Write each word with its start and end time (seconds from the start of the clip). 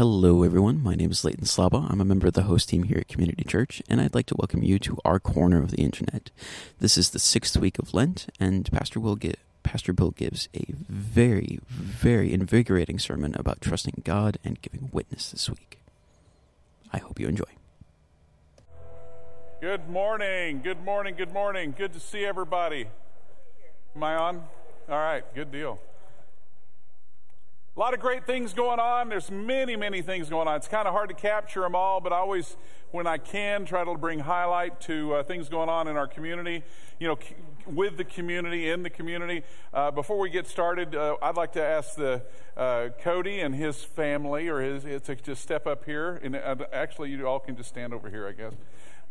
Hello, 0.00 0.44
everyone. 0.44 0.82
My 0.82 0.94
name 0.94 1.10
is 1.10 1.26
Leighton 1.26 1.44
Slaba. 1.44 1.86
I'm 1.90 2.00
a 2.00 2.06
member 2.06 2.26
of 2.26 2.32
the 2.32 2.44
host 2.44 2.70
team 2.70 2.84
here 2.84 2.96
at 2.96 3.08
Community 3.08 3.44
Church, 3.44 3.82
and 3.86 4.00
I'd 4.00 4.14
like 4.14 4.24
to 4.28 4.34
welcome 4.38 4.62
you 4.62 4.78
to 4.78 4.96
our 5.04 5.20
corner 5.20 5.62
of 5.62 5.72
the 5.72 5.82
internet. 5.82 6.30
This 6.78 6.96
is 6.96 7.10
the 7.10 7.18
sixth 7.18 7.54
week 7.58 7.78
of 7.78 7.92
Lent, 7.92 8.28
and 8.40 8.72
Pastor 8.72 8.98
Will 8.98 9.18
Pastor 9.62 9.92
Bill 9.92 10.12
gives 10.12 10.48
a 10.56 10.64
very, 10.88 11.60
very 11.68 12.32
invigorating 12.32 12.98
sermon 12.98 13.34
about 13.38 13.60
trusting 13.60 14.00
God 14.02 14.38
and 14.42 14.62
giving 14.62 14.88
witness 14.90 15.32
this 15.32 15.50
week. 15.50 15.80
I 16.94 16.96
hope 16.96 17.20
you 17.20 17.28
enjoy. 17.28 17.44
Good 19.60 19.90
morning. 19.90 20.62
Good 20.62 20.82
morning. 20.82 21.14
Good 21.14 21.34
morning. 21.34 21.74
Good 21.76 21.92
to 21.92 22.00
see 22.00 22.24
everybody. 22.24 22.86
Am 23.94 24.02
I 24.02 24.14
on? 24.14 24.36
All 24.88 24.96
right. 24.96 25.24
Good 25.34 25.52
deal. 25.52 25.78
A 27.76 27.78
lot 27.78 27.94
of 27.94 28.00
great 28.00 28.26
things 28.26 28.52
going 28.52 28.80
on. 28.80 29.08
There's 29.08 29.30
many, 29.30 29.76
many 29.76 30.02
things 30.02 30.28
going 30.28 30.48
on. 30.48 30.56
It's 30.56 30.66
kind 30.66 30.88
of 30.88 30.92
hard 30.92 31.08
to 31.10 31.14
capture 31.14 31.60
them 31.60 31.76
all, 31.76 32.00
but 32.00 32.12
I 32.12 32.16
always, 32.16 32.56
when 32.90 33.06
I 33.06 33.16
can, 33.16 33.64
try 33.64 33.84
to 33.84 33.94
bring 33.96 34.18
highlight 34.18 34.80
to 34.82 35.14
uh, 35.14 35.22
things 35.22 35.48
going 35.48 35.68
on 35.68 35.86
in 35.86 35.96
our 35.96 36.08
community, 36.08 36.64
you 36.98 37.06
know, 37.06 37.16
c- 37.16 37.36
with 37.66 37.96
the 37.96 38.02
community, 38.02 38.68
in 38.68 38.82
the 38.82 38.90
community. 38.90 39.44
Uh, 39.72 39.92
before 39.92 40.18
we 40.18 40.30
get 40.30 40.48
started, 40.48 40.96
uh, 40.96 41.14
I'd 41.22 41.36
like 41.36 41.52
to 41.52 41.62
ask 41.62 41.94
the 41.94 42.22
uh, 42.56 42.88
Cody 43.02 43.38
and 43.38 43.54
his 43.54 43.84
family, 43.84 44.48
or 44.48 44.60
his, 44.60 45.02
to 45.02 45.14
just 45.14 45.40
step 45.40 45.68
up 45.68 45.84
here. 45.84 46.20
And 46.24 46.34
uh, 46.34 46.56
actually, 46.72 47.10
you 47.10 47.24
all 47.24 47.38
can 47.38 47.54
just 47.54 47.68
stand 47.68 47.94
over 47.94 48.10
here, 48.10 48.26
I 48.26 48.32
guess. 48.32 48.54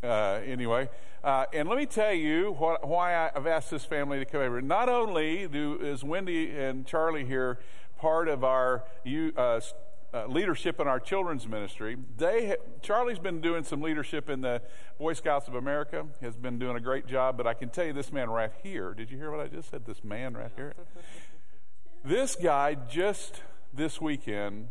Uh, 0.04 0.42
anyway, 0.46 0.90
uh, 1.24 1.46
and 1.54 1.68
let 1.68 1.78
me 1.78 1.86
tell 1.86 2.14
you 2.14 2.56
what, 2.58 2.88
why 2.88 3.30
I've 3.34 3.48
asked 3.48 3.72
this 3.72 3.84
family 3.84 4.20
to 4.20 4.26
come 4.26 4.42
over. 4.42 4.62
Not 4.62 4.88
only 4.90 5.48
do 5.48 5.78
is 5.82 6.04
Wendy 6.06 6.52
and 6.58 6.86
Charlie 6.86 7.26
here 7.26 7.60
part 8.00 8.28
of 8.28 8.44
our 8.44 8.84
uh, 9.06 9.60
uh, 10.12 10.26
leadership 10.28 10.80
in 10.80 10.88
our 10.88 11.00
children's 11.00 11.48
ministry. 11.48 11.98
They 12.18 12.48
ha- 12.48 12.64
Charlie's 12.82 13.20
been 13.20 13.42
doing 13.42 13.64
some 13.64 13.82
leadership 13.82 14.30
in 14.30 14.42
the 14.42 14.62
Boy 14.98 15.14
Scouts 15.14 15.48
of 15.48 15.56
America. 15.56 16.08
Has 16.22 16.36
been 16.36 16.58
doing 16.58 16.76
a 16.76 16.80
great 16.80 17.06
job. 17.08 17.38
But 17.38 17.46
I 17.46 17.54
can 17.54 17.70
tell 17.70 17.86
you, 17.86 17.94
this 17.94 18.12
man 18.12 18.30
right 18.30 18.52
here. 18.64 18.94
Did 18.94 19.12
you 19.12 19.18
hear 19.18 19.32
what 19.32 19.40
I 19.40 19.48
just 19.48 19.70
said? 19.70 19.86
This 19.86 20.04
man 20.04 20.36
right 20.36 20.52
here. 20.56 20.74
this 22.04 22.36
guy 22.36 22.76
just 22.76 23.42
this 23.74 24.02
weekend 24.02 24.70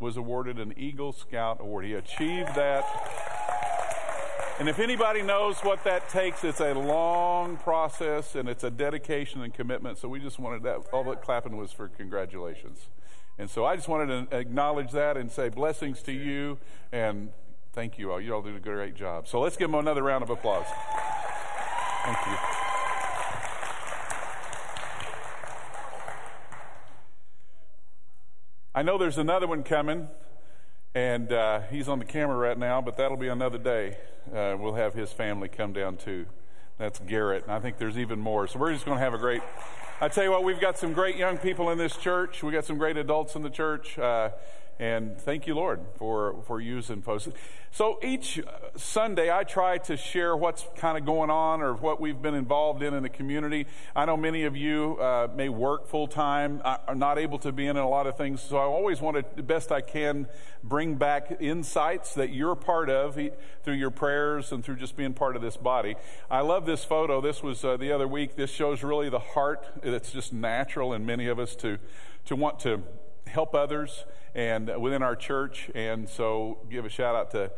was 0.00 0.16
awarded 0.16 0.58
an 0.58 0.72
Eagle 0.76 1.12
Scout 1.12 1.58
award. 1.60 1.84
He 1.84 1.94
achieved 1.94 2.54
that. 2.54 2.84
And 4.60 4.68
if 4.68 4.78
anybody 4.78 5.22
knows 5.22 5.58
what 5.60 5.84
that 5.84 6.10
takes, 6.10 6.44
it's 6.44 6.60
a 6.60 6.74
long 6.74 7.56
process 7.56 8.34
and 8.34 8.46
it's 8.46 8.62
a 8.62 8.70
dedication 8.70 9.40
and 9.40 9.54
commitment. 9.54 9.96
So 9.96 10.06
we 10.06 10.20
just 10.20 10.38
wanted 10.38 10.64
that. 10.64 10.80
All 10.92 11.02
that 11.04 11.22
clapping 11.22 11.56
was 11.56 11.72
for 11.72 11.88
congratulations. 11.88 12.88
And 13.38 13.48
so 13.48 13.64
I 13.64 13.74
just 13.74 13.88
wanted 13.88 14.28
to 14.28 14.36
acknowledge 14.36 14.92
that 14.92 15.16
and 15.16 15.32
say 15.32 15.48
blessings 15.48 16.02
to 16.02 16.12
you 16.12 16.58
and 16.92 17.30
thank 17.72 17.98
you 17.98 18.12
all. 18.12 18.20
You 18.20 18.34
all 18.34 18.42
did 18.42 18.54
a 18.54 18.60
great 18.60 18.94
job. 18.94 19.26
So 19.26 19.40
let's 19.40 19.56
give 19.56 19.70
them 19.70 19.80
another 19.80 20.02
round 20.02 20.24
of 20.24 20.28
applause. 20.28 20.66
Thank 22.04 22.18
you. 22.26 22.36
I 28.74 28.82
know 28.82 28.98
there's 28.98 29.16
another 29.16 29.46
one 29.46 29.62
coming, 29.62 30.08
and 30.94 31.32
uh, 31.32 31.60
he's 31.70 31.88
on 31.88 31.98
the 31.98 32.04
camera 32.04 32.36
right 32.36 32.58
now, 32.58 32.80
but 32.80 32.96
that'll 32.96 33.16
be 33.16 33.28
another 33.28 33.58
day 33.58 33.96
uh, 34.34 34.56
we'll 34.58 34.74
have 34.74 34.94
his 34.94 35.12
family 35.12 35.48
come 35.48 35.72
down 35.72 35.96
too. 35.96 36.26
That's 36.78 36.98
Garrett, 37.00 37.44
and 37.44 37.52
I 37.52 37.60
think 37.60 37.78
there's 37.78 37.98
even 37.98 38.20
more. 38.20 38.46
So 38.46 38.58
we're 38.58 38.72
just 38.72 38.84
going 38.84 38.98
to 38.98 39.04
have 39.04 39.14
a 39.14 39.18
great. 39.18 39.42
I 40.00 40.08
tell 40.08 40.24
you 40.24 40.30
what, 40.30 40.44
we've 40.44 40.60
got 40.60 40.78
some 40.78 40.92
great 40.92 41.16
young 41.16 41.36
people 41.36 41.70
in 41.70 41.78
this 41.78 41.96
church. 41.96 42.42
We 42.42 42.52
got 42.52 42.64
some 42.64 42.78
great 42.78 42.96
adults 42.96 43.34
in 43.36 43.42
the 43.42 43.50
church. 43.50 43.98
Uh, 43.98 44.30
and 44.80 45.18
thank 45.18 45.46
you, 45.46 45.54
Lord, 45.54 45.80
for, 45.96 46.42
for 46.46 46.58
using 46.58 47.02
folks. 47.02 47.28
So 47.70 47.98
each 48.02 48.40
Sunday, 48.76 49.30
I 49.30 49.44
try 49.44 49.76
to 49.76 49.96
share 49.98 50.34
what's 50.34 50.64
kind 50.74 50.96
of 50.96 51.04
going 51.04 51.28
on 51.28 51.60
or 51.60 51.74
what 51.74 52.00
we've 52.00 52.20
been 52.20 52.34
involved 52.34 52.82
in 52.82 52.94
in 52.94 53.02
the 53.02 53.10
community. 53.10 53.66
I 53.94 54.06
know 54.06 54.16
many 54.16 54.44
of 54.44 54.56
you 54.56 54.96
uh, 54.98 55.28
may 55.34 55.50
work 55.50 55.86
full 55.86 56.08
time, 56.08 56.62
are 56.64 56.94
not 56.94 57.18
able 57.18 57.38
to 57.40 57.52
be 57.52 57.66
in 57.66 57.76
a 57.76 57.86
lot 57.86 58.06
of 58.06 58.16
things. 58.16 58.40
So 58.40 58.56
I 58.56 58.62
always 58.62 59.02
want 59.02 59.18
to, 59.18 59.24
the 59.36 59.42
best 59.42 59.70
I 59.70 59.82
can, 59.82 60.26
bring 60.64 60.94
back 60.94 61.36
insights 61.40 62.14
that 62.14 62.30
you're 62.30 62.56
part 62.56 62.88
of 62.88 63.18
through 63.62 63.74
your 63.74 63.90
prayers 63.90 64.50
and 64.50 64.64
through 64.64 64.76
just 64.76 64.96
being 64.96 65.12
part 65.12 65.36
of 65.36 65.42
this 65.42 65.58
body. 65.58 65.94
I 66.30 66.40
love 66.40 66.64
this 66.64 66.84
photo. 66.84 67.20
This 67.20 67.42
was 67.42 67.62
uh, 67.66 67.76
the 67.76 67.92
other 67.92 68.08
week. 68.08 68.34
This 68.34 68.50
shows 68.50 68.82
really 68.82 69.10
the 69.10 69.18
heart. 69.18 69.62
It's 69.82 70.10
just 70.10 70.32
natural 70.32 70.94
in 70.94 71.04
many 71.04 71.26
of 71.26 71.38
us 71.38 71.54
to, 71.56 71.76
to 72.24 72.34
want 72.34 72.60
to 72.60 72.82
help 73.30 73.54
others 73.54 74.04
and 74.34 74.70
within 74.80 75.02
our 75.02 75.16
church. 75.16 75.70
And 75.74 76.08
so, 76.08 76.58
give 76.70 76.84
a 76.84 76.88
shout 76.88 77.14
out 77.14 77.30
to 77.32 77.50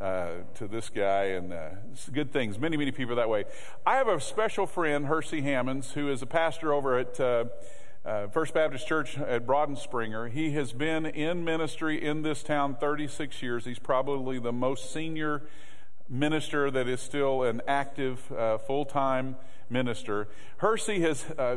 uh, 0.00 0.30
to 0.54 0.66
this 0.66 0.88
guy 0.88 1.24
and 1.24 1.52
uh, 1.52 1.68
good 2.12 2.32
things. 2.32 2.58
Many, 2.58 2.78
many 2.78 2.90
people 2.90 3.16
that 3.16 3.28
way. 3.28 3.44
I 3.84 3.96
have 3.96 4.08
a 4.08 4.18
special 4.18 4.66
friend, 4.66 5.06
Hersey 5.06 5.42
Hammonds, 5.42 5.92
who 5.92 6.10
is 6.10 6.22
a 6.22 6.26
pastor 6.26 6.72
over 6.72 6.98
at 6.98 7.20
uh, 7.20 7.44
uh, 8.02 8.28
First 8.28 8.54
Baptist 8.54 8.88
Church 8.88 9.18
at 9.18 9.46
Broad 9.46 9.76
Springer. 9.76 10.28
He 10.28 10.52
has 10.52 10.72
been 10.72 11.04
in 11.04 11.44
ministry 11.44 12.02
in 12.02 12.22
this 12.22 12.42
town 12.42 12.76
36 12.80 13.42
years. 13.42 13.66
He's 13.66 13.78
probably 13.78 14.38
the 14.38 14.52
most 14.52 14.90
senior 14.90 15.42
minister 16.08 16.70
that 16.70 16.88
is 16.88 17.02
still 17.02 17.42
an 17.42 17.60
active, 17.68 18.32
uh, 18.32 18.56
full 18.56 18.86
time 18.86 19.36
minister. 19.68 20.28
Hersey 20.56 21.00
has 21.02 21.24
uh, 21.38 21.56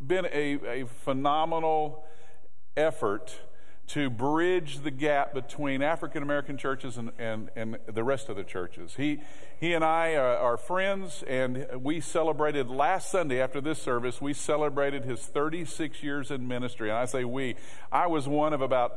been 0.00 0.26
a, 0.26 0.82
a 0.82 0.86
phenomenal 0.86 2.05
effort 2.76 3.40
to 3.88 4.10
bridge 4.10 4.80
the 4.80 4.90
gap 4.90 5.32
between 5.32 5.80
African 5.80 6.22
American 6.22 6.58
churches 6.58 6.96
and, 6.96 7.12
and, 7.18 7.50
and 7.54 7.78
the 7.86 8.02
rest 8.02 8.28
of 8.28 8.36
the 8.36 8.42
churches. 8.42 8.94
He, 8.96 9.20
he 9.60 9.74
and 9.74 9.84
I 9.84 10.14
uh, 10.16 10.20
are 10.20 10.56
friends, 10.56 11.22
and 11.28 11.66
we 11.78 12.00
celebrated 12.00 12.68
last 12.68 13.10
Sunday 13.10 13.40
after 13.40 13.60
this 13.60 13.80
service, 13.80 14.20
we 14.20 14.32
celebrated 14.32 15.04
his 15.04 15.20
36 15.20 16.02
years 16.02 16.30
in 16.30 16.48
ministry. 16.48 16.88
And 16.90 16.98
I 16.98 17.04
say 17.04 17.24
we, 17.24 17.54
I 17.92 18.08
was 18.08 18.26
one 18.26 18.52
of 18.52 18.60
about, 18.60 18.92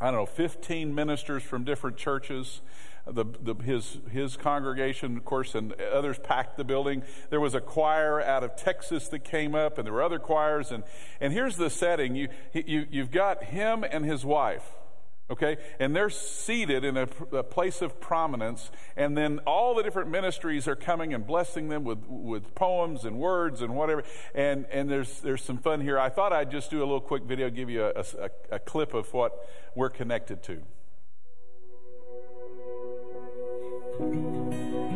I 0.00 0.06
don't 0.06 0.20
know, 0.20 0.26
15 0.26 0.94
ministers 0.94 1.42
from 1.42 1.64
different 1.64 1.96
churches 1.96 2.60
the, 3.06 3.24
the, 3.24 3.54
his, 3.62 3.98
his 4.10 4.36
congregation, 4.36 5.16
of 5.16 5.24
course, 5.24 5.54
and 5.54 5.72
others 5.80 6.18
packed 6.18 6.56
the 6.56 6.64
building. 6.64 7.02
There 7.30 7.40
was 7.40 7.54
a 7.54 7.60
choir 7.60 8.20
out 8.20 8.42
of 8.42 8.56
Texas 8.56 9.08
that 9.08 9.24
came 9.24 9.54
up, 9.54 9.78
and 9.78 9.86
there 9.86 9.92
were 9.92 10.02
other 10.02 10.18
choirs. 10.18 10.72
And, 10.72 10.84
and 11.20 11.32
here's 11.32 11.56
the 11.56 11.70
setting 11.70 12.14
you, 12.16 12.28
you, 12.52 12.86
you've 12.90 13.10
got 13.10 13.44
him 13.44 13.84
and 13.84 14.04
his 14.04 14.24
wife. 14.24 14.64
Okay, 15.30 15.56
and 15.80 15.96
they're 15.96 16.10
seated 16.10 16.84
in 16.84 16.98
a, 16.98 17.08
a, 17.32 17.42
place 17.42 17.80
of 17.80 17.98
prominence, 17.98 18.70
and 18.94 19.16
then 19.16 19.38
all 19.46 19.74
the 19.74 19.82
different 19.82 20.10
ministries 20.10 20.68
are 20.68 20.76
coming 20.76 21.14
and 21.14 21.26
blessing 21.26 21.70
them 21.70 21.82
with, 21.82 22.04
with 22.06 22.54
poems 22.54 23.06
and 23.06 23.16
words 23.18 23.62
and 23.62 23.74
whatever. 23.74 24.04
And, 24.34 24.66
and 24.70 24.90
there's, 24.90 25.20
there's 25.20 25.42
some 25.42 25.56
fun 25.56 25.80
here. 25.80 25.98
I 25.98 26.10
thought 26.10 26.34
I'd 26.34 26.50
just 26.50 26.70
do 26.70 26.80
a 26.80 26.84
little 26.84 27.00
quick 27.00 27.22
video, 27.22 27.48
give 27.48 27.70
you 27.70 27.84
a, 27.84 28.04
a, 28.20 28.30
a 28.56 28.58
clip 28.58 28.92
of 28.92 29.14
what 29.14 29.48
we're 29.74 29.88
connected 29.88 30.42
to. 30.42 30.60
So 33.96 34.93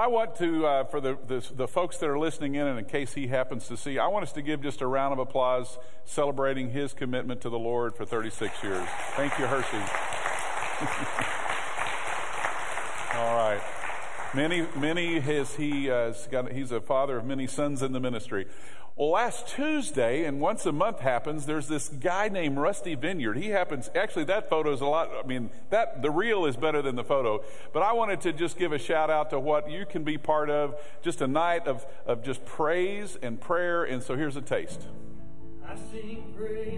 I 0.00 0.06
want 0.06 0.36
to, 0.36 0.64
uh, 0.64 0.84
for 0.84 0.98
the, 0.98 1.18
the, 1.26 1.46
the, 1.54 1.68
folks 1.68 1.98
that 1.98 2.08
are 2.08 2.18
listening 2.18 2.54
in, 2.54 2.66
and 2.66 2.78
in 2.78 2.86
case 2.86 3.12
he 3.12 3.26
happens 3.26 3.68
to 3.68 3.76
see, 3.76 3.98
I 3.98 4.06
want 4.06 4.22
us 4.22 4.32
to 4.32 4.40
give 4.40 4.62
just 4.62 4.80
a 4.80 4.86
round 4.86 5.12
of 5.12 5.18
applause 5.18 5.76
celebrating 6.06 6.70
his 6.70 6.94
commitment 6.94 7.42
to 7.42 7.50
the 7.50 7.58
Lord 7.58 7.94
for 7.94 8.06
36 8.06 8.62
years. 8.62 8.88
Thank 9.10 9.38
you, 9.38 9.44
Hersey. 9.44 9.76
All 13.18 13.36
right. 13.36 13.60
Many, 14.32 14.66
many 14.74 15.20
has 15.20 15.56
he 15.56 15.90
uh, 15.90 16.14
got, 16.30 16.50
he's 16.50 16.72
a 16.72 16.80
father 16.80 17.18
of 17.18 17.26
many 17.26 17.46
sons 17.46 17.82
in 17.82 17.92
the 17.92 18.00
ministry. 18.00 18.46
Well, 19.00 19.12
last 19.12 19.48
Tuesday, 19.48 20.26
and 20.26 20.42
once 20.42 20.66
a 20.66 20.72
month 20.72 21.00
happens, 21.00 21.46
there's 21.46 21.68
this 21.68 21.88
guy 21.88 22.28
named 22.28 22.58
Rusty 22.58 22.94
Vineyard. 22.94 23.38
He 23.38 23.48
happens, 23.48 23.88
actually, 23.94 24.24
that 24.24 24.50
photo 24.50 24.74
is 24.74 24.82
a 24.82 24.86
lot, 24.86 25.08
I 25.24 25.26
mean, 25.26 25.48
that, 25.70 26.02
the 26.02 26.10
real 26.10 26.44
is 26.44 26.54
better 26.54 26.82
than 26.82 26.96
the 26.96 27.02
photo. 27.02 27.42
But 27.72 27.82
I 27.82 27.94
wanted 27.94 28.20
to 28.20 28.34
just 28.34 28.58
give 28.58 28.72
a 28.72 28.78
shout 28.78 29.08
out 29.08 29.30
to 29.30 29.40
what 29.40 29.70
you 29.70 29.86
can 29.86 30.04
be 30.04 30.18
part 30.18 30.50
of, 30.50 30.78
just 31.00 31.22
a 31.22 31.26
night 31.26 31.66
of, 31.66 31.86
of 32.04 32.22
just 32.22 32.44
praise 32.44 33.16
and 33.22 33.40
prayer. 33.40 33.84
And 33.84 34.02
so 34.02 34.16
here's 34.16 34.36
a 34.36 34.42
taste. 34.42 34.82
I 35.66 35.76
sing 35.76 36.34
praises 36.36 36.69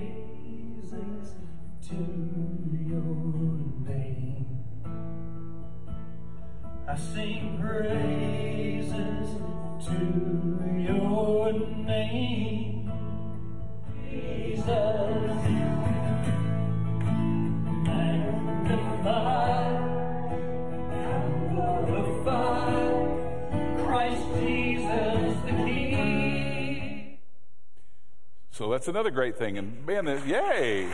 another 28.92 29.10
great 29.10 29.38
thing. 29.38 29.56
And 29.56 29.86
man, 29.86 30.06
yay! 30.26 30.86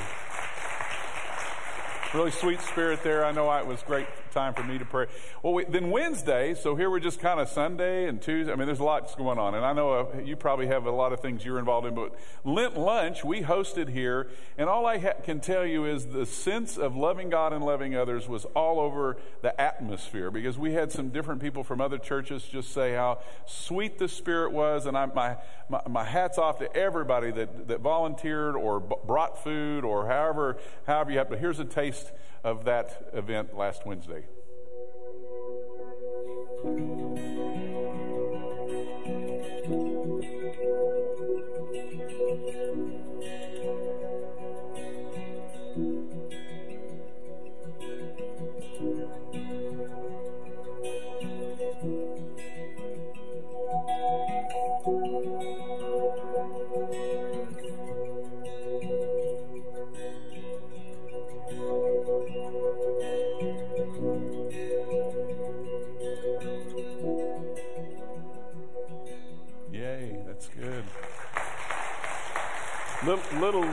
Really 2.15 2.31
sweet 2.31 2.61
spirit 2.61 3.03
there. 3.03 3.25
I 3.25 3.33
know 3.33 3.49
I, 3.49 3.59
it 3.59 3.67
was 3.67 3.83
great 3.83 4.07
time 4.31 4.55
for 4.55 4.63
me 4.63 4.79
to 4.79 4.85
pray. 4.85 5.07
Well, 5.43 5.55
we, 5.55 5.65
then 5.65 5.91
Wednesday, 5.91 6.55
so 6.55 6.77
here 6.77 6.91
we're 6.91 7.01
just 7.01 7.21
kind 7.21 7.41
of 7.41 7.49
Sunday 7.49 8.09
and 8.09 8.21
Tuesday. 8.21 8.53
I 8.53 8.57
mean, 8.57 8.67
there's 8.67 8.81
lots 8.81 9.15
going 9.15 9.39
on. 9.39 9.55
And 9.55 9.65
I 9.65 9.73
know 9.73 9.93
uh, 9.93 10.19
you 10.21 10.37
probably 10.37 10.67
have 10.69 10.87
a 10.87 10.91
lot 10.91 11.13
of 11.13 11.21
things 11.21 11.45
you're 11.45 11.59
involved 11.59 11.87
in, 11.87 11.95
but 11.95 12.15
Lent 12.45 12.79
lunch 12.79 13.25
we 13.25 13.43
hosted 13.43 13.89
here. 13.89 14.29
And 14.57 14.69
all 14.69 14.87
I 14.87 14.99
ha- 14.99 15.15
can 15.23 15.41
tell 15.41 15.67
you 15.67 15.85
is 15.85 16.07
the 16.07 16.27
sense 16.27 16.77
of 16.77 16.97
loving 16.97 17.31
God 17.31 17.53
and 17.53 17.65
loving 17.65 17.97
others 17.97 18.29
was 18.29 18.45
all 18.47 18.81
over 18.81 19.17
the 19.43 19.59
atmosphere 19.61 20.31
because 20.31 20.59
we 20.59 20.73
had 20.73 20.93
some 20.93 21.11
different 21.11 21.41
people 21.41 21.65
from 21.65 21.81
other 21.81 21.99
churches 21.99 22.43
just 22.45 22.73
say 22.73 22.95
how 22.95 23.19
sweet 23.47 23.99
the 23.99 24.09
spirit 24.09 24.53
was. 24.53 24.87
And 24.87 24.97
I, 24.97 25.07
my, 25.07 25.37
my, 25.69 25.83
my 25.89 26.05
hat's 26.05 26.39
off 26.39 26.59
to 26.59 26.75
everybody 26.77 27.31
that, 27.33 27.69
that 27.69 27.81
volunteered 27.81 28.57
or 28.57 28.81
b- 28.81 28.97
brought 29.07 29.43
food 29.43 29.85
or 29.85 30.07
however, 30.07 30.59
however 30.87 31.13
you 31.13 31.19
have. 31.19 31.29
But 31.29 31.39
here's 31.39 31.59
a 31.59 31.65
taste 31.65 32.13
of 32.45 32.65
that 32.65 33.11
event 33.13 33.57
last 33.57 33.87
Wednesday. 33.87 34.25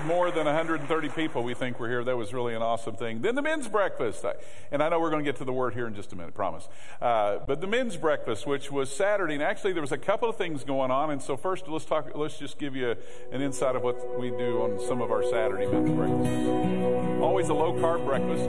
More 0.05 0.31
than 0.31 0.45
130 0.45 1.09
people 1.09 1.43
we 1.43 1.53
think 1.53 1.79
were 1.79 1.89
here. 1.89 2.03
That 2.03 2.15
was 2.15 2.33
really 2.33 2.53
an 2.53 2.61
awesome 2.61 2.95
thing. 2.95 3.21
Then 3.21 3.35
the 3.35 3.41
men's 3.41 3.67
breakfast. 3.67 4.25
And 4.71 4.81
I 4.81 4.89
know 4.89 4.99
we're 4.99 5.09
going 5.09 5.23
to 5.23 5.29
get 5.29 5.37
to 5.37 5.45
the 5.45 5.53
word 5.53 5.73
here 5.73 5.87
in 5.87 5.95
just 5.95 6.13
a 6.13 6.15
minute, 6.15 6.33
promise. 6.33 6.67
Uh, 7.01 7.39
but 7.45 7.61
the 7.61 7.67
men's 7.67 7.97
breakfast, 7.97 8.45
which 8.47 8.71
was 8.71 8.91
Saturday, 8.91 9.33
and 9.33 9.43
actually 9.43 9.73
there 9.73 9.81
was 9.81 9.91
a 9.91 9.97
couple 9.97 10.29
of 10.29 10.37
things 10.37 10.63
going 10.63 10.91
on. 10.91 11.11
And 11.11 11.21
so 11.21 11.35
first, 11.35 11.67
let's 11.67 11.85
talk. 11.85 12.11
Let's 12.15 12.37
just 12.37 12.57
give 12.57 12.75
you 12.75 12.95
an 13.31 13.41
insight 13.41 13.75
of 13.75 13.83
what 13.83 14.19
we 14.19 14.29
do 14.29 14.61
on 14.61 14.79
some 14.87 15.01
of 15.01 15.11
our 15.11 15.23
Saturday 15.23 15.65
men's 15.67 15.89
breakfasts. 15.89 17.21
Always 17.21 17.49
a 17.49 17.53
low 17.53 17.73
carb 17.73 18.05
breakfast, 18.05 18.45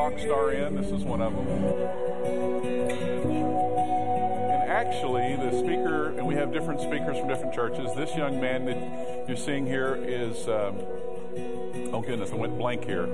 rock 0.00 0.18
star 0.18 0.52
in. 0.52 0.74
This 0.76 0.90
is 0.90 1.04
one 1.04 1.20
of 1.20 1.34
them. 1.34 1.46
And 4.50 4.70
actually, 4.70 5.36
the 5.36 5.50
speaker, 5.58 6.16
and 6.16 6.26
we 6.26 6.34
have 6.36 6.54
different 6.54 6.80
speakers 6.80 7.18
from 7.18 7.28
different 7.28 7.52
churches. 7.52 7.94
This 7.94 8.16
young 8.16 8.40
man 8.40 8.64
that 8.64 9.28
you're 9.28 9.36
seeing 9.36 9.66
here 9.66 9.96
is, 10.02 10.48
um, 10.48 10.78
oh 11.92 12.00
goodness, 12.00 12.32
I 12.32 12.36
went 12.36 12.56
blank 12.56 12.84
here. 12.84 13.08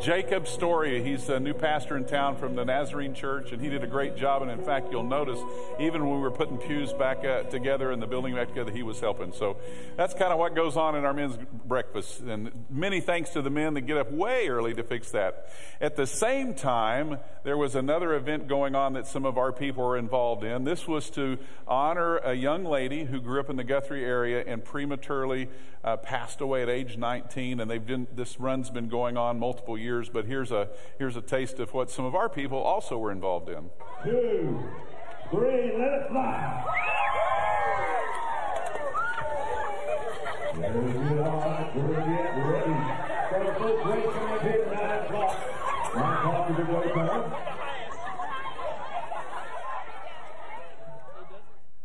Jacob 0.00 0.46
Story, 0.46 1.02
he's 1.02 1.28
a 1.30 1.40
new 1.40 1.54
pastor 1.54 1.96
in 1.96 2.04
town 2.04 2.36
from 2.36 2.54
the 2.54 2.64
Nazarene 2.64 3.14
Church, 3.14 3.52
and 3.52 3.62
he 3.62 3.70
did 3.70 3.82
a 3.82 3.86
great 3.86 4.16
job. 4.16 4.42
And 4.42 4.50
in 4.50 4.62
fact, 4.62 4.88
you'll 4.92 5.02
notice 5.02 5.38
even 5.80 6.06
when 6.06 6.16
we 6.16 6.20
were 6.20 6.30
putting 6.30 6.58
pews 6.58 6.92
back 6.92 7.24
uh, 7.24 7.44
together 7.44 7.90
and 7.90 8.00
the 8.02 8.06
building 8.06 8.34
back 8.34 8.48
together, 8.48 8.70
he 8.70 8.82
was 8.82 9.00
helping. 9.00 9.32
So 9.32 9.56
that's 9.96 10.12
kind 10.12 10.32
of 10.32 10.38
what 10.38 10.54
goes 10.54 10.76
on 10.76 10.96
in 10.96 11.04
our 11.04 11.14
men's 11.14 11.38
breakfast. 11.64 12.20
And 12.20 12.66
many 12.68 13.00
thanks 13.00 13.30
to 13.30 13.42
the 13.42 13.50
men 13.50 13.74
that 13.74 13.82
get 13.82 13.96
up 13.96 14.10
way 14.10 14.48
early 14.48 14.74
to 14.74 14.82
fix 14.82 15.10
that. 15.12 15.48
At 15.80 15.96
the 15.96 16.06
same 16.06 16.54
time, 16.54 17.18
there 17.44 17.56
was 17.56 17.74
another 17.74 18.14
event 18.14 18.48
going 18.48 18.74
on 18.74 18.94
that 18.94 19.06
some 19.06 19.24
of 19.24 19.38
our 19.38 19.52
people 19.52 19.84
were 19.84 19.96
involved 19.96 20.44
in. 20.44 20.64
This 20.64 20.86
was 20.86 21.08
to 21.10 21.38
honor 21.66 22.18
a 22.18 22.34
young 22.34 22.64
lady 22.64 23.04
who 23.04 23.20
grew 23.20 23.40
up 23.40 23.48
in 23.48 23.56
the 23.56 23.64
Guthrie 23.64 24.04
area 24.04 24.44
and 24.46 24.64
prematurely 24.64 25.48
uh, 25.86 25.96
passed 25.96 26.40
away 26.40 26.62
at 26.62 26.68
age 26.68 26.96
19. 26.96 27.60
And 27.60 27.70
they've 27.70 27.86
been, 27.86 28.08
this 28.14 28.40
run's 28.40 28.68
been 28.68 28.88
going 28.88 29.16
on 29.16 29.38
multiple 29.38 29.78
years, 29.78 29.85
but 30.12 30.26
here's 30.26 30.50
a, 30.50 30.68
here's 30.98 31.16
a 31.16 31.22
taste 31.22 31.58
of 31.60 31.72
what 31.72 31.90
some 31.90 32.04
of 32.04 32.14
our 32.14 32.28
people 32.28 32.58
also 32.58 32.98
were 32.98 33.12
involved 33.12 33.48
in. 33.48 33.70
two, 34.04 34.60
three, 35.30 35.72
let 35.76 35.92
it 35.92 36.08
fly. 36.08 36.64
There 40.54 40.72
we 40.72 41.18
are, 41.18 41.70
ready 41.76 42.96
for 43.28 43.44
the 43.44 43.52
first 43.58 43.86
race 43.86 44.16
at 44.16 44.72
9 44.72 45.04
o'clock. 45.04 45.34
9 45.94 46.16
o'clock 46.16 46.50
is 46.50 46.56
the 46.56 46.64
way 46.64 46.92
time. 46.92 47.34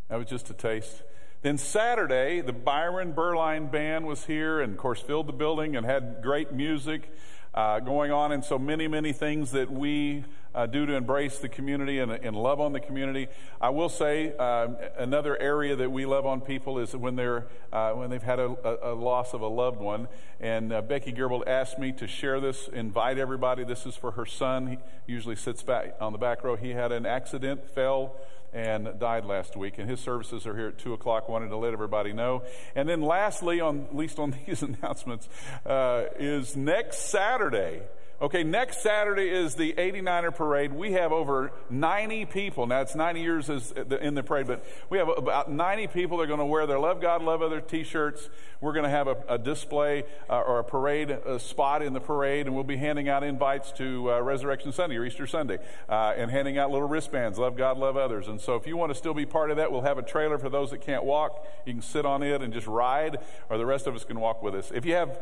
That 0.09 0.17
was 0.17 0.27
just 0.27 0.49
a 0.49 0.53
taste. 0.53 1.03
Then 1.41 1.57
Saturday, 1.57 2.41
the 2.41 2.53
Byron 2.53 3.13
Berline 3.13 3.71
Band 3.71 4.05
was 4.05 4.25
here 4.25 4.61
and, 4.61 4.73
of 4.73 4.77
course, 4.77 5.01
filled 5.01 5.27
the 5.27 5.33
building 5.33 5.75
and 5.75 5.85
had 5.85 6.21
great 6.21 6.51
music 6.51 7.09
uh, 7.53 7.79
going 7.79 8.11
on. 8.11 8.31
And 8.31 8.43
so 8.43 8.57
many, 8.57 8.87
many 8.87 9.13
things 9.13 9.51
that 9.51 9.71
we 9.71 10.23
uh, 10.53 10.65
do 10.65 10.85
to 10.85 10.93
embrace 10.93 11.39
the 11.39 11.49
community 11.49 11.99
and, 11.99 12.11
and 12.11 12.35
love 12.35 12.59
on 12.59 12.73
the 12.73 12.79
community. 12.79 13.27
I 13.59 13.69
will 13.69 13.89
say 13.89 14.33
uh, 14.37 14.67
another 14.97 15.41
area 15.41 15.75
that 15.75 15.91
we 15.91 16.05
love 16.05 16.25
on 16.25 16.41
people 16.41 16.79
is 16.79 16.95
when 16.95 17.15
they're 17.15 17.47
uh, 17.71 17.91
when 17.91 18.09
they've 18.09 18.21
had 18.21 18.39
a, 18.39 18.91
a, 18.91 18.93
loss 18.93 19.33
of 19.33 19.41
a 19.41 19.47
loved 19.47 19.79
one. 19.79 20.07
And 20.39 20.73
uh, 20.73 20.81
Becky 20.81 21.13
Gerbold 21.13 21.47
asked 21.47 21.79
me 21.79 21.93
to 21.93 22.07
share 22.07 22.39
this, 22.39 22.67
invite 22.67 23.17
everybody. 23.17 23.63
This 23.63 23.85
is 23.85 23.95
for 23.95 24.11
her 24.11 24.25
son. 24.25 24.67
He 24.67 24.77
usually 25.07 25.37
sits 25.37 25.63
back 25.63 25.95
on 26.01 26.11
the 26.11 26.17
back 26.17 26.43
row. 26.43 26.57
He 26.57 26.71
had 26.71 26.91
an 26.91 27.05
accident, 27.05 27.69
fell 27.73 28.15
and 28.53 28.99
died 28.99 29.25
last 29.25 29.55
week. 29.55 29.77
And 29.77 29.89
his 29.89 29.99
services 29.99 30.45
are 30.45 30.55
here 30.55 30.67
at 30.67 30.77
2 30.77 30.93
o'clock. 30.93 31.29
Wanted 31.29 31.49
to 31.49 31.57
let 31.57 31.73
everybody 31.73 32.13
know. 32.13 32.43
And 32.75 32.87
then 32.87 33.01
lastly, 33.01 33.61
on, 33.61 33.85
at 33.85 33.95
least 33.95 34.19
on 34.19 34.35
these 34.45 34.61
announcements, 34.61 35.29
uh, 35.65 36.05
is 36.19 36.55
next 36.55 37.09
Saturday. 37.09 37.81
Okay, 38.21 38.43
next 38.43 38.83
Saturday 38.83 39.31
is 39.31 39.55
the 39.55 39.73
89er 39.73 40.35
parade. 40.35 40.71
We 40.71 40.91
have 40.91 41.11
over 41.11 41.51
90 41.71 42.25
people. 42.25 42.67
Now, 42.67 42.81
it's 42.81 42.93
90 42.93 43.19
years 43.19 43.49
in 43.49 44.13
the 44.13 44.21
parade, 44.21 44.45
but 44.45 44.63
we 44.91 44.99
have 44.99 45.09
about 45.09 45.51
90 45.51 45.87
people 45.87 46.17
that 46.17 46.25
are 46.25 46.27
going 46.27 46.37
to 46.37 46.45
wear 46.45 46.67
their 46.67 46.77
Love 46.77 47.01
God, 47.01 47.23
Love 47.23 47.41
Other 47.41 47.59
t 47.59 47.83
shirts. 47.83 48.29
We're 48.59 48.73
going 48.73 48.83
to 48.83 48.91
have 48.91 49.07
a, 49.07 49.17
a 49.27 49.37
display 49.39 50.03
uh, 50.29 50.39
or 50.39 50.59
a 50.59 50.63
parade 50.63 51.09
a 51.09 51.39
spot 51.39 51.81
in 51.81 51.93
the 51.93 51.99
parade, 51.99 52.45
and 52.45 52.53
we'll 52.53 52.63
be 52.63 52.77
handing 52.77 53.09
out 53.09 53.23
invites 53.23 53.71
to 53.73 54.11
uh, 54.11 54.21
Resurrection 54.21 54.71
Sunday 54.71 54.97
or 54.97 55.05
Easter 55.05 55.25
Sunday 55.25 55.57
uh, 55.89 56.13
and 56.15 56.29
handing 56.29 56.59
out 56.59 56.69
little 56.69 56.87
wristbands 56.87 57.39
Love 57.39 57.57
God, 57.57 57.79
Love 57.79 57.97
Others. 57.97 58.27
And 58.27 58.39
so, 58.39 58.53
if 58.53 58.67
you 58.67 58.77
want 58.77 58.91
to 58.91 58.95
still 58.95 59.15
be 59.15 59.25
part 59.25 59.49
of 59.49 59.57
that, 59.57 59.71
we'll 59.71 59.81
have 59.81 59.97
a 59.97 60.03
trailer 60.03 60.37
for 60.37 60.49
those 60.49 60.69
that 60.69 60.81
can't 60.81 61.05
walk. 61.05 61.43
You 61.65 61.73
can 61.73 61.81
sit 61.81 62.05
on 62.05 62.21
it 62.21 62.43
and 62.43 62.53
just 62.53 62.67
ride, 62.67 63.17
or 63.49 63.57
the 63.57 63.65
rest 63.65 63.87
of 63.87 63.95
us 63.95 64.03
can 64.03 64.19
walk 64.19 64.43
with 64.43 64.53
us. 64.53 64.71
If 64.71 64.85
you 64.85 64.93
have 64.93 65.17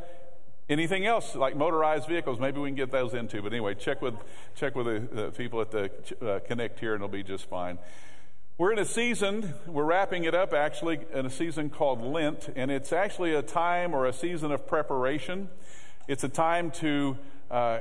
Anything 0.70 1.06
else 1.08 1.36
like 1.36 1.56
motorized 1.56 2.08
vehicles? 2.08 2.40
Maybe 2.40 2.60
we 2.60 2.70
can 2.70 2.76
get 2.76 2.92
those 2.92 3.16
into. 3.16 3.42
But 3.42 3.54
anyway, 3.54 3.74
check 3.74 4.04
with 4.04 4.14
check 4.56 4.76
with 4.76 4.86
the, 4.86 5.24
the 5.24 5.32
people 5.32 5.62
at 5.62 5.72
the 5.72 5.90
uh, 6.22 6.40
Connect 6.48 6.80
here, 6.80 6.94
and 6.94 7.04
it'll 7.04 7.12
be 7.12 7.24
just 7.24 7.50
fine. 7.50 7.80
We're 8.60 8.74
in 8.74 8.80
a 8.80 8.86
season. 8.86 9.54
We're 9.66 9.86
wrapping 9.86 10.26
it 10.26 10.36
up 10.36 10.54
actually 10.54 11.00
in 11.14 11.26
a 11.26 11.30
season 11.30 11.70
called 11.70 12.04
Lent, 12.04 12.50
and 12.56 12.70
it's 12.70 12.94
actually 12.94 13.34
a 13.34 13.42
time 13.42 13.96
or 13.96 14.06
a 14.06 14.14
season 14.14 14.52
of 14.52 14.68
preparation. 14.68 15.50
It's 16.08 16.24
a 16.24 16.30
time 16.30 16.70
to 16.72 17.18
uh, 17.52 17.80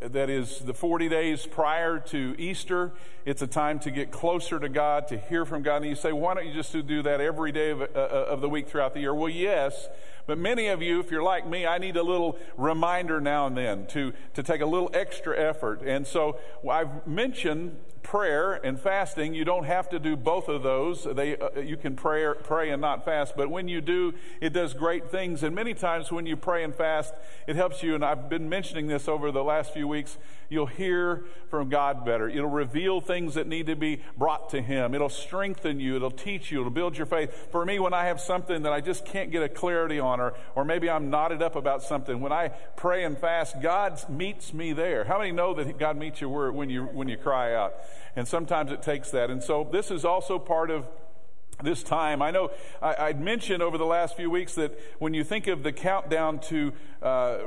that 0.00 0.30
is 0.30 0.60
the 0.60 0.74
40 0.74 1.08
days 1.08 1.46
prior 1.46 1.98
to 1.98 2.36
Easter. 2.38 2.92
It's 3.24 3.42
a 3.42 3.46
time 3.46 3.80
to 3.80 3.90
get 3.90 4.12
closer 4.12 4.60
to 4.60 4.68
God, 4.68 5.08
to 5.08 5.18
hear 5.18 5.44
from 5.44 5.62
God. 5.62 5.76
And 5.78 5.86
you 5.86 5.94
say, 5.96 6.12
why 6.12 6.34
don't 6.34 6.46
you 6.46 6.54
just 6.54 6.72
do 6.72 7.02
that 7.02 7.20
every 7.20 7.50
day 7.50 7.70
of, 7.70 7.82
uh, 7.82 7.84
of 7.94 8.40
the 8.40 8.48
week 8.48 8.68
throughout 8.68 8.94
the 8.94 9.00
year? 9.00 9.14
Well, 9.14 9.28
yes, 9.28 9.88
but 10.26 10.38
many 10.38 10.68
of 10.68 10.82
you, 10.82 11.00
if 11.00 11.10
you're 11.10 11.22
like 11.22 11.46
me, 11.46 11.66
I 11.66 11.78
need 11.78 11.96
a 11.96 12.02
little 12.02 12.38
reminder 12.56 13.20
now 13.20 13.46
and 13.46 13.56
then 13.56 13.86
to, 13.88 14.12
to 14.34 14.42
take 14.42 14.60
a 14.60 14.66
little 14.66 14.90
extra 14.94 15.36
effort. 15.36 15.82
And 15.82 16.06
so 16.06 16.38
I've 16.68 17.06
mentioned 17.06 17.76
prayer 18.02 18.54
and 18.54 18.78
fasting. 18.78 19.34
You 19.34 19.44
don't 19.44 19.64
have 19.64 19.88
to 19.90 19.98
do 19.98 20.16
both 20.16 20.48
of 20.48 20.62
those. 20.62 21.04
They, 21.04 21.36
uh, 21.36 21.60
you 21.60 21.76
can 21.76 21.96
pray, 21.96 22.26
pray 22.42 22.70
and 22.70 22.80
not 22.80 23.04
fast. 23.04 23.36
But 23.36 23.48
when 23.50 23.68
you 23.68 23.80
do, 23.80 24.14
it 24.40 24.52
does 24.52 24.74
great 24.74 25.10
things. 25.10 25.42
And 25.42 25.54
many 25.54 25.74
times 25.74 26.10
when 26.10 26.26
you 26.26 26.36
pray 26.36 26.64
and 26.64 26.74
fast, 26.74 27.14
it 27.46 27.56
helps 27.56 27.82
you. 27.82 27.94
And 27.94 28.04
I've 28.04 28.28
been 28.28 28.48
mentioning 28.48 28.86
this 28.86 29.08
over 29.08 29.30
the 29.30 29.44
last 29.44 29.72
few 29.72 29.88
weeks. 29.88 30.18
You'll 30.52 30.66
hear 30.66 31.24
from 31.48 31.70
God 31.70 32.04
better. 32.04 32.28
It'll 32.28 32.46
reveal 32.46 33.00
things 33.00 33.34
that 33.34 33.46
need 33.46 33.66
to 33.66 33.74
be 33.74 34.02
brought 34.18 34.50
to 34.50 34.60
Him. 34.60 34.94
It'll 34.94 35.08
strengthen 35.08 35.80
you. 35.80 35.96
It'll 35.96 36.10
teach 36.10 36.52
you. 36.52 36.60
It'll 36.60 36.70
build 36.70 36.96
your 36.96 37.06
faith. 37.06 37.48
For 37.50 37.64
me, 37.64 37.78
when 37.78 37.94
I 37.94 38.04
have 38.04 38.20
something 38.20 38.62
that 38.64 38.72
I 38.72 38.82
just 38.82 39.06
can't 39.06 39.30
get 39.30 39.42
a 39.42 39.48
clarity 39.48 39.98
on, 39.98 40.20
or, 40.20 40.34
or 40.54 40.66
maybe 40.66 40.90
I'm 40.90 41.08
knotted 41.08 41.40
up 41.42 41.56
about 41.56 41.82
something, 41.82 42.20
when 42.20 42.32
I 42.32 42.48
pray 42.76 43.04
and 43.04 43.16
fast, 43.16 43.62
God 43.62 43.98
meets 44.10 44.52
me 44.52 44.74
there. 44.74 45.04
How 45.04 45.18
many 45.18 45.32
know 45.32 45.54
that 45.54 45.78
God 45.78 45.96
meets 45.96 46.20
you 46.20 46.28
when 46.28 46.68
you, 46.68 46.84
when 46.84 47.08
you 47.08 47.16
cry 47.16 47.54
out? 47.54 47.74
And 48.14 48.28
sometimes 48.28 48.70
it 48.72 48.82
takes 48.82 49.10
that. 49.12 49.30
And 49.30 49.42
so 49.42 49.66
this 49.72 49.90
is 49.90 50.04
also 50.04 50.38
part 50.38 50.70
of 50.70 50.84
this 51.62 51.82
time. 51.82 52.22
I 52.22 52.30
know 52.30 52.50
I, 52.80 53.08
would 53.08 53.20
mentioned 53.20 53.62
over 53.62 53.78
the 53.78 53.86
last 53.86 54.16
few 54.16 54.30
weeks 54.30 54.54
that 54.54 54.78
when 54.98 55.14
you 55.14 55.24
think 55.24 55.46
of 55.46 55.62
the 55.62 55.72
countdown 55.72 56.38
to 56.40 56.72
uh, 57.02 57.38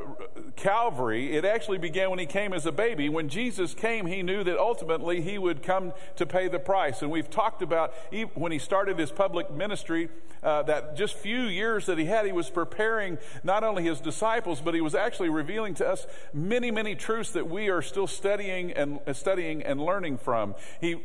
Calvary, 0.55 1.33
it 1.33 1.45
actually 1.45 1.77
began 1.77 2.09
when 2.09 2.19
he 2.19 2.25
came 2.25 2.53
as 2.53 2.65
a 2.65 2.71
baby. 2.71 3.07
When 3.07 3.29
Jesus 3.29 3.73
came, 3.73 4.05
he 4.05 4.21
knew 4.21 4.43
that 4.43 4.57
ultimately 4.57 5.21
he 5.21 5.37
would 5.37 5.63
come 5.63 5.93
to 6.17 6.25
pay 6.25 6.47
the 6.47 6.59
price. 6.59 7.01
And 7.01 7.09
we've 7.09 7.29
talked 7.29 7.61
about 7.61 7.93
when 8.33 8.51
he 8.51 8.59
started 8.59 8.99
his 8.99 9.11
public 9.11 9.51
ministry, 9.51 10.09
uh, 10.43 10.61
that 10.63 10.95
just 10.95 11.15
few 11.15 11.41
years 11.41 11.87
that 11.87 11.97
he 11.97 12.05
had, 12.05 12.25
he 12.25 12.31
was 12.31 12.49
preparing 12.49 13.17
not 13.43 13.63
only 13.63 13.83
his 13.83 13.99
disciples, 13.99 14.61
but 14.61 14.75
he 14.75 14.81
was 14.81 14.93
actually 14.93 15.29
revealing 15.29 15.73
to 15.73 15.87
us 15.87 16.05
many, 16.33 16.69
many 16.69 16.93
truths 16.93 17.31
that 17.31 17.49
we 17.49 17.69
are 17.69 17.81
still 17.81 18.07
studying 18.07 18.71
and 18.71 18.99
uh, 19.07 19.13
studying 19.13 19.63
and 19.63 19.81
learning 19.81 20.17
from. 20.19 20.53
He 20.79 20.97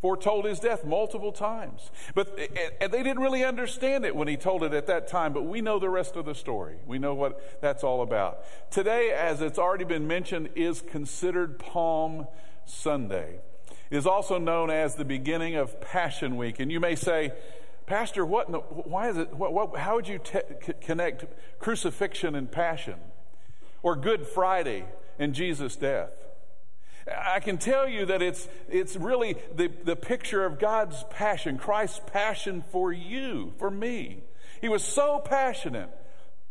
foretold 0.00 0.44
his 0.44 0.60
death 0.60 0.84
multiple 0.84 1.32
times. 1.32 1.90
But 2.14 2.38
and 2.80 2.92
they 2.92 3.02
didn't 3.02 3.20
really 3.20 3.44
understand 3.44 4.04
it 4.04 4.14
when 4.14 4.28
he 4.28 4.36
told 4.36 4.62
it 4.62 4.72
at 4.72 4.86
that 4.86 5.08
time, 5.08 5.32
but 5.32 5.42
we 5.42 5.60
know 5.60 5.78
the 5.78 5.88
rest 5.88 6.16
of 6.16 6.26
the 6.26 6.34
story. 6.34 6.76
We 6.86 6.98
know 6.98 7.14
what 7.14 7.60
that's 7.60 7.82
all 7.82 8.02
about. 8.02 8.44
Today, 8.70 9.10
as 9.10 9.40
it's 9.40 9.58
already 9.58 9.84
been 9.84 10.06
mentioned, 10.06 10.50
is 10.54 10.82
considered 10.82 11.58
Palm 11.58 12.26
Sunday. 12.64 13.40
It 13.90 13.96
is 13.96 14.06
also 14.06 14.38
known 14.38 14.70
as 14.70 14.96
the 14.96 15.04
beginning 15.04 15.54
of 15.54 15.80
Passion 15.80 16.36
Week. 16.36 16.60
And 16.60 16.70
you 16.70 16.80
may 16.80 16.94
say, 16.94 17.32
Pastor, 17.86 18.26
what 18.26 18.50
the, 18.50 18.58
why 18.58 19.08
is 19.08 19.16
it, 19.16 19.32
what, 19.32 19.52
what, 19.52 19.76
how 19.78 19.94
would 19.94 20.08
you 20.08 20.18
te- 20.18 20.40
connect 20.80 21.24
crucifixion 21.60 22.34
and 22.34 22.50
passion? 22.50 22.96
Or 23.82 23.94
Good 23.94 24.26
Friday 24.26 24.86
and 25.18 25.34
Jesus' 25.34 25.76
death? 25.76 26.10
I 27.08 27.40
can 27.40 27.58
tell 27.58 27.88
you 27.88 28.06
that 28.06 28.22
it's, 28.22 28.48
it's 28.68 28.96
really 28.96 29.36
the, 29.54 29.70
the 29.84 29.96
picture 29.96 30.44
of 30.44 30.58
God's 30.58 31.04
passion, 31.10 31.56
Christ's 31.56 32.00
passion 32.06 32.64
for 32.72 32.92
you, 32.92 33.52
for 33.58 33.70
me. 33.70 34.24
He 34.60 34.68
was 34.68 34.82
so 34.82 35.20
passionate 35.20 35.90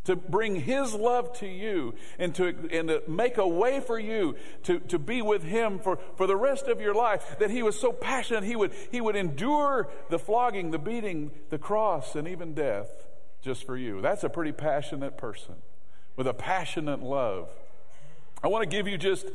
to 0.05 0.15
bring 0.15 0.55
His 0.55 0.93
love 0.93 1.33
to 1.39 1.47
you 1.47 1.95
and 2.17 2.33
to, 2.35 2.47
and 2.71 2.87
to 2.87 3.01
make 3.07 3.37
a 3.37 3.47
way 3.47 3.79
for 3.79 3.99
you 3.99 4.35
to, 4.63 4.79
to 4.79 4.99
be 4.99 5.21
with 5.21 5.43
Him 5.43 5.79
for, 5.79 5.99
for 6.15 6.27
the 6.27 6.35
rest 6.35 6.67
of 6.67 6.79
your 6.79 6.93
life 6.93 7.37
that 7.39 7.49
He 7.49 7.63
was 7.63 7.77
so 7.77 7.91
passionate 7.91 8.43
He 8.43 8.55
would, 8.55 8.71
he 8.91 9.01
would 9.01 9.15
endure 9.15 9.89
the 10.09 10.19
flogging, 10.19 10.71
the 10.71 10.79
beating, 10.79 11.31
the 11.49 11.57
cross, 11.57 12.15
and 12.15 12.27
even 12.27 12.53
death 12.53 12.89
just 13.41 13.65
for 13.65 13.75
you. 13.75 14.01
That's 14.01 14.23
a 14.23 14.29
pretty 14.29 14.53
passionate 14.53 15.17
person 15.17 15.55
with 16.15 16.27
a 16.27 16.33
passionate 16.33 17.01
love. 17.01 17.49
I 18.43 18.47
want 18.47 18.63
to 18.63 18.69
give 18.69 18.87
you 18.87 18.97
just 18.97 19.25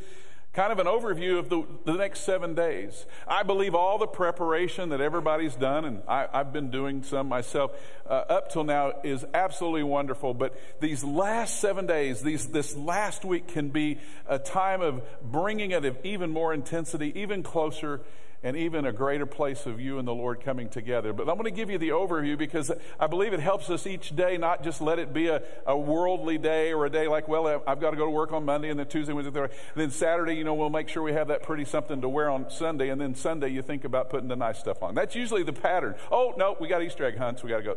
kind 0.52 0.73
of 0.73 0.80
an 0.80 0.87
overview 0.87 1.38
of 1.38 1.49
the, 1.49 1.64
the 1.85 1.92
next 1.92 2.21
seven 2.21 2.54
days. 2.54 3.07
I 3.26 3.45
believe 3.45 3.75
all 3.75 3.99
the 3.99 4.07
preparation 4.07 4.88
that 4.88 5.00
everybody's 5.00 5.54
done, 5.54 5.85
and 5.85 6.02
I, 6.09 6.26
have 6.33 6.52
been 6.52 6.71
doing 6.71 7.04
some 7.04 7.28
myself 7.28 7.73
uh, 8.09 8.25
up 8.28 8.50
till 8.50 8.64
now, 8.64 8.95
is 9.04 9.25
absolutely 9.33 9.85
wonderful. 9.85 10.35
But 10.35 10.59
these 10.80 11.04
last 11.04 11.61
seven 11.61 11.87
days, 11.87 12.23
these, 12.23 12.49
this 12.49 12.75
last 12.76 13.25
week 13.25 13.49
can 13.49 13.69
be 13.69 13.99
a 14.26 14.38
time 14.38 14.80
of 14.80 15.02
bringing 15.23 15.71
it 15.71 15.85
of 15.85 15.97
even 16.04 16.30
more 16.30 16.52
intensity, 16.52 17.12
even 17.21 17.45
closer 17.45 18.00
and 18.42 18.56
even 18.56 18.87
a 18.87 18.92
greater 18.92 19.26
place 19.26 19.66
of 19.66 19.80
you 19.80 19.99
and 19.99 20.09
the 20.09 20.14
Lord 20.14 20.40
coming 20.40 20.68
together. 20.68 21.12
But 21.12 21.28
I'm 21.28 21.35
going 21.35 21.44
to 21.44 21.50
give 21.50 21.68
you 21.68 21.76
the 21.76 21.90
overview 21.90 22.38
because 22.38 22.73
I 22.99 23.06
believe 23.06 23.35
it 23.35 23.40
helps 23.40 23.68
us 23.68 23.87
each 23.87 24.16
day 24.16 24.38
not 24.38 24.62
just 24.62 24.80
let 24.80 24.99
it 24.99 25.12
be 25.12 25.28
a, 25.28 25.42
a 25.66 25.76
worldly 25.76 26.38
day 26.38 26.73
or 26.73 26.87
a 26.87 26.90
day 26.90 27.06
like, 27.06 27.28
well, 27.28 27.47
uh, 27.47 27.59
I've 27.66 27.80
got 27.80 27.90
to 27.90 27.97
go 27.97 28.06
to 28.06 28.11
work 28.11 28.32
on 28.32 28.47
Monday 28.47 28.70
and 28.70 28.78
then 28.78 28.87
Tuesday, 28.87 29.12
Wednesday, 29.12 29.32
Thursday. 29.32 29.56
And 29.75 29.82
then 29.82 29.90
Saturday, 29.90 30.35
you 30.35 30.44
know, 30.44 30.54
we'll 30.54 30.70
make 30.70 30.88
sure 30.88 31.02
we 31.02 31.12
have 31.12 31.28
that 31.28 31.42
pretty 31.42 31.66
something 31.66 32.00
to 32.00 32.09
wear 32.09 32.30
on 32.30 32.50
Sunday. 32.50 32.88
And 32.88 33.00
then 33.00 33.14
Sunday, 33.14 33.49
you 33.49 33.61
think 33.61 33.85
about 33.85 34.09
putting 34.09 34.28
the 34.28 34.37
nice 34.37 34.59
stuff 34.59 34.82
on. 34.82 34.94
That's 34.94 35.14
usually 35.14 35.42
the 35.42 35.52
pattern. 35.52 35.94
Oh, 36.11 36.32
no, 36.38 36.56
we 36.59 36.66
got 36.66 36.82
Easter 36.82 37.04
egg 37.04 37.18
hunts. 37.18 37.42
We 37.42 37.50
got 37.50 37.59
to 37.59 37.62
go. 37.62 37.76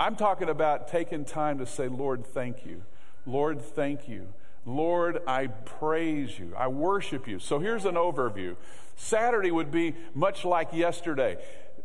I'm 0.00 0.16
talking 0.16 0.48
about 0.48 0.88
taking 0.88 1.24
time 1.24 1.58
to 1.58 1.66
say, 1.66 1.88
Lord, 1.88 2.26
thank 2.26 2.64
you. 2.64 2.82
Lord, 3.26 3.60
thank 3.60 4.08
you. 4.08 4.28
Lord, 4.66 5.20
I 5.28 5.46
praise 5.46 6.38
you. 6.38 6.52
I 6.56 6.66
worship 6.66 7.28
you. 7.28 7.38
So 7.38 7.60
here's 7.60 7.84
an 7.84 7.94
overview. 7.94 8.56
Saturday 8.96 9.52
would 9.52 9.70
be 9.70 9.94
much 10.12 10.44
like 10.44 10.72
yesterday. 10.72 11.36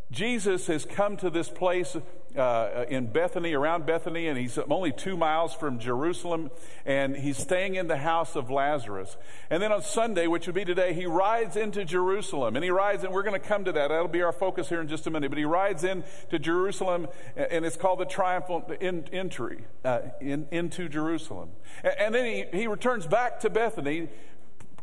Jesus 0.09 0.67
has 0.67 0.83
come 0.83 1.15
to 1.17 1.29
this 1.29 1.47
place 1.47 1.95
uh, 2.37 2.85
in 2.89 3.07
Bethany, 3.07 3.53
around 3.53 3.85
Bethany, 3.85 4.27
and 4.27 4.37
he's 4.37 4.57
only 4.57 4.91
two 4.91 5.17
miles 5.17 5.53
from 5.53 5.79
Jerusalem, 5.79 6.51
and 6.85 7.15
he's 7.15 7.37
staying 7.37 7.75
in 7.75 7.87
the 7.87 7.97
house 7.97 8.35
of 8.35 8.49
Lazarus. 8.49 9.17
And 9.49 9.61
then 9.61 9.71
on 9.71 9.81
Sunday, 9.81 10.27
which 10.27 10.47
would 10.47 10.55
be 10.55 10.65
today, 10.65 10.93
he 10.93 11.05
rides 11.05 11.55
into 11.55 11.83
Jerusalem, 11.85 12.55
and 12.55 12.63
he 12.63 12.71
rides, 12.71 13.03
and 13.03 13.13
we're 13.13 13.23
going 13.23 13.39
to 13.39 13.47
come 13.47 13.65
to 13.65 13.71
that. 13.71 13.89
That'll 13.89 14.07
be 14.07 14.21
our 14.21 14.31
focus 14.31 14.69
here 14.69 14.81
in 14.81 14.87
just 14.87 15.07
a 15.07 15.11
minute. 15.11 15.29
But 15.29 15.37
he 15.37 15.45
rides 15.45 15.83
into 15.83 16.39
Jerusalem, 16.39 17.07
and 17.35 17.65
it's 17.65 17.77
called 17.77 17.99
the 17.99 18.05
triumphal 18.05 18.69
entry 18.79 19.65
uh, 19.83 19.99
in, 20.19 20.47
into 20.51 20.89
Jerusalem. 20.89 21.49
And, 21.83 21.93
and 21.99 22.15
then 22.15 22.25
he, 22.25 22.57
he 22.57 22.67
returns 22.67 23.07
back 23.07 23.39
to 23.41 23.49
Bethany 23.49 24.09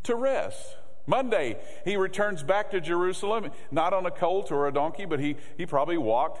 to 0.03 0.15
rest. 0.15 0.75
Monday, 1.07 1.57
he 1.85 1.97
returns 1.97 2.43
back 2.43 2.69
to 2.71 2.79
Jerusalem, 2.79 3.49
not 3.71 3.93
on 3.93 4.05
a 4.05 4.11
colt 4.11 4.51
or 4.51 4.67
a 4.67 4.71
donkey, 4.71 5.05
but 5.05 5.19
he, 5.19 5.37
he 5.57 5.65
probably 5.65 5.97
walked. 5.97 6.39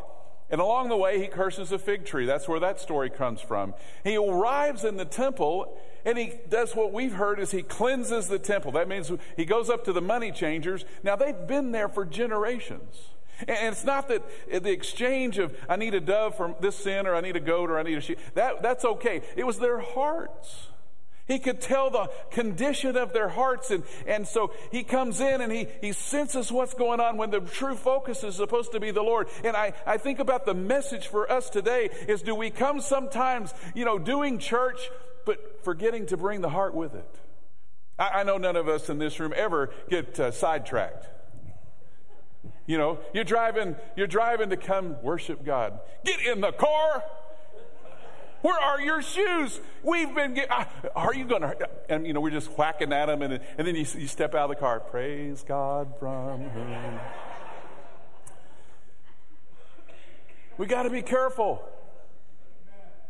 And 0.51 0.59
along 0.59 0.89
the 0.89 0.97
way, 0.97 1.19
he 1.19 1.27
curses 1.27 1.71
a 1.71 1.77
fig 1.77 2.05
tree. 2.05 2.25
That's 2.25 2.47
where 2.47 2.59
that 2.59 2.79
story 2.79 3.09
comes 3.09 3.39
from. 3.39 3.75
He 4.03 4.17
arrives 4.17 4.83
in 4.83 4.97
the 4.97 5.05
temple 5.05 5.77
and 6.05 6.17
he 6.17 6.33
does 6.49 6.75
what 6.75 6.93
we've 6.93 7.13
heard 7.13 7.39
is 7.39 7.51
he 7.51 7.61
cleanses 7.61 8.27
the 8.27 8.39
temple. 8.39 8.71
That 8.71 8.87
means 8.87 9.11
he 9.35 9.45
goes 9.45 9.69
up 9.69 9.83
to 9.85 9.93
the 9.93 10.01
money 10.01 10.31
changers. 10.31 10.85
Now, 11.03 11.15
they've 11.15 11.47
been 11.47 11.71
there 11.71 11.89
for 11.89 12.05
generations. 12.05 13.09
And 13.47 13.73
it's 13.73 13.85
not 13.85 14.07
that 14.09 14.23
the 14.49 14.71
exchange 14.71 15.37
of, 15.37 15.55
I 15.69 15.75
need 15.75 15.93
a 15.93 15.99
dove 15.99 16.35
for 16.35 16.55
this 16.59 16.75
sin, 16.75 17.07
or 17.07 17.15
I 17.15 17.21
need 17.21 17.35
a 17.35 17.41
goat, 17.41 17.69
or 17.69 17.79
I 17.79 17.83
need 17.83 17.97
a 17.97 18.01
sheep. 18.01 18.19
That, 18.33 18.61
that's 18.61 18.83
okay. 18.83 19.21
It 19.35 19.45
was 19.45 19.59
their 19.59 19.79
hearts. 19.79 20.67
He 21.29 21.37
could 21.37 21.61
tell 21.61 21.91
the 21.91 22.09
condition 22.31 22.97
of 22.97 23.13
their 23.13 23.29
hearts. 23.29 23.69
And, 23.69 23.83
and 24.07 24.27
so 24.27 24.51
he 24.71 24.83
comes 24.83 25.21
in 25.21 25.41
and 25.41 25.51
he, 25.51 25.67
he 25.79 25.93
senses 25.93 26.51
what's 26.51 26.73
going 26.73 26.99
on 26.99 27.17
when 27.17 27.29
the 27.29 27.39
true 27.39 27.75
focus 27.75 28.23
is 28.23 28.35
supposed 28.35 28.71
to 28.73 28.79
be 28.79 28.89
the 28.89 29.03
Lord. 29.03 29.27
And 29.45 29.55
I, 29.55 29.73
I 29.85 29.97
think 29.97 30.17
about 30.17 30.47
the 30.47 30.55
message 30.55 31.07
for 31.07 31.31
us 31.31 31.49
today 31.51 31.91
is 32.07 32.23
do 32.23 32.33
we 32.33 32.49
come 32.49 32.81
sometimes, 32.81 33.53
you 33.75 33.85
know, 33.85 33.99
doing 33.99 34.39
church, 34.39 34.89
but 35.25 35.63
forgetting 35.63 36.07
to 36.07 36.17
bring 36.17 36.41
the 36.41 36.49
heart 36.49 36.73
with 36.73 36.95
it? 36.95 37.15
I, 37.99 38.21
I 38.21 38.23
know 38.23 38.39
none 38.39 38.55
of 38.55 38.67
us 38.67 38.89
in 38.89 38.97
this 38.97 39.19
room 39.19 39.33
ever 39.35 39.69
get 39.87 40.19
uh, 40.19 40.31
sidetracked. 40.31 41.05
You 42.65 42.79
know, 42.79 42.99
you're 43.13 43.23
driving, 43.23 43.75
you're 43.95 44.07
driving 44.07 44.49
to 44.49 44.57
come 44.57 44.99
worship 45.03 45.45
God. 45.45 45.79
Get 46.03 46.21
in 46.25 46.41
the 46.41 46.51
car. 46.51 47.03
Where 48.41 48.57
are 48.57 48.79
your 48.79 49.01
shoes? 49.01 49.59
We've 49.83 50.13
been, 50.15 50.33
get, 50.33 50.49
are 50.95 51.13
you 51.13 51.25
going 51.25 51.41
to, 51.41 51.69
and 51.89 52.07
you 52.07 52.13
know, 52.13 52.21
we're 52.21 52.29
just 52.29 52.57
whacking 52.57 52.93
at 52.93 53.07
them, 53.07 53.21
and, 53.21 53.41
and 53.57 53.67
then 53.67 53.75
you, 53.75 53.85
you 53.97 54.07
step 54.07 54.33
out 54.33 54.49
of 54.49 54.55
the 54.55 54.59
car, 54.59 54.79
praise 54.79 55.43
God 55.45 55.93
from 55.99 56.49
whom. 56.49 56.99
We 60.57 60.65
got 60.65 60.83
to 60.83 60.89
be 60.89 61.01
careful. 61.01 61.63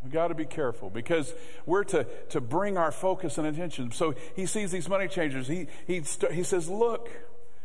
We 0.04 0.10
got 0.10 0.28
to 0.28 0.34
be 0.34 0.46
careful 0.46 0.88
because 0.88 1.34
we're 1.66 1.84
to, 1.84 2.06
to 2.30 2.40
bring 2.40 2.78
our 2.78 2.92
focus 2.92 3.38
and 3.38 3.46
attention. 3.46 3.92
So 3.92 4.14
he 4.34 4.46
sees 4.46 4.70
these 4.70 4.88
money 4.88 5.08
changers. 5.08 5.46
He, 5.46 5.66
he, 5.86 6.02
he 6.32 6.42
says, 6.42 6.68
Look, 6.68 7.10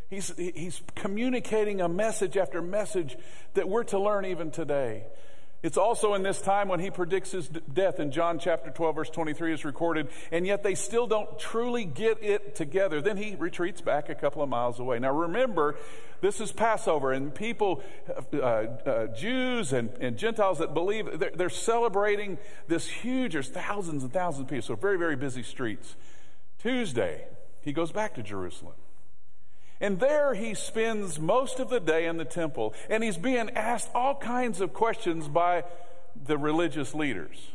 he's, 0.10 0.34
he's 0.38 0.82
communicating 0.96 1.82
a 1.82 1.88
message 1.88 2.36
after 2.36 2.62
message 2.62 3.16
that 3.54 3.70
we're 3.70 3.86
to 3.86 4.00
learn 4.00 4.26
even 4.26 4.52
today. 4.52 5.06
It's 5.64 5.78
also 5.78 6.14
in 6.14 6.22
this 6.22 6.42
time 6.42 6.68
when 6.68 6.80
he 6.80 6.92
predicts 6.92 7.32
his 7.32 7.48
death 7.50 8.00
in 8.00 8.12
John 8.12 8.38
chapter 8.38 8.70
12, 8.70 8.96
verse 8.96 9.10
23 9.10 9.54
is 9.54 9.66
recorded, 9.66 10.10
and 10.32 10.46
yet 10.46 10.62
they 10.62 10.76
still 10.76 11.08
don't 11.08 11.40
truly 11.40 11.86
get 11.86 12.22
it 12.22 12.56
together. 12.56 13.02
Then 13.02 13.18
he 13.18 13.36
retreats 13.36 13.82
back 13.82 14.10
a 14.10 14.16
couple 14.16 14.44
of 14.44 14.50
miles 14.50 14.80
away. 14.80 15.00
Now 15.00 15.12
remember, 15.12 15.76
this 16.22 16.40
is 16.40 16.52
Passover, 16.52 17.12
and 17.12 17.34
people, 17.34 17.82
uh, 18.34 18.38
uh, 18.38 19.08
Jews 19.08 19.74
and, 19.74 19.90
and, 20.00 20.18
Gentiles 20.18 20.60
that 20.60 20.74
believe, 20.74 21.20
they're, 21.20 21.32
they're 21.34 21.50
celebrating 21.50 22.38
this 22.68 22.88
huge, 22.88 23.34
there's 23.34 23.50
thousands 23.50 24.04
and 24.04 24.14
thousands 24.14 24.44
of 24.44 24.50
people, 24.50 24.62
so 24.62 24.76
very, 24.76 24.98
very 24.98 25.16
busy 25.16 25.42
streets. 25.42 25.96
Tuesday, 26.60 27.26
he 27.62 27.74
goes 27.74 27.92
back 27.92 28.14
to 28.16 28.24
Jerusalem. 28.24 28.76
And 29.82 30.00
there 30.00 30.34
he 30.34 30.54
spends 30.54 31.20
most 31.20 31.60
of 31.60 31.70
the 31.70 31.80
day 31.80 32.06
in 32.06 32.18
the 32.18 32.26
temple, 32.26 32.74
and 32.90 33.04
he's 33.04 33.18
being 33.18 33.50
asked 33.52 33.90
all 33.94 34.16
kinds 34.16 34.62
of 34.62 34.74
questions 34.74 35.28
by 35.28 35.66
the 36.26 36.38
religious 36.38 36.96
leaders. 36.96 37.52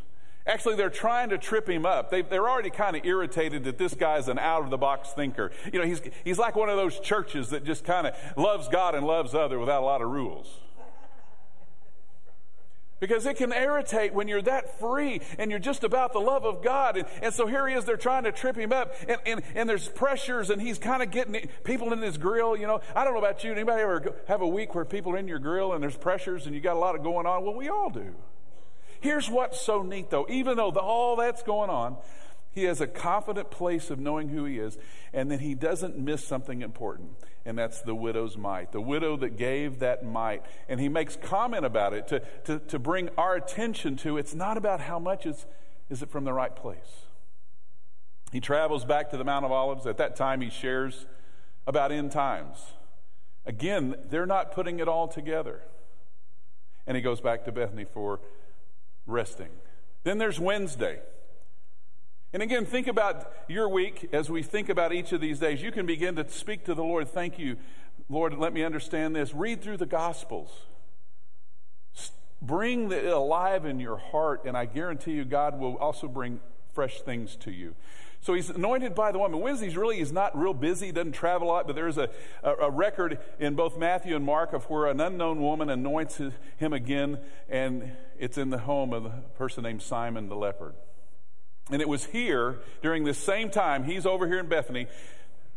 Actually, 0.47 0.77
they're 0.77 0.91
trying 0.91 1.29
to 1.31 1.39
trip 1.39 1.69
him 1.69 1.87
up. 1.87 2.11
They, 2.11 2.23
are 2.23 2.49
already 2.49 2.71
kind 2.71 2.97
of 2.97 3.05
irritated 3.05 3.65
that 3.65 3.79
this 3.79 3.95
guy's 3.95 4.29
an 4.29 4.39
out 4.39 4.65
of 4.65 4.71
the 4.71 4.79
box 4.79 5.11
thinker. 5.11 5.50
You 5.73 5.79
know, 5.79 5.87
he's, 5.87 6.00
he's 6.25 6.39
like 6.39 6.57
one 6.57 6.69
of 6.69 6.77
those 6.77 6.99
churches 6.99 7.50
that 7.50 7.65
just 7.65 7.85
kind 7.85 8.07
of 8.07 8.15
loves 8.37 8.69
God 8.69 8.95
and 8.95 9.07
loves 9.07 9.35
other 9.35 9.59
without 9.59 9.83
a 9.83 9.87
lot 9.87 10.03
of 10.03 10.09
rules. 10.09 10.49
Because 13.00 13.25
it 13.25 13.37
can 13.37 13.52
irritate 13.52 14.12
when 14.12 14.28
you're 14.28 14.42
that 14.42 14.78
free 14.78 15.23
and 15.38 15.50
you're 15.50 15.59
just 15.59 15.85
about 15.85 16.12
the 16.12 16.21
love 16.21 16.45
of 16.45 16.62
God. 16.62 16.99
And, 16.99 17.09
and 17.23 17.35
so 17.35 17.47
here 17.47 17.66
he 17.66 17.75
is, 17.75 17.87
they're 17.87 17.97
trying 17.97 18.25
to 18.25 18.33
trip 18.33 18.57
him 18.57 18.73
up, 18.73 18.95
and, 19.09 19.19
and, 19.26 19.42
and 19.54 19.69
there's 19.69 19.88
pressures, 19.88 20.50
and 20.50 20.61
he's 20.61 20.78
kind 20.78 21.02
of 21.02 21.11
getting 21.11 21.49
people 21.64 21.92
in 21.92 22.00
his 22.00 22.19
grill. 22.19 22.57
You 22.57 22.66
know, 22.66 22.80
I 22.95 23.04
don't 23.04 23.14
know 23.14 23.19
about 23.19 23.42
you. 23.42 23.52
Anybody 23.52 23.83
ever 23.83 24.14
have 24.28 24.42
a 24.42 24.49
week 24.49 24.75
where 24.75 24.85
people 24.85 25.12
are 25.12 25.19
in 25.19 25.28
your 25.28 25.38
grill 25.38 25.73
and 25.73 25.83
there's 25.83 25.97
pressures 25.97 26.47
and 26.47 26.54
you 26.54 26.61
got 26.61 26.76
a 26.76 26.78
lot 26.78 26.95
of 26.95 27.02
going 27.02 27.26
on? 27.26 27.42
Well, 27.42 27.54
we 27.54 27.69
all 27.69 27.90
do. 27.90 28.14
Here's 29.00 29.30
what's 29.30 29.59
so 29.59 29.83
neat, 29.83 30.11
though. 30.11 30.26
Even 30.28 30.59
though 30.59 30.71
the, 30.71 30.80
all 30.80 31.16
that's 31.16 31.42
going 31.42 31.71
on, 31.71 31.97
he 32.52 32.64
has 32.64 32.80
a 32.80 32.87
confident 32.87 33.50
place 33.50 33.90
of 33.90 33.99
knowing 33.99 34.28
who 34.28 34.45
he 34.45 34.59
is, 34.59 34.76
and 35.12 35.30
that 35.30 35.40
he 35.40 35.54
doesn't 35.54 35.97
miss 35.97 36.25
something 36.25 36.62
important, 36.62 37.11
and 37.45 37.57
that's 37.57 37.80
the 37.80 37.95
widow's 37.95 38.37
mite. 38.37 38.73
The 38.73 38.80
widow 38.80 39.16
that 39.19 39.37
gave 39.37 39.78
that 39.78 40.04
mite. 40.04 40.42
And 40.69 40.80
he 40.80 40.88
makes 40.88 41.16
comment 41.16 41.64
about 41.64 41.92
it 41.92 42.09
to, 42.09 42.21
to, 42.45 42.59
to 42.59 42.78
bring 42.78 43.09
our 43.16 43.37
attention 43.37 43.97
to 43.99 44.19
it's 44.19 44.35
not 44.35 44.57
about 44.57 44.80
how 44.80 44.99
much 44.99 45.26
is, 45.26 45.47
is 45.88 46.02
it 46.02 46.11
from 46.11 46.25
the 46.25 46.33
right 46.33 46.54
place. 46.54 47.07
He 48.33 48.40
travels 48.40 48.85
back 48.85 49.11
to 49.11 49.16
the 49.16 49.25
Mount 49.25 49.45
of 49.45 49.52
Olives. 49.52 49.87
At 49.87 49.97
that 49.99 50.16
time, 50.16 50.40
he 50.40 50.50
shares 50.50 51.07
about 51.66 51.92
end 51.92 52.12
times. 52.12 52.59
Again, 53.47 53.97
they're 54.09 54.26
not 54.26 54.52
putting 54.52 54.80
it 54.80 54.88
all 54.88 55.09
together. 55.09 55.62
And 56.87 56.97
he 56.97 57.02
goes 57.02 57.21
back 57.21 57.45
to 57.45 57.52
Bethany 57.52 57.85
for 57.85 58.21
resting. 59.07 59.50
Then 60.02 60.19
there's 60.19 60.40
Wednesday. 60.40 61.00
And 62.33 62.43
again, 62.43 62.65
think 62.65 62.87
about 62.87 63.33
your 63.49 63.69
week 63.69 64.09
as 64.13 64.31
we 64.31 64.43
think 64.43 64.69
about 64.69 64.93
each 64.93 65.13
of 65.13 65.21
these 65.21 65.41
days. 65.41 65.63
You 65.63 65.73
can 65.73 65.85
begin 65.85 66.15
to 66.17 66.29
speak 66.29 66.65
to 66.67 66.75
the 66.75 66.85
Lord. 66.85 67.09
Thank 67.09 67.39
you, 67.39 67.57
Lord, 68.09 68.39
let 68.39 68.53
me 68.53 68.63
understand 68.63 69.17
this. 69.17 69.35
Read 69.35 69.63
through 69.63 69.79
the 69.79 69.87
Gospels. 69.87 70.51
Bring 72.41 72.91
it 72.91 73.05
alive 73.05 73.65
in 73.65 73.81
your 73.81 73.99
heart, 73.99 74.43
and 74.47 74.57
I 74.57 74.65
guarantee 74.65 75.13
you, 75.13 75.25
God 75.25 75.59
will 75.59 75.77
also 75.77 76.09
bring 76.09 76.41
fresh 76.73 77.01
things 77.01 77.37
to 77.37 77.51
you. 77.51 77.75
So 78.23 78.35
he's 78.35 78.51
anointed 78.51 78.95
by 78.95 79.13
the 79.13 79.19
woman. 79.19 79.41
Wednesdays 79.41 79.77
really 79.77 79.99
is 79.99 80.13
not 80.13 80.39
real 80.39 80.55
busy, 80.55 80.93
doesn't 80.93 81.13
travel 81.13 81.49
a 81.49 81.51
lot, 81.51 81.67
but 81.67 81.75
there's 81.75 81.99
a, 81.99 82.11
a, 82.43 82.55
a, 82.55 82.71
record 82.71 83.19
in 83.39 83.55
both 83.55 83.79
Matthew 83.79 84.15
and 84.15 84.25
Mark 84.25 84.53
of 84.53 84.65
where 84.65 84.87
an 84.87 85.01
unknown 85.01 85.41
woman 85.41 85.71
anoints 85.71 86.21
him 86.57 86.73
again, 86.73 87.19
and 87.49 87.93
it's 88.19 88.39
in 88.39 88.51
the 88.51 88.59
home 88.59 88.93
of 88.93 89.07
a 89.07 89.23
person 89.37 89.65
named 89.65 89.83
Simon 89.83 90.29
the 90.29 90.37
leper. 90.37 90.75
And 91.71 91.81
it 91.81 91.89
was 91.89 92.07
here 92.07 92.59
during 92.83 93.05
this 93.05 93.19
same 93.19 93.50
time, 93.50 93.85
he's 93.85 94.07
over 94.07 94.27
here 94.27 94.39
in 94.39 94.49
Bethany. 94.49 94.87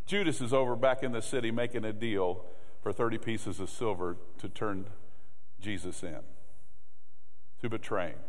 Judas 0.05 0.41
is 0.41 0.53
over 0.53 0.75
back 0.75 1.03
in 1.03 1.11
the 1.11 1.21
city 1.21 1.51
making 1.51 1.85
a 1.85 1.93
deal 1.93 2.43
for 2.81 2.91
30 2.91 3.17
pieces 3.17 3.59
of 3.59 3.69
silver 3.69 4.17
to 4.39 4.49
turn 4.49 4.85
Jesus 5.59 6.03
in, 6.03 6.19
to 7.61 7.69
betray 7.69 8.09
him. 8.09 8.19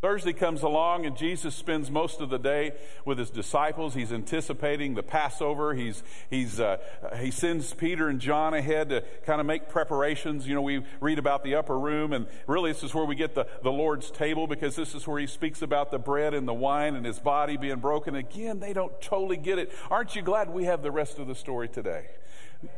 Thursday 0.00 0.32
comes 0.32 0.62
along 0.62 1.04
and 1.04 1.14
Jesus 1.14 1.54
spends 1.54 1.90
most 1.90 2.22
of 2.22 2.30
the 2.30 2.38
day 2.38 2.72
with 3.04 3.18
his 3.18 3.28
disciples. 3.28 3.92
He's 3.92 4.12
anticipating 4.12 4.94
the 4.94 5.02
Passover. 5.02 5.74
He's, 5.74 6.02
he's, 6.30 6.58
uh, 6.58 6.78
he 7.18 7.30
sends 7.30 7.74
Peter 7.74 8.08
and 8.08 8.18
John 8.18 8.54
ahead 8.54 8.88
to 8.88 9.04
kind 9.26 9.42
of 9.42 9.46
make 9.46 9.68
preparations. 9.68 10.46
You 10.46 10.54
know, 10.54 10.62
we 10.62 10.82
read 11.00 11.18
about 11.18 11.44
the 11.44 11.54
upper 11.54 11.78
room, 11.78 12.14
and 12.14 12.26
really 12.46 12.72
this 12.72 12.82
is 12.82 12.94
where 12.94 13.04
we 13.04 13.14
get 13.14 13.34
the, 13.34 13.46
the 13.62 13.70
Lord's 13.70 14.10
table 14.10 14.46
because 14.46 14.74
this 14.74 14.94
is 14.94 15.06
where 15.06 15.20
he 15.20 15.26
speaks 15.26 15.60
about 15.60 15.90
the 15.90 15.98
bread 15.98 16.32
and 16.32 16.48
the 16.48 16.54
wine 16.54 16.94
and 16.94 17.04
his 17.04 17.18
body 17.18 17.58
being 17.58 17.80
broken. 17.80 18.14
Again, 18.14 18.58
they 18.58 18.72
don't 18.72 18.98
totally 19.02 19.36
get 19.36 19.58
it. 19.58 19.70
Aren't 19.90 20.16
you 20.16 20.22
glad 20.22 20.48
we 20.48 20.64
have 20.64 20.82
the 20.82 20.90
rest 20.90 21.18
of 21.18 21.26
the 21.26 21.34
story 21.34 21.68
today? 21.68 22.06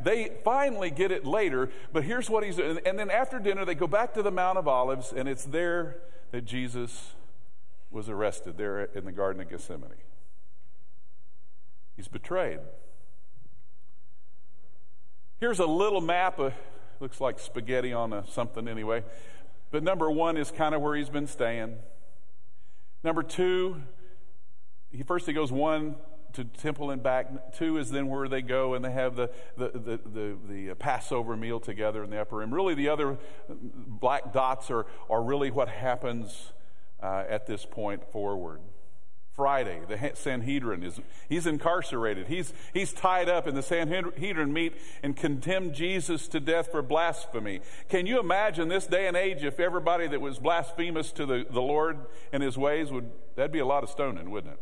They 0.02 0.32
finally 0.44 0.90
get 0.90 1.12
it 1.12 1.24
later, 1.24 1.70
but 1.92 2.02
here's 2.02 2.28
what 2.28 2.42
he's. 2.42 2.58
And 2.58 2.98
then 2.98 3.10
after 3.10 3.38
dinner, 3.38 3.64
they 3.64 3.74
go 3.76 3.86
back 3.86 4.14
to 4.14 4.22
the 4.22 4.30
Mount 4.32 4.58
of 4.58 4.66
Olives, 4.66 5.12
and 5.12 5.28
it's 5.28 5.44
there 5.44 5.98
that 6.32 6.44
Jesus 6.44 7.12
was 7.90 8.08
arrested 8.08 8.56
there 8.56 8.84
in 8.84 9.04
the 9.04 9.12
Garden 9.12 9.40
of 9.40 9.50
Gethsemane. 9.50 9.90
He's 11.94 12.08
betrayed. 12.08 12.58
Here's 15.38 15.58
a 15.58 15.66
little 15.66 16.00
map 16.00 16.38
of, 16.38 16.54
looks 17.00 17.20
like 17.20 17.38
spaghetti 17.38 17.92
on 17.92 18.12
a 18.12 18.26
something 18.26 18.66
anyway. 18.66 19.04
But 19.70 19.82
number 19.82 20.10
one 20.10 20.36
is 20.36 20.50
kind 20.50 20.74
of 20.74 20.80
where 20.80 20.96
he's 20.96 21.10
been 21.10 21.26
staying. 21.26 21.76
Number 23.04 23.22
two, 23.22 23.82
he 24.90 25.02
first 25.02 25.26
he 25.26 25.32
goes 25.32 25.52
one 25.52 25.96
to 26.34 26.44
temple 26.44 26.90
and 26.90 27.02
back. 27.02 27.52
Two 27.52 27.78
is 27.78 27.90
then 27.90 28.08
where 28.08 28.28
they 28.28 28.42
go 28.42 28.74
and 28.74 28.84
they 28.84 28.92
have 28.92 29.16
the, 29.16 29.30
the, 29.56 29.68
the, 29.68 30.00
the, 30.04 30.68
the 30.68 30.74
Passover 30.74 31.36
meal 31.36 31.60
together 31.60 32.02
in 32.04 32.10
the 32.10 32.20
upper 32.20 32.36
room. 32.36 32.52
Really, 32.52 32.74
the 32.74 32.88
other 32.88 33.18
black 33.48 34.32
dots 34.32 34.70
are, 34.70 34.86
are 35.10 35.22
really 35.22 35.50
what 35.50 35.68
happens 35.68 36.52
uh, 37.02 37.24
at 37.28 37.46
this 37.46 37.64
point 37.64 38.10
forward. 38.10 38.60
Friday, 39.34 39.80
the 39.88 40.12
Sanhedrin 40.14 40.82
is 40.82 41.00
he's 41.26 41.46
incarcerated. 41.46 42.28
He's 42.28 42.52
he's 42.74 42.92
tied 42.92 43.30
up, 43.30 43.46
and 43.46 43.56
the 43.56 43.62
Sanhedrin 43.62 44.52
meet 44.52 44.74
and 45.02 45.16
condemn 45.16 45.72
Jesus 45.72 46.28
to 46.28 46.38
death 46.40 46.70
for 46.70 46.82
blasphemy. 46.82 47.60
Can 47.88 48.06
you 48.06 48.20
imagine 48.20 48.68
this 48.68 48.86
day 48.86 49.06
and 49.06 49.16
age 49.16 49.42
if 49.42 49.58
everybody 49.58 50.06
that 50.06 50.20
was 50.20 50.38
blasphemous 50.38 51.12
to 51.12 51.24
the, 51.24 51.46
the 51.50 51.62
Lord 51.62 52.00
and 52.30 52.42
his 52.42 52.58
ways 52.58 52.92
would 52.92 53.10
that'd 53.34 53.52
be 53.52 53.58
a 53.58 53.66
lot 53.66 53.82
of 53.82 53.88
stoning, 53.88 54.30
wouldn't 54.30 54.52
it? 54.52 54.60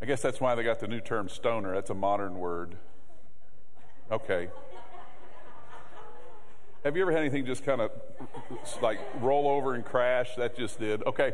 I 0.00 0.04
guess 0.04 0.20
that's 0.20 0.40
why 0.40 0.54
they 0.54 0.62
got 0.62 0.80
the 0.80 0.88
new 0.88 1.00
term 1.00 1.28
stoner. 1.28 1.74
That's 1.74 1.90
a 1.90 1.94
modern 1.94 2.38
word. 2.38 2.76
Okay. 4.10 4.48
Have 6.84 6.96
you 6.96 7.02
ever 7.02 7.10
had 7.10 7.22
anything 7.22 7.46
just 7.46 7.64
kind 7.64 7.80
of 7.80 7.90
like 8.80 9.00
roll 9.20 9.48
over 9.48 9.74
and 9.74 9.84
crash? 9.84 10.36
That 10.36 10.56
just 10.56 10.78
did. 10.78 11.02
Okay. 11.04 11.32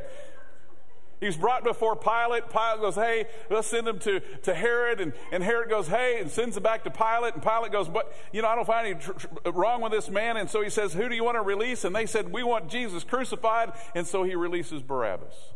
He's 1.22 1.36
brought 1.36 1.62
before 1.62 1.94
Pilate. 1.94 2.50
Pilate 2.50 2.80
goes, 2.80 2.96
Hey, 2.96 3.26
let's 3.48 3.68
send 3.68 3.86
him 3.86 4.00
to, 4.00 4.20
to 4.42 4.54
Herod. 4.54 5.00
And, 5.00 5.12
and 5.30 5.42
Herod 5.42 5.70
goes, 5.70 5.86
Hey, 5.86 6.20
and 6.20 6.28
sends 6.30 6.56
him 6.56 6.64
back 6.64 6.82
to 6.84 6.90
Pilate. 6.90 7.34
And 7.34 7.42
Pilate 7.42 7.70
goes, 7.70 7.88
But, 7.88 8.12
you 8.32 8.42
know, 8.42 8.48
I 8.48 8.56
don't 8.56 8.66
find 8.66 8.86
anything 8.88 9.14
tr- 9.14 9.26
tr- 9.26 9.50
wrong 9.50 9.82
with 9.82 9.92
this 9.92 10.08
man. 10.08 10.36
And 10.36 10.50
so 10.50 10.62
he 10.62 10.70
says, 10.70 10.94
Who 10.94 11.08
do 11.08 11.14
you 11.14 11.22
want 11.22 11.36
to 11.36 11.42
release? 11.42 11.84
And 11.84 11.94
they 11.94 12.06
said, 12.06 12.32
We 12.32 12.42
want 12.42 12.68
Jesus 12.68 13.04
crucified. 13.04 13.72
And 13.94 14.04
so 14.04 14.24
he 14.24 14.34
releases 14.34 14.82
Barabbas. 14.82 15.51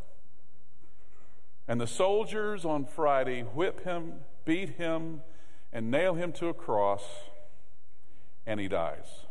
And 1.68 1.80
the 1.80 1.86
soldiers 1.86 2.64
on 2.64 2.84
Friday 2.84 3.42
whip 3.42 3.84
him, 3.84 4.20
beat 4.44 4.76
him, 4.76 5.22
and 5.72 5.90
nail 5.90 6.14
him 6.14 6.32
to 6.34 6.48
a 6.48 6.54
cross, 6.54 7.02
and 8.46 8.60
he 8.60 8.68
dies. 8.68 9.26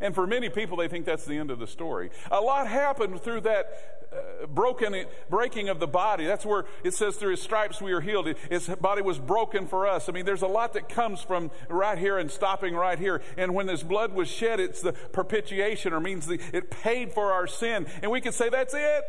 And 0.00 0.14
for 0.14 0.26
many 0.26 0.50
people, 0.50 0.76
they 0.76 0.88
think 0.88 1.06
that's 1.06 1.24
the 1.24 1.38
end 1.38 1.50
of 1.50 1.58
the 1.58 1.66
story. 1.66 2.10
A 2.30 2.40
lot 2.40 2.66
happened 2.66 3.22
through 3.22 3.42
that 3.42 4.06
uh, 4.12 4.46
broken 4.46 5.06
breaking 5.30 5.68
of 5.68 5.80
the 5.80 5.86
body. 5.86 6.26
That's 6.26 6.44
where 6.44 6.64
it 6.84 6.92
says, 6.92 7.16
"Through 7.16 7.30
His 7.30 7.42
stripes 7.42 7.80
we 7.80 7.92
are 7.92 8.00
healed." 8.00 8.28
His 8.50 8.68
body 8.68 9.02
was 9.02 9.18
broken 9.18 9.66
for 9.66 9.86
us. 9.86 10.08
I 10.08 10.12
mean, 10.12 10.26
there's 10.26 10.42
a 10.42 10.48
lot 10.48 10.74
that 10.74 10.88
comes 10.88 11.22
from 11.22 11.50
right 11.68 11.96
here 11.96 12.18
and 12.18 12.30
stopping 12.30 12.74
right 12.74 12.98
here. 12.98 13.22
And 13.38 13.54
when 13.54 13.66
this 13.66 13.82
blood 13.82 14.12
was 14.12 14.28
shed, 14.28 14.60
it's 14.60 14.82
the 14.82 14.92
propitiation, 14.92 15.92
or 15.94 16.00
means 16.00 16.26
the, 16.26 16.40
it 16.52 16.70
paid 16.70 17.12
for 17.12 17.32
our 17.32 17.46
sin. 17.46 17.86
And 18.02 18.10
we 18.10 18.20
can 18.20 18.32
say, 18.32 18.50
"That's 18.50 18.74
it." 18.74 19.04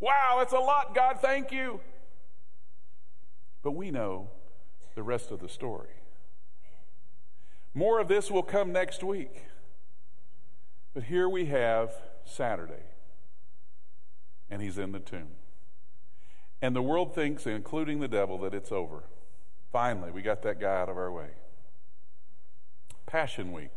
Wow, 0.00 0.36
that's 0.38 0.52
a 0.52 0.58
lot, 0.58 0.94
God, 0.94 1.18
thank 1.20 1.52
you. 1.52 1.80
But 3.62 3.72
we 3.72 3.90
know 3.90 4.30
the 4.94 5.02
rest 5.02 5.30
of 5.30 5.40
the 5.40 5.48
story. 5.48 5.88
More 7.74 8.00
of 8.00 8.08
this 8.08 8.30
will 8.30 8.42
come 8.42 8.72
next 8.72 9.02
week. 9.02 9.44
But 10.94 11.04
here 11.04 11.28
we 11.28 11.46
have 11.46 11.92
Saturday, 12.24 12.84
and 14.48 14.62
he's 14.62 14.78
in 14.78 14.92
the 14.92 14.98
tomb. 14.98 15.28
And 16.62 16.74
the 16.74 16.80
world 16.80 17.14
thinks, 17.14 17.46
including 17.46 18.00
the 18.00 18.08
devil, 18.08 18.38
that 18.38 18.54
it's 18.54 18.72
over. 18.72 19.04
Finally, 19.70 20.10
we 20.10 20.22
got 20.22 20.42
that 20.42 20.58
guy 20.58 20.80
out 20.80 20.88
of 20.88 20.96
our 20.96 21.12
way. 21.12 21.28
Passion 23.04 23.52
Week. 23.52 23.70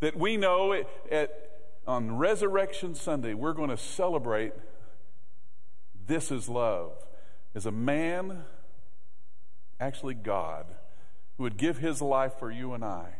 that 0.00 0.16
we 0.16 0.36
know 0.36 0.72
it, 0.72 0.88
at, 1.10 1.50
on 1.86 2.16
Resurrection 2.16 2.94
Sunday, 2.94 3.34
we're 3.34 3.52
going 3.52 3.70
to 3.70 3.76
celebrate 3.76 4.52
this 6.06 6.30
is 6.30 6.48
love. 6.48 6.92
is 7.54 7.66
a 7.66 7.72
man, 7.72 8.44
actually 9.78 10.14
God, 10.14 10.66
who 11.36 11.44
would 11.44 11.56
give 11.56 11.78
his 11.78 12.00
life 12.00 12.38
for 12.38 12.50
you 12.50 12.72
and 12.72 12.84
I. 12.84 13.16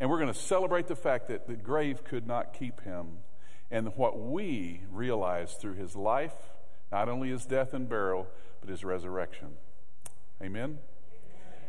And 0.00 0.10
we're 0.10 0.18
going 0.18 0.32
to 0.32 0.38
celebrate 0.38 0.88
the 0.88 0.96
fact 0.96 1.28
that 1.28 1.46
the 1.46 1.54
grave 1.54 2.04
could 2.04 2.26
not 2.26 2.52
keep 2.52 2.82
him. 2.82 3.18
And 3.70 3.96
what 3.96 4.18
we 4.18 4.82
realize 4.90 5.54
through 5.54 5.74
his 5.74 5.96
life, 5.96 6.34
not 6.90 7.08
only 7.08 7.30
his 7.30 7.46
death 7.46 7.72
and 7.72 7.88
burial, 7.88 8.26
but 8.60 8.68
his 8.68 8.84
resurrection. 8.84 9.48
Amen? 10.42 10.78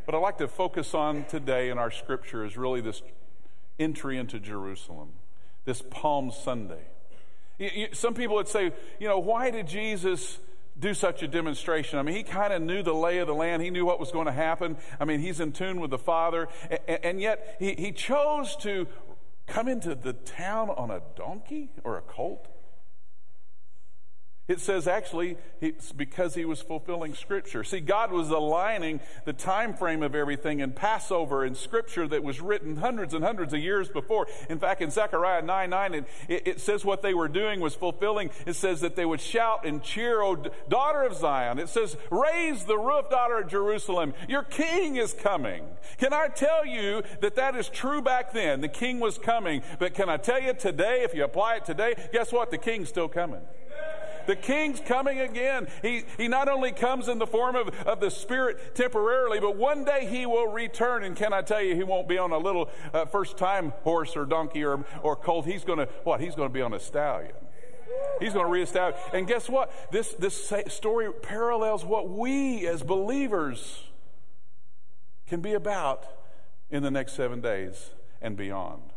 What 0.05 0.15
I'd 0.15 0.19
like 0.19 0.37
to 0.39 0.47
focus 0.47 0.93
on 0.93 1.25
today 1.25 1.69
in 1.69 1.77
our 1.77 1.91
scripture 1.91 2.43
is 2.43 2.57
really 2.57 2.81
this 2.81 3.01
entry 3.79 4.17
into 4.17 4.39
Jerusalem, 4.39 5.13
this 5.63 5.81
Palm 5.89 6.31
Sunday. 6.31 6.87
Some 7.93 8.13
people 8.13 8.35
would 8.35 8.47
say, 8.47 8.71
you 8.99 9.07
know, 9.07 9.19
why 9.19 9.51
did 9.51 9.67
Jesus 9.67 10.39
do 10.79 10.93
such 10.93 11.21
a 11.23 11.27
demonstration? 11.27 11.99
I 11.99 12.01
mean, 12.01 12.15
he 12.15 12.23
kind 12.23 12.51
of 12.53 12.61
knew 12.61 12.81
the 12.83 12.93
lay 12.93 13.19
of 13.19 13.27
the 13.27 13.33
land. 13.35 13.61
He 13.61 13.69
knew 13.69 13.85
what 13.85 13.99
was 13.99 14.11
going 14.11 14.25
to 14.25 14.31
happen. 14.31 14.77
I 14.99 15.05
mean, 15.05 15.19
he's 15.19 15.39
in 15.39 15.51
tune 15.51 15.79
with 15.79 15.91
the 15.91 15.97
Father. 15.97 16.47
a- 16.71 16.79
a- 16.91 17.05
And 17.05 17.21
yet, 17.21 17.55
he, 17.59 17.73
he 17.75 17.91
chose 17.91 18.55
to 18.57 18.87
come 19.47 19.67
into 19.67 19.93
the 19.95 20.13
town 20.13 20.69
on 20.69 20.89
a 20.89 21.01
donkey 21.15 21.69
or 21.83 21.97
a 21.97 22.01
colt. 22.01 22.47
It 24.45 24.59
says 24.59 24.89
actually 24.89 25.37
it's 25.61 25.93
because 25.93 26.35
he 26.35 26.43
was 26.43 26.61
fulfilling 26.61 27.13
scripture. 27.13 27.63
See, 27.63 27.79
God 27.79 28.11
was 28.11 28.29
aligning 28.29 28.99
the 29.23 29.31
time 29.31 29.73
frame 29.73 30.03
of 30.03 30.15
everything 30.15 30.59
in 30.59 30.73
Passover 30.73 31.45
and 31.45 31.55
scripture 31.55 32.09
that 32.09 32.23
was 32.23 32.41
written 32.41 32.75
hundreds 32.75 33.13
and 33.13 33.23
hundreds 33.23 33.53
of 33.53 33.61
years 33.61 33.87
before. 33.87 34.27
In 34.49 34.59
fact, 34.59 34.81
in 34.81 34.91
Zechariah 34.91 35.43
9 35.43 35.69
9, 35.69 35.93
it, 35.93 36.07
it, 36.27 36.59
says 36.59 36.83
what 36.83 37.01
they 37.01 37.13
were 37.13 37.29
doing 37.29 37.61
was 37.61 37.73
fulfilling. 37.73 38.31
It 38.45 38.57
says 38.57 38.81
that 38.81 38.97
they 38.97 39.05
would 39.05 39.21
shout 39.21 39.65
and 39.65 39.81
cheer, 39.81 40.21
O 40.21 40.35
daughter 40.67 41.03
of 41.03 41.15
Zion. 41.15 41.57
It 41.57 41.69
says, 41.69 41.95
Raise 42.11 42.65
the 42.65 42.77
roof, 42.77 43.09
daughter 43.09 43.39
of 43.39 43.47
Jerusalem. 43.47 44.13
Your 44.27 44.43
king 44.43 44.97
is 44.97 45.13
coming. 45.13 45.63
Can 45.97 46.11
I 46.11 46.27
tell 46.27 46.65
you 46.65 47.03
that 47.21 47.35
that 47.35 47.55
is 47.55 47.69
true 47.69 48.01
back 48.01 48.33
then? 48.33 48.59
The 48.59 48.67
king 48.67 48.99
was 48.99 49.17
coming. 49.17 49.61
But 49.79 49.93
can 49.93 50.09
I 50.09 50.17
tell 50.17 50.41
you 50.41 50.53
today, 50.53 51.03
if 51.03 51.13
you 51.13 51.23
apply 51.23 51.55
it 51.55 51.65
today, 51.65 51.95
guess 52.11 52.33
what? 52.33 52.51
The 52.51 52.57
king's 52.57 52.89
still 52.89 53.07
coming. 53.07 53.41
The 54.27 54.35
king's 54.35 54.79
coming 54.79 55.19
again. 55.19 55.67
He, 55.81 56.03
he 56.17 56.27
not 56.27 56.47
only 56.49 56.71
comes 56.71 57.07
in 57.07 57.19
the 57.19 57.27
form 57.27 57.55
of, 57.55 57.69
of 57.85 57.99
the 57.99 58.09
Spirit 58.09 58.75
temporarily, 58.75 59.39
but 59.39 59.55
one 59.55 59.83
day 59.85 60.07
he 60.09 60.25
will 60.25 60.47
return. 60.47 61.03
And 61.03 61.15
can 61.15 61.33
I 61.33 61.41
tell 61.41 61.61
you, 61.61 61.75
he 61.75 61.83
won't 61.83 62.07
be 62.07 62.17
on 62.17 62.31
a 62.31 62.37
little 62.37 62.69
uh, 62.93 63.05
first 63.05 63.37
time 63.37 63.73
horse 63.83 64.15
or 64.15 64.25
donkey 64.25 64.63
or, 64.63 64.85
or 65.01 65.15
colt. 65.15 65.45
He's 65.45 65.63
going 65.63 65.79
to, 65.79 65.89
what? 66.03 66.21
He's 66.21 66.35
going 66.35 66.49
to 66.49 66.53
be 66.53 66.61
on 66.61 66.73
a 66.73 66.79
stallion. 66.79 67.33
He's 68.19 68.33
going 68.33 68.45
to 68.45 68.51
reestablish. 68.51 68.99
And 69.13 69.27
guess 69.27 69.49
what? 69.49 69.71
This, 69.91 70.13
this 70.13 70.53
story 70.67 71.11
parallels 71.11 71.83
what 71.83 72.09
we 72.09 72.67
as 72.67 72.83
believers 72.83 73.83
can 75.27 75.41
be 75.41 75.53
about 75.53 76.05
in 76.69 76.83
the 76.83 76.91
next 76.91 77.13
seven 77.13 77.41
days 77.41 77.91
and 78.21 78.37
beyond. 78.37 78.92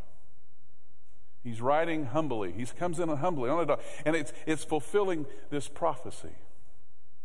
He's 1.47 1.61
riding 1.61 2.07
humbly. 2.07 2.51
He 2.51 2.67
comes 2.67 2.99
in 2.99 3.09
humbly 3.09 3.49
on 3.49 3.61
a 3.61 3.67
dog, 3.67 3.81
and 4.05 4.17
it's, 4.17 4.33
it's 4.47 4.65
fulfilling 4.65 5.27
this 5.49 5.69
prophecy. 5.69 6.33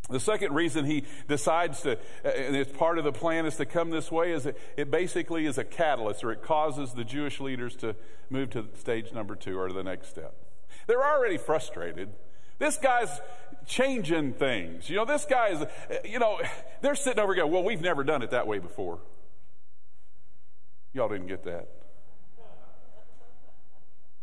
The 0.08 0.20
second 0.20 0.54
reason 0.54 0.84
he 0.84 1.02
decides 1.26 1.80
to, 1.80 1.98
and 2.22 2.54
it's 2.54 2.70
part 2.70 2.98
of 2.98 3.04
the 3.04 3.10
plan, 3.10 3.46
is 3.46 3.56
to 3.56 3.66
come 3.66 3.90
this 3.90 4.12
way, 4.12 4.30
is 4.30 4.46
it, 4.46 4.56
it 4.76 4.92
basically 4.92 5.44
is 5.46 5.58
a 5.58 5.64
catalyst, 5.64 6.22
or 6.22 6.30
it 6.30 6.40
causes 6.40 6.92
the 6.92 7.02
Jewish 7.02 7.40
leaders 7.40 7.74
to 7.76 7.96
move 8.30 8.50
to 8.50 8.66
stage 8.78 9.12
number 9.12 9.34
two, 9.34 9.58
or 9.58 9.66
to 9.66 9.74
the 9.74 9.82
next 9.82 10.10
step. 10.10 10.36
They're 10.86 11.04
already 11.04 11.36
frustrated. 11.36 12.08
This 12.60 12.76
guy's 12.76 13.20
changing 13.66 14.34
things. 14.34 14.88
You 14.88 14.98
know, 14.98 15.04
this 15.04 15.24
guy 15.24 15.48
is, 15.48 15.64
you 16.04 16.20
know, 16.20 16.38
they're 16.80 16.94
sitting 16.94 17.18
over 17.18 17.34
going, 17.34 17.50
well, 17.50 17.64
we've 17.64 17.80
never 17.80 18.04
done 18.04 18.22
it 18.22 18.30
that 18.30 18.46
way 18.46 18.60
before. 18.60 19.00
Y'all 20.92 21.08
didn't 21.08 21.26
get 21.26 21.42
that. 21.42 21.81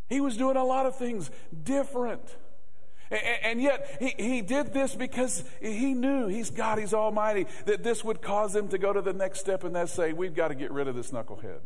He 0.10 0.22
was 0.22 0.36
doing 0.36 0.58
a 0.58 0.64
lot 0.64 0.86
of 0.86 0.98
things 0.98 1.30
different. 1.64 2.22
And 3.12 3.62
yet, 3.62 3.98
he, 4.00 4.14
he 4.24 4.42
did 4.42 4.72
this 4.72 4.94
because 4.94 5.44
he 5.62 5.94
knew 5.94 6.28
he's 6.28 6.52
God, 6.52 6.78
he's 6.78 6.94
Almighty, 6.94 7.48
that 7.66 7.84
this 7.84 8.04
would 8.04 8.22
cause 8.22 8.56
him 8.56 8.68
to 8.68 8.78
go 8.78 8.94
to 8.94 9.02
the 9.02 9.14
next 9.14 9.40
step, 9.40 9.64
and 9.64 9.76
that's 9.76 9.92
say, 9.92 10.14
we've 10.14 10.36
got 10.36 10.50
to 10.50 10.56
get 10.56 10.72
rid 10.72 10.88
of 10.88 10.96
this 10.96 11.10
knucklehead. 11.10 11.60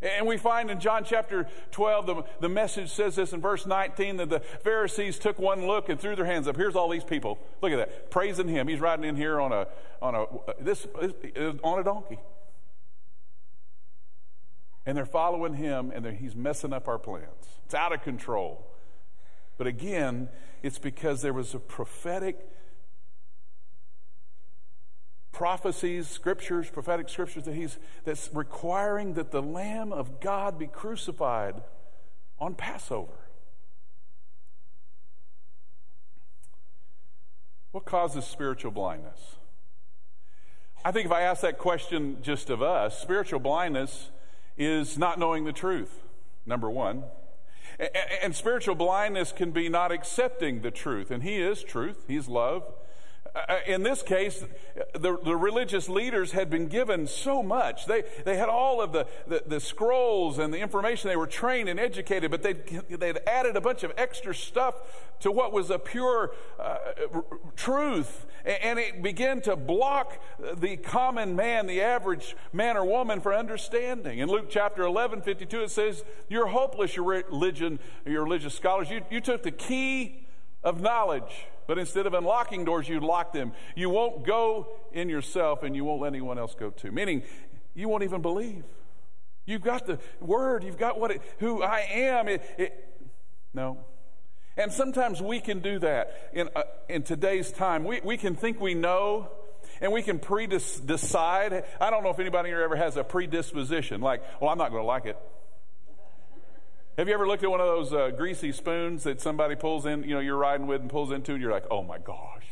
And 0.00 0.26
we 0.26 0.36
find 0.36 0.70
in 0.70 0.80
John 0.80 1.04
chapter 1.04 1.46
12, 1.70 2.06
the, 2.06 2.24
the 2.40 2.48
message 2.48 2.90
says 2.90 3.14
this 3.14 3.32
in 3.32 3.40
verse 3.40 3.66
19 3.66 4.16
that 4.16 4.30
the 4.30 4.40
Pharisees 4.40 5.18
took 5.18 5.38
one 5.38 5.66
look 5.66 5.88
and 5.88 6.00
threw 6.00 6.16
their 6.16 6.24
hands 6.24 6.48
up. 6.48 6.56
Here's 6.56 6.74
all 6.74 6.88
these 6.88 7.04
people. 7.04 7.38
Look 7.60 7.70
at 7.70 7.76
that. 7.76 8.10
Praising 8.10 8.48
him. 8.48 8.66
He's 8.66 8.80
riding 8.80 9.04
in 9.04 9.14
here 9.14 9.40
on 9.40 9.52
a, 9.52 9.68
on 10.00 10.14
a, 10.16 10.26
this, 10.60 10.86
on 11.62 11.78
a 11.78 11.84
donkey. 11.84 12.18
And 14.84 14.96
they're 14.96 15.06
following 15.06 15.54
him 15.54 15.92
and 15.94 16.04
he's 16.16 16.34
messing 16.34 16.72
up 16.72 16.88
our 16.88 16.98
plans. 16.98 17.60
It's 17.64 17.74
out 17.74 17.92
of 17.92 18.02
control. 18.02 18.66
But 19.56 19.66
again, 19.66 20.28
it's 20.62 20.78
because 20.78 21.22
there 21.22 21.32
was 21.32 21.54
a 21.54 21.58
prophetic 21.58 22.48
prophecies, 25.30 26.08
scriptures, 26.08 26.68
prophetic 26.70 27.08
scriptures 27.08 27.44
that 27.44 27.54
he's 27.54 27.78
that's 28.04 28.30
requiring 28.32 29.14
that 29.14 29.30
the 29.30 29.42
Lamb 29.42 29.92
of 29.92 30.20
God 30.20 30.58
be 30.58 30.66
crucified 30.66 31.62
on 32.38 32.54
Passover. 32.54 33.12
What 37.72 37.86
causes 37.86 38.24
spiritual 38.26 38.70
blindness? 38.70 39.36
I 40.84 40.92
think 40.92 41.06
if 41.06 41.12
I 41.12 41.22
ask 41.22 41.40
that 41.40 41.58
question 41.58 42.18
just 42.20 42.50
of 42.50 42.60
us, 42.60 43.00
spiritual 43.00 43.40
blindness 43.40 44.10
is 44.56 44.98
not 44.98 45.18
knowing 45.18 45.44
the 45.44 45.52
truth, 45.52 46.02
number 46.46 46.70
one. 46.70 47.04
And 48.22 48.34
spiritual 48.34 48.74
blindness 48.74 49.32
can 49.32 49.50
be 49.50 49.68
not 49.68 49.90
accepting 49.90 50.62
the 50.62 50.70
truth. 50.70 51.10
And 51.10 51.22
He 51.22 51.36
is 51.36 51.62
truth, 51.62 52.04
He's 52.06 52.28
love. 52.28 52.64
Uh, 53.34 53.56
In 53.66 53.82
this 53.82 54.02
case, 54.02 54.44
the, 54.92 55.16
the 55.16 55.36
religious 55.36 55.88
leaders 55.88 56.32
had 56.32 56.50
been 56.50 56.66
given 56.68 57.06
so 57.06 57.42
much. 57.42 57.86
They, 57.86 58.02
they 58.24 58.36
had 58.36 58.50
all 58.50 58.82
of 58.82 58.92
the, 58.92 59.06
the, 59.26 59.42
the 59.46 59.60
scrolls 59.60 60.38
and 60.38 60.52
the 60.52 60.58
information. 60.58 61.08
They 61.08 61.16
were 61.16 61.26
trained 61.26 61.68
and 61.68 61.80
educated, 61.80 62.30
but 62.30 62.42
they'd, 62.42 62.66
they'd 62.90 63.18
added 63.26 63.56
a 63.56 63.60
bunch 63.60 63.84
of 63.84 63.92
extra 63.96 64.34
stuff 64.34 64.74
to 65.20 65.30
what 65.30 65.52
was 65.52 65.70
a 65.70 65.78
pure 65.78 66.32
uh, 66.60 66.76
truth. 67.56 68.26
And 68.44 68.78
it 68.78 69.02
began 69.02 69.40
to 69.42 69.56
block 69.56 70.20
the 70.56 70.76
common 70.76 71.36
man, 71.36 71.66
the 71.66 71.80
average 71.80 72.36
man 72.52 72.76
or 72.76 72.84
woman, 72.84 73.20
for 73.20 73.32
understanding. 73.32 74.18
In 74.18 74.28
Luke 74.28 74.48
chapter 74.50 74.82
11, 74.82 75.22
52, 75.22 75.62
it 75.62 75.70
says, 75.70 76.04
You're 76.28 76.48
hopeless, 76.48 76.96
your 76.96 77.06
religion, 77.06 77.78
your 78.04 78.24
religious 78.24 78.54
scholars. 78.54 78.90
You, 78.90 79.02
you 79.10 79.20
took 79.20 79.42
the 79.42 79.52
key 79.52 80.26
of 80.62 80.80
knowledge. 80.80 81.46
But 81.66 81.78
instead 81.78 82.06
of 82.06 82.14
unlocking 82.14 82.64
doors, 82.64 82.88
you 82.88 83.00
lock 83.00 83.32
them. 83.32 83.52
You 83.76 83.90
won't 83.90 84.24
go 84.26 84.68
in 84.92 85.08
yourself 85.08 85.62
and 85.62 85.74
you 85.76 85.84
won't 85.84 86.02
let 86.02 86.08
anyone 86.08 86.38
else 86.38 86.54
go 86.54 86.70
too. 86.70 86.92
Meaning, 86.92 87.22
you 87.74 87.88
won't 87.88 88.02
even 88.02 88.22
believe. 88.22 88.64
You've 89.44 89.62
got 89.62 89.86
the 89.86 89.98
word, 90.20 90.62
you've 90.64 90.78
got 90.78 91.00
what 91.00 91.10
it, 91.10 91.22
who 91.38 91.62
I 91.62 91.80
am. 91.90 92.28
It, 92.28 92.42
it, 92.58 92.88
no. 93.52 93.78
And 94.56 94.70
sometimes 94.70 95.22
we 95.22 95.40
can 95.40 95.60
do 95.60 95.78
that 95.78 96.30
in, 96.32 96.48
uh, 96.54 96.62
in 96.88 97.02
today's 97.02 97.50
time. 97.50 97.84
We, 97.84 98.00
we 98.02 98.16
can 98.16 98.34
think 98.34 98.60
we 98.60 98.74
know 98.74 99.30
and 99.80 99.92
we 99.92 100.02
can 100.02 100.18
pre-decide. 100.18 101.64
I 101.80 101.90
don't 101.90 102.04
know 102.04 102.10
if 102.10 102.18
anybody 102.18 102.50
here 102.50 102.60
ever 102.60 102.76
has 102.76 102.96
a 102.96 103.04
predisposition, 103.04 104.00
like, 104.00 104.22
well, 104.40 104.50
I'm 104.50 104.58
not 104.58 104.70
going 104.70 104.82
to 104.82 104.86
like 104.86 105.06
it. 105.06 105.18
Have 107.02 107.08
you 107.08 107.14
ever 107.14 107.26
looked 107.26 107.42
at 107.42 107.50
one 107.50 107.60
of 107.60 107.66
those 107.66 107.92
uh, 107.92 108.10
greasy 108.10 108.52
spoons 108.52 109.02
that 109.02 109.20
somebody 109.20 109.56
pulls 109.56 109.86
in, 109.86 110.04
you 110.04 110.14
know, 110.14 110.20
you're 110.20 110.36
riding 110.36 110.68
with 110.68 110.82
and 110.82 110.88
pulls 110.88 111.10
into, 111.10 111.32
and 111.32 111.42
you're 111.42 111.50
like, 111.50 111.64
oh 111.68 111.82
my 111.82 111.98
gosh. 111.98 112.46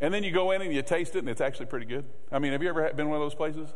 And 0.00 0.14
then 0.14 0.24
you 0.24 0.30
go 0.30 0.52
in 0.52 0.62
and 0.62 0.72
you 0.72 0.80
taste 0.80 1.16
it, 1.16 1.18
and 1.18 1.28
it's 1.28 1.42
actually 1.42 1.66
pretty 1.66 1.84
good. 1.84 2.06
I 2.30 2.38
mean, 2.38 2.52
have 2.52 2.62
you 2.62 2.70
ever 2.70 2.90
been 2.94 3.10
one 3.10 3.20
of 3.20 3.22
those 3.22 3.34
places? 3.34 3.68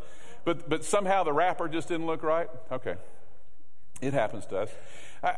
But, 0.47 0.67
but 0.71 0.83
somehow 0.83 1.25
the 1.25 1.35
wrapper 1.35 1.69
just 1.69 1.89
didn't 1.89 2.07
look 2.07 2.23
right? 2.23 2.49
Okay. 2.73 2.95
It 4.01 4.15
happens 4.15 4.47
to 4.47 4.61
us. 4.61 4.71
Uh, 5.23 5.33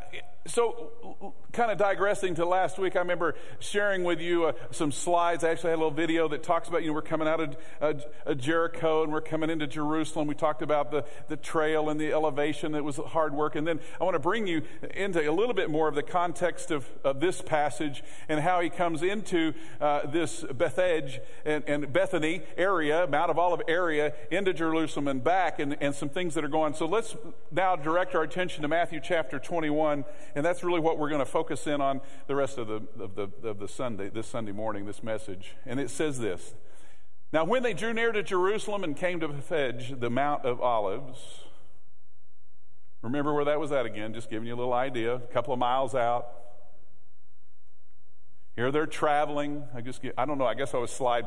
so, 0.46 1.34
kind 1.52 1.70
of 1.70 1.78
digressing 1.78 2.34
to 2.36 2.46
last 2.46 2.78
week, 2.78 2.96
I 2.96 3.00
remember 3.00 3.34
sharing 3.58 4.04
with 4.04 4.20
you 4.20 4.46
uh, 4.46 4.52
some 4.70 4.92
slides. 4.92 5.44
I 5.44 5.50
actually 5.50 5.70
had 5.70 5.76
a 5.76 5.82
little 5.82 5.90
video 5.90 6.28
that 6.28 6.42
talks 6.42 6.68
about, 6.68 6.82
you 6.82 6.88
know, 6.88 6.94
we're 6.94 7.02
coming 7.02 7.28
out 7.28 7.40
of 7.40 7.56
uh, 7.80 7.92
uh, 8.26 8.34
Jericho 8.34 9.02
and 9.02 9.12
we're 9.12 9.20
coming 9.20 9.50
into 9.50 9.66
Jerusalem. 9.66 10.26
We 10.26 10.34
talked 10.34 10.62
about 10.62 10.90
the, 10.90 11.04
the 11.28 11.36
trail 11.36 11.90
and 11.90 12.00
the 12.00 12.12
elevation 12.12 12.72
that 12.72 12.84
was 12.84 12.96
hard 12.96 13.34
work. 13.34 13.56
And 13.56 13.66
then 13.66 13.80
I 14.00 14.04
want 14.04 14.14
to 14.14 14.20
bring 14.20 14.46
you 14.46 14.62
into 14.94 15.28
a 15.28 15.32
little 15.32 15.54
bit 15.54 15.70
more 15.70 15.88
of 15.88 15.94
the 15.94 16.02
context 16.02 16.70
of, 16.70 16.88
of 17.04 17.20
this 17.20 17.42
passage 17.42 18.02
and 18.28 18.40
how 18.40 18.60
he 18.60 18.70
comes 18.70 19.02
into 19.02 19.52
uh, 19.80 20.06
this 20.06 20.44
Bethphage 20.44 21.20
and, 21.44 21.64
and 21.66 21.92
Bethany 21.92 22.42
area, 22.56 23.06
Mount 23.06 23.30
of 23.30 23.38
Olive 23.38 23.62
area, 23.68 24.14
into 24.30 24.52
Jerusalem 24.54 25.08
and 25.08 25.22
back, 25.22 25.58
and, 25.58 25.76
and 25.80 25.94
some 25.94 26.08
things 26.08 26.34
that 26.34 26.44
are 26.44 26.48
going. 26.48 26.74
So 26.74 26.86
let's 26.86 27.16
now 27.50 27.76
direct 27.76 28.14
our 28.14 28.22
attention 28.22 28.62
to 28.62 28.68
Matthew 28.68 29.00
chapter 29.02 29.38
21, 29.68 30.04
and 30.34 30.44
that's 30.44 30.64
really 30.64 30.80
what 30.80 30.98
we're 30.98 31.08
going 31.08 31.20
to 31.20 31.26
focus 31.26 31.66
in 31.66 31.80
on 31.80 32.00
the 32.26 32.34
rest 32.34 32.58
of 32.58 32.66
the, 32.68 32.82
of 32.98 33.14
the, 33.14 33.30
of 33.48 33.58
the 33.58 33.68
Sunday, 33.68 34.08
this 34.08 34.26
Sunday 34.26 34.52
morning, 34.52 34.86
this 34.86 35.02
message. 35.02 35.54
And 35.66 35.78
it 35.78 35.90
says 35.90 36.18
this 36.18 36.54
Now, 37.32 37.44
when 37.44 37.62
they 37.62 37.74
drew 37.74 37.92
near 37.92 38.12
to 38.12 38.22
Jerusalem 38.22 38.82
and 38.82 38.96
came 38.96 39.20
to 39.20 39.28
Bethphage, 39.28 40.00
the 40.00 40.10
Mount 40.10 40.44
of 40.44 40.60
Olives, 40.60 41.18
remember 43.02 43.34
where 43.34 43.44
that 43.44 43.60
was 43.60 43.72
at 43.72 43.84
again, 43.84 44.14
just 44.14 44.30
giving 44.30 44.48
you 44.48 44.54
a 44.54 44.56
little 44.56 44.72
idea, 44.72 45.16
a 45.16 45.20
couple 45.20 45.52
of 45.52 45.58
miles 45.58 45.94
out. 45.94 46.26
Here 48.56 48.72
they're 48.72 48.86
traveling. 48.86 49.64
I 49.74 49.82
just 49.82 50.02
get, 50.02 50.14
I 50.16 50.24
don't 50.24 50.38
know, 50.38 50.46
I 50.46 50.54
guess 50.54 50.74
I 50.74 50.78
was 50.78 50.90
slide 50.90 51.26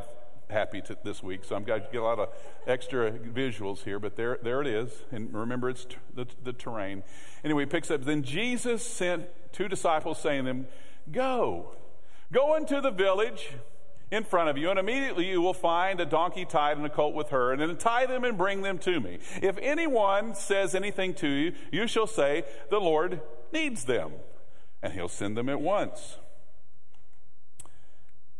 happy 0.52 0.82
this 1.04 1.24
week, 1.24 1.44
so 1.44 1.56
I'm 1.56 1.64
going 1.64 1.82
to 1.82 1.88
get 1.92 2.02
a 2.02 2.04
lot 2.04 2.20
of 2.20 2.30
extra 2.68 3.12
visuals 3.12 3.84
here, 3.84 4.00
but 4.00 4.16
there, 4.16 4.38
there 4.44 4.62
it 4.62 4.68
is. 4.68 4.92
And 5.12 5.34
remember, 5.34 5.70
it's 5.70 5.86
t- 5.86 5.96
the, 6.14 6.28
the 6.44 6.54
terrain. 6.54 7.04
Anyway, 7.44 7.64
it 7.64 7.70
picks 7.70 7.90
up. 7.90 8.04
Then 8.04 8.24
Jesus 8.24 8.86
sent 8.86 9.26
two 9.52 9.68
disciples, 9.68 10.20
saying 10.20 10.44
to 10.44 10.50
them, 10.50 10.68
Go, 11.12 11.76
go 12.32 12.56
into 12.56 12.82
the 12.82 12.92
village 12.92 13.52
in 14.12 14.24
front 14.24 14.50
of 14.50 14.58
you, 14.58 14.70
and 14.70 14.78
immediately 14.78 15.28
you 15.28 15.42
will 15.42 15.54
find 15.54 16.00
a 16.00 16.06
donkey 16.06 16.46
tied 16.46 16.78
and 16.78 16.86
a 16.86 16.90
colt 16.90 17.16
with 17.16 17.30
her, 17.30 17.54
and 17.54 17.62
then 17.62 17.76
tie 17.78 18.06
them 18.06 18.24
and 18.24 18.38
bring 18.38 18.62
them 18.62 18.78
to 18.80 19.00
me. 19.00 19.20
If 19.42 19.58
anyone 19.62 20.36
says 20.36 20.76
anything 20.76 21.14
to 21.16 21.28
you, 21.28 21.54
you 21.72 21.88
shall 21.88 22.08
say, 22.08 22.44
The 22.70 22.80
Lord 22.80 23.22
needs 23.54 23.86
them, 23.86 24.12
and 24.84 24.94
he'll 24.94 25.08
send 25.08 25.38
them 25.38 25.50
at 25.50 25.62
once 25.62 26.18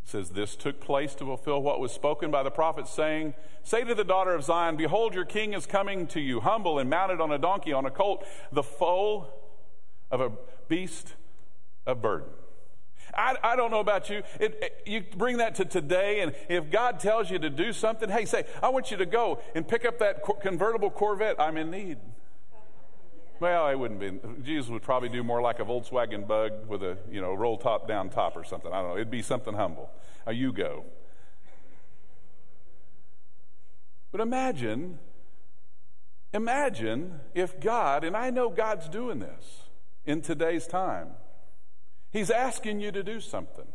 says 0.04 0.32
this 0.32 0.56
took 0.56 0.80
place 0.80 1.14
to 1.16 1.26
fulfill 1.26 1.62
what 1.62 1.80
was 1.80 1.92
spoken 1.92 2.32
by 2.32 2.44
the 2.44 2.52
prophet 2.52 2.88
saying 2.88 3.34
say 3.64 3.84
to 3.84 3.96
the 3.96 4.04
daughter 4.04 4.34
of 4.34 4.44
zion 4.44 4.76
behold 4.76 5.14
your 5.14 5.26
king 5.26 5.54
is 5.54 5.66
coming 5.66 6.08
to 6.08 6.20
you 6.20 6.40
humble 6.40 6.80
and 6.80 6.90
mounted 6.90 7.22
on 7.22 7.32
a 7.32 7.38
donkey 7.38 7.72
on 7.72 7.86
a 7.86 7.92
colt 7.92 8.26
the 8.52 8.64
foal 8.64 9.32
of 10.10 10.20
a 10.22 10.32
beast 10.68 11.14
of 11.86 12.02
burden 12.02 12.28
I, 13.14 13.36
I 13.44 13.56
don't 13.56 13.72
know 13.72 13.80
about 13.80 14.10
you. 14.10 14.24
It, 14.40 14.58
it, 14.62 14.84
you 14.86 15.04
bring 15.18 15.38
that 15.38 15.56
to 15.56 15.66
today, 15.66 16.22
and 16.22 16.34
if 16.50 16.70
God 16.72 17.00
tells 17.00 17.30
you 17.30 17.40
to 17.40 17.50
do 17.50 17.74
something, 17.74 18.10
hey, 18.10 18.26
say, 18.26 18.46
I 18.62 18.70
want 18.70 18.92
you 18.92 18.98
to 18.98 19.06
go 19.06 19.40
and 19.56 19.68
pick 19.68 19.86
up 19.86 20.00
that 20.00 20.24
co- 20.24 20.34
convertible 20.34 20.90
Corvette. 20.90 21.36
I'm 21.40 21.58
in 21.58 21.72
need. 21.72 21.98
Well, 23.42 23.70
it 23.70 23.76
wouldn't 23.76 24.00
be. 24.00 24.44
Jesus 24.44 24.70
would 24.70 24.84
probably 24.84 25.10
do 25.10 25.24
more 25.24 25.42
like 25.42 25.60
a 25.60 25.66
Volkswagen 25.66 26.28
Bug 26.28 26.68
with 26.68 26.84
a 26.84 26.96
you 27.12 27.20
know 27.20 27.34
roll 27.34 27.58
top 27.58 27.88
down 27.88 28.12
top 28.12 28.38
or 28.38 28.44
something. 28.44 28.72
I 28.72 28.82
don't 28.82 28.90
know. 28.90 28.96
It'd 28.96 29.10
be 29.10 29.24
something 29.24 29.56
humble. 29.56 29.90
A 30.28 30.32
you 30.32 30.54
go. 30.54 30.86
But 34.12 34.22
imagine, 34.22 35.00
imagine 36.32 37.20
if 37.34 37.60
God, 37.60 38.04
and 38.04 38.16
I 38.16 38.30
know 38.30 38.50
God's 38.50 38.88
doing 38.88 39.18
this 39.18 39.64
in 40.06 40.22
today's 40.22 40.68
time. 40.68 41.08
He's 42.12 42.30
asking 42.30 42.80
you 42.80 42.92
to 42.92 43.02
do 43.02 43.20
something. 43.20 43.68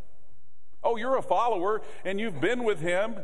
Oh, 0.85 0.94
you're 0.94 1.16
a 1.16 1.22
follower 1.22 1.83
and 2.05 2.20
you've 2.20 2.40
been 2.40 2.62
with 2.62 2.79
him 2.79 3.16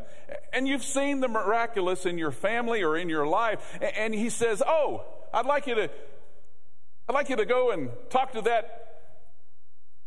and 0.52 0.66
you've 0.66 0.82
seen 0.82 1.20
the 1.20 1.28
miraculous 1.28 2.04
in 2.04 2.18
your 2.18 2.32
family 2.32 2.82
or 2.82 2.96
in 2.96 3.08
your 3.08 3.28
life. 3.28 3.78
And 3.80 4.12
he 4.12 4.28
says, 4.28 4.60
Oh, 4.66 5.04
I'd 5.32 5.46
like 5.46 5.68
you 5.68 5.76
to 5.76 5.90
I'd 7.12 7.14
like 7.14 7.28
you 7.28 7.36
to 7.36 7.44
go 7.44 7.72
and 7.72 7.90
talk 8.08 8.32
to 8.32 8.40
that 8.40 8.86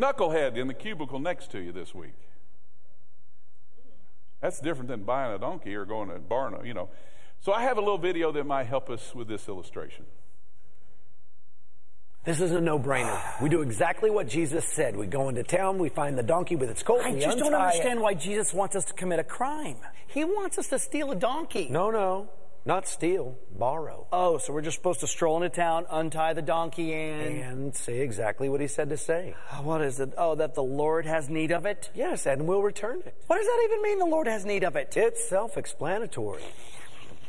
knucklehead 0.01 0.57
in 0.57 0.65
the 0.65 0.73
cubicle 0.73 1.19
next 1.19 1.51
to 1.51 1.59
you 1.59 1.71
this 1.71 1.93
week. 1.93 2.15
That's 4.41 4.59
different 4.59 4.89
than 4.89 5.03
buying 5.03 5.31
a 5.31 5.37
donkey 5.37 5.75
or 5.75 5.85
going 5.85 6.09
to 6.09 6.15
Barno, 6.15 6.65
you 6.65 6.73
know. 6.73 6.89
So 7.41 7.53
I 7.53 7.61
have 7.61 7.77
a 7.77 7.79
little 7.79 7.99
video 7.99 8.31
that 8.31 8.47
might 8.47 8.65
help 8.65 8.89
us 8.89 9.13
with 9.13 9.27
this 9.27 9.47
illustration. 9.47 10.05
This 12.23 12.41
is 12.41 12.53
a 12.53 12.59
no-brainer. 12.59 13.39
We 13.39 13.49
do 13.49 13.61
exactly 13.61 14.09
what 14.09 14.27
Jesus 14.27 14.65
said. 14.65 14.95
We 14.95 15.05
go 15.05 15.29
into 15.29 15.43
town, 15.43 15.77
we 15.77 15.89
find 15.89 16.17
the 16.17 16.23
donkey 16.23 16.55
with 16.55 16.71
its 16.71 16.81
colt, 16.81 17.01
I 17.03 17.11
we 17.11 17.19
just 17.19 17.37
don't 17.37 17.53
understand 17.53 17.99
it. 17.99 18.01
why 18.01 18.15
Jesus 18.15 18.51
wants 18.51 18.75
us 18.75 18.83
to 18.85 18.93
commit 18.93 19.19
a 19.19 19.23
crime. 19.23 19.77
He 20.07 20.23
wants 20.23 20.57
us 20.57 20.69
to 20.69 20.79
steal 20.79 21.11
a 21.11 21.15
donkey. 21.15 21.67
No, 21.69 21.91
no, 21.91 22.29
not 22.65 22.87
steal, 22.87 23.37
borrow. 23.57 24.07
Oh, 24.11 24.39
so 24.39 24.51
we're 24.51 24.61
just 24.61 24.77
supposed 24.77 25.01
to 25.01 25.07
stroll 25.07 25.41
into 25.41 25.55
town, 25.55 25.85
untie 25.89 26.33
the 26.33 26.41
donkey, 26.41 26.93
and. 26.93 27.41
And 27.41 27.75
say 27.75 27.99
exactly 27.99 28.49
what 28.49 28.59
he 28.59 28.67
said 28.67 28.89
to 28.89 28.97
say. 28.97 29.35
Ah, 29.51 29.61
what 29.61 29.81
is 29.81 29.99
it? 29.99 30.13
Oh, 30.17 30.35
that 30.35 30.55
the 30.55 30.63
Lord 30.63 31.05
has 31.05 31.29
need 31.29 31.51
of 31.51 31.65
it? 31.65 31.91
Yes, 31.93 32.25
and 32.25 32.47
we'll 32.47 32.63
return 32.63 33.01
it. 33.05 33.15
What 33.27 33.37
does 33.37 33.45
that 33.45 33.61
even 33.65 33.81
mean, 33.83 33.99
the 33.99 34.05
Lord 34.05 34.27
has 34.27 34.45
need 34.45 34.63
of 34.63 34.75
it? 34.75 34.97
It's 34.97 35.29
self-explanatory. 35.29 36.41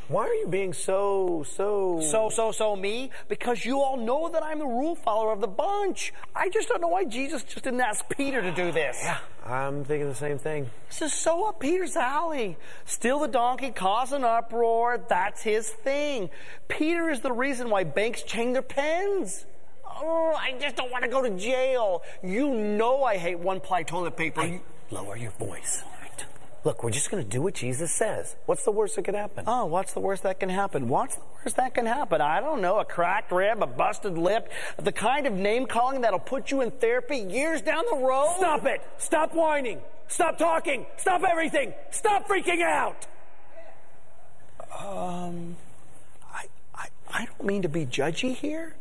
Why 0.08 0.28
are 0.28 0.34
you 0.34 0.46
being 0.46 0.72
so, 0.72 1.44
so... 1.56 2.00
So, 2.00 2.28
so, 2.30 2.52
so 2.52 2.76
me? 2.76 3.10
Because 3.26 3.64
you 3.64 3.80
all 3.80 3.96
know 3.96 4.28
that 4.28 4.40
I'm 4.40 4.60
the 4.60 4.66
rule 4.66 4.94
follower 4.94 5.32
of 5.32 5.40
the 5.40 5.48
bunch. 5.48 6.14
I 6.32 6.48
just 6.48 6.68
don't 6.68 6.80
know 6.80 6.88
why 6.88 7.06
Jesus 7.06 7.42
just 7.42 7.64
didn't 7.64 7.80
ask 7.80 8.08
Peter 8.08 8.40
to 8.40 8.52
do 8.52 8.70
this. 8.70 8.96
Yeah, 9.02 9.18
I'm 9.44 9.84
thinking 9.84 10.08
the 10.08 10.14
same 10.14 10.38
thing. 10.38 10.70
This 10.88 11.02
is 11.02 11.12
so 11.12 11.48
up 11.48 11.58
Peter's 11.58 11.96
alley. 11.96 12.56
Steal 12.84 13.18
the 13.18 13.26
donkey, 13.26 13.72
cause 13.72 14.12
an 14.12 14.22
uproar. 14.22 15.04
That's 15.08 15.42
his 15.42 15.68
thing. 15.68 16.30
Peter 16.68 17.10
is 17.10 17.20
the 17.20 17.32
reason 17.32 17.68
why 17.68 17.82
banks 17.82 18.22
chain 18.22 18.52
their 18.52 18.62
pens. 18.62 19.44
Oh, 19.84 20.36
I 20.38 20.52
just 20.60 20.76
don't 20.76 20.92
want 20.92 21.02
to 21.02 21.10
go 21.10 21.20
to 21.20 21.30
jail. 21.30 22.02
You 22.22 22.54
know 22.54 23.02
I 23.02 23.16
hate 23.16 23.40
one 23.40 23.58
ply 23.58 23.82
toilet 23.82 24.16
paper. 24.16 24.42
Hey, 24.42 24.60
lower 24.92 25.16
your 25.16 25.32
voice. 25.32 25.82
Look, 26.66 26.82
we're 26.82 26.90
just 26.90 27.12
going 27.12 27.22
to 27.22 27.30
do 27.30 27.42
what 27.42 27.54
Jesus 27.54 27.92
says. 27.92 28.34
What's 28.46 28.64
the 28.64 28.72
worst 28.72 28.96
that 28.96 29.04
could 29.04 29.14
happen? 29.14 29.44
Oh, 29.46 29.66
what's 29.66 29.92
the 29.92 30.00
worst 30.00 30.24
that 30.24 30.40
can 30.40 30.48
happen? 30.48 30.88
What's 30.88 31.14
the 31.14 31.22
worst 31.36 31.56
that 31.58 31.74
can 31.74 31.86
happen? 31.86 32.20
I 32.20 32.40
don't 32.40 32.60
know. 32.60 32.80
A 32.80 32.84
cracked 32.84 33.30
rib, 33.30 33.62
a 33.62 33.68
busted 33.68 34.18
lip, 34.18 34.50
the 34.76 34.90
kind 34.90 35.28
of 35.28 35.32
name 35.32 35.66
calling 35.66 36.00
that'll 36.00 36.18
put 36.18 36.50
you 36.50 36.62
in 36.62 36.72
therapy 36.72 37.18
years 37.18 37.62
down 37.62 37.84
the 37.88 37.98
road. 37.98 38.34
Stop 38.38 38.66
it! 38.66 38.82
Stop 38.98 39.32
whining! 39.32 39.80
Stop 40.08 40.38
talking! 40.38 40.86
Stop 40.96 41.22
everything! 41.22 41.72
Stop 41.92 42.26
freaking 42.26 42.62
out! 42.62 43.06
Um, 44.76 45.54
I, 46.34 46.46
I, 46.74 46.88
I 47.12 47.26
don't 47.26 47.44
mean 47.44 47.62
to 47.62 47.68
be 47.68 47.86
judgy 47.86 48.34
here, 48.34 48.74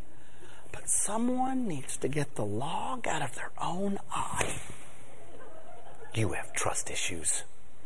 but 0.72 0.90
someone 0.90 1.68
needs 1.68 1.98
to 1.98 2.08
get 2.08 2.34
the 2.34 2.46
log 2.46 3.08
out 3.08 3.22
of 3.22 3.36
their 3.36 3.52
own 3.62 4.00
eye. 4.12 4.56
You 6.16 6.30
have 6.30 6.52
trust 6.52 6.90
issues. 6.90 7.44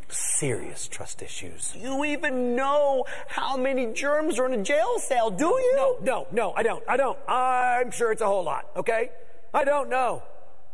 Serious 0.10 0.88
trust 0.88 1.22
issues. 1.22 1.76
You 1.80 2.04
even 2.04 2.56
know 2.56 3.06
how 3.28 3.56
many 3.58 3.94
germs 3.94 4.40
are 4.40 4.48
in 4.48 4.60
a 4.60 4.64
jail 4.64 4.98
cell, 4.98 5.30
do 5.30 5.46
you? 5.46 5.74
No, 5.76 5.98
no, 6.02 6.28
no, 6.32 6.54
I 6.54 6.64
don't. 6.64 6.84
I 6.88 6.98
don't. 6.98 7.18
I'm 7.28 7.92
sure 7.92 8.12
it's 8.12 8.22
a 8.22 8.26
whole 8.26 8.44
lot, 8.44 8.66
okay? 8.76 9.12
I 9.54 9.64
don't 9.64 9.90
know. 9.90 10.24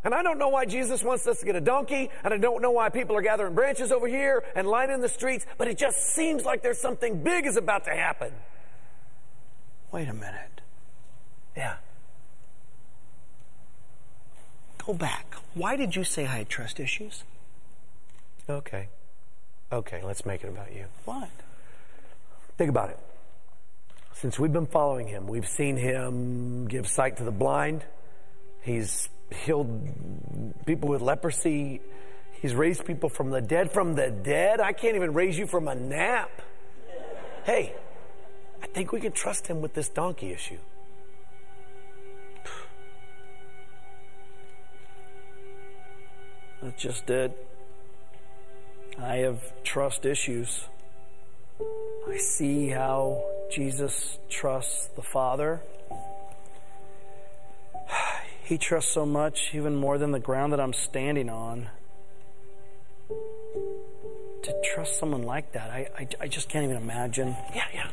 And 0.06 0.14
I 0.14 0.24
don't 0.24 0.38
know 0.38 0.50
why 0.50 0.66
Jesus 0.66 1.04
wants 1.04 1.28
us 1.28 1.40
to 1.40 1.46
get 1.46 1.56
a 1.56 1.62
donkey, 1.62 2.10
and 2.24 2.34
I 2.34 2.38
don't 2.38 2.62
know 2.62 2.72
why 2.72 2.90
people 2.90 3.18
are 3.18 3.22
gathering 3.22 3.56
branches 3.56 3.92
over 3.92 4.08
here 4.08 4.44
and 4.56 4.68
lining 4.68 5.02
the 5.02 5.10
streets, 5.10 5.46
but 5.58 5.68
it 5.68 5.78
just 5.78 5.98
seems 6.14 6.46
like 6.46 6.62
there's 6.62 6.80
something 6.80 7.22
big 7.24 7.46
is 7.46 7.58
about 7.58 7.86
to 7.86 7.92
happen. 7.92 8.32
Wait 9.92 10.08
a 10.08 10.14
minute. 10.14 10.62
Yeah. 11.58 11.76
Go 14.86 14.94
back. 14.94 15.36
Why 15.56 15.76
did 15.76 15.96
you 15.96 16.04
say 16.04 16.24
I 16.24 16.38
had 16.38 16.50
trust 16.50 16.80
issues? 16.80 17.24
Okay. 18.48 18.90
Okay, 19.72 20.02
let's 20.04 20.26
make 20.26 20.44
it 20.44 20.48
about 20.48 20.74
you. 20.74 20.86
What? 21.06 21.30
Think 22.58 22.70
about 22.70 22.90
it. 22.92 23.00
Since 24.14 24.40
we've 24.40 24.54
been 24.54 24.68
following 24.68 25.08
him, 25.08 25.28
we've 25.28 25.48
seen 25.48 25.76
him 25.76 26.68
give 26.68 26.88
sight 26.88 27.18
to 27.18 27.24
the 27.24 27.32
blind. 27.32 27.84
He's 28.62 29.10
healed 29.44 30.64
people 30.66 30.90
with 30.90 31.02
leprosy. 31.02 31.82
He's 32.42 32.56
raised 32.56 32.86
people 32.86 33.10
from 33.10 33.32
the 33.32 33.42
dead. 33.42 33.72
From 33.72 33.96
the 33.96 34.12
dead? 34.12 34.62
I 34.62 34.72
can't 34.72 34.96
even 34.96 35.14
raise 35.14 35.38
you 35.38 35.48
from 35.48 35.68
a 35.68 35.76
nap. 35.76 36.42
Hey, 37.44 37.74
I 38.62 38.68
think 38.68 38.92
we 38.92 39.00
can 39.00 39.12
trust 39.12 39.48
him 39.48 39.62
with 39.62 39.74
this 39.74 39.90
donkey 39.90 40.32
issue. 40.32 40.60
That's 46.62 46.82
just 46.82 47.10
it. 47.10 47.55
I 49.02 49.18
have 49.18 49.42
trust 49.64 50.06
issues. 50.06 50.66
I 52.08 52.18
see 52.18 52.70
how 52.70 53.24
Jesus 53.52 54.18
trusts 54.30 54.88
the 54.96 55.02
Father. 55.02 55.62
He 58.44 58.60
trusts 58.60 58.92
so 58.94 59.08
much, 59.08 59.56
even 59.56 59.76
more 59.76 59.98
than 59.98 60.12
the 60.12 60.20
ground 60.20 60.54
that 60.54 60.60
I'm 60.60 60.74
standing 60.74 61.30
on. 61.32 61.68
To 64.44 64.62
trust 64.64 65.00
someone 65.00 65.24
like 65.24 65.54
that, 65.54 65.72
I, 65.72 65.90
I, 65.98 66.08
I 66.22 66.28
just 66.28 66.48
can't 66.48 66.64
even 66.64 66.78
imagine. 66.78 67.36
Yeah, 67.56 67.66
yeah. 67.74 67.88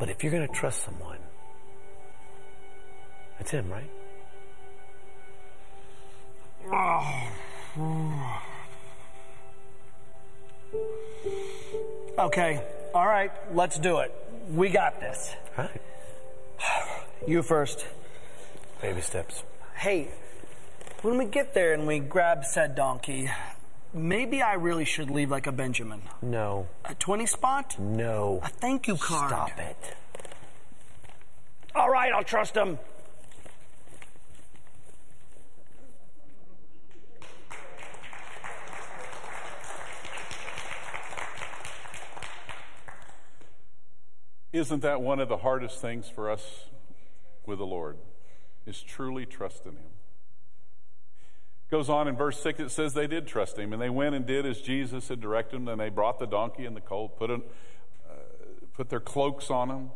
But 0.00 0.10
if 0.10 0.24
you're 0.24 0.32
going 0.32 0.48
to 0.48 0.52
trust 0.52 0.82
someone, 0.82 1.18
it's 3.38 3.52
him, 3.52 3.70
right? 3.70 3.90
Oh, 7.78 8.42
Okay, 12.18 12.62
all 12.94 13.06
right, 13.06 13.30
let's 13.54 13.78
do 13.78 13.98
it. 13.98 14.12
We 14.50 14.68
got 14.68 15.00
this. 15.00 15.34
Right. 15.56 15.80
You 17.26 17.42
first. 17.42 17.86
Baby 18.82 19.00
steps. 19.00 19.42
Hey, 19.74 20.08
when 21.02 21.18
we 21.18 21.24
get 21.24 21.54
there 21.54 21.72
and 21.72 21.86
we 21.86 21.98
grab 21.98 22.44
said 22.44 22.74
donkey, 22.74 23.30
maybe 23.94 24.42
I 24.42 24.54
really 24.54 24.84
should 24.84 25.10
leave 25.10 25.30
like 25.30 25.46
a 25.46 25.52
Benjamin. 25.52 26.02
No. 26.22 26.68
A 26.84 26.94
20 26.94 27.26
spot? 27.26 27.78
No. 27.78 28.40
A 28.42 28.48
thank 28.48 28.86
you 28.86 28.96
card. 28.96 29.30
Stop 29.30 29.58
it. 29.58 29.96
All 31.74 31.88
right, 31.88 32.12
I'll 32.12 32.24
trust 32.24 32.56
him. 32.56 32.78
Isn't 44.52 44.82
that 44.82 45.00
one 45.00 45.20
of 45.20 45.28
the 45.28 45.38
hardest 45.38 45.80
things 45.80 46.08
for 46.08 46.30
us 46.30 46.64
with 47.46 47.58
the 47.58 47.66
Lord? 47.66 47.96
Is 48.66 48.82
truly 48.82 49.24
trusting 49.24 49.72
Him. 49.72 49.92
Goes 51.70 51.88
on 51.88 52.08
in 52.08 52.16
verse 52.16 52.42
6, 52.42 52.58
it 52.58 52.70
says 52.70 52.94
they 52.94 53.06
did 53.06 53.28
trust 53.28 53.56
Him, 53.56 53.72
and 53.72 53.80
they 53.80 53.90
went 53.90 54.16
and 54.16 54.26
did 54.26 54.44
as 54.44 54.60
Jesus 54.60 55.08
had 55.08 55.20
directed 55.20 55.56
them, 55.56 55.68
and 55.68 55.80
they 55.80 55.88
brought 55.88 56.18
the 56.18 56.26
donkey 56.26 56.66
and 56.66 56.76
the 56.76 56.80
colt, 56.80 57.16
put, 57.16 57.30
an, 57.30 57.42
uh, 58.08 58.14
put 58.74 58.88
their 58.88 59.00
cloaks 59.00 59.50
on 59.50 59.68
them. 59.68 59.90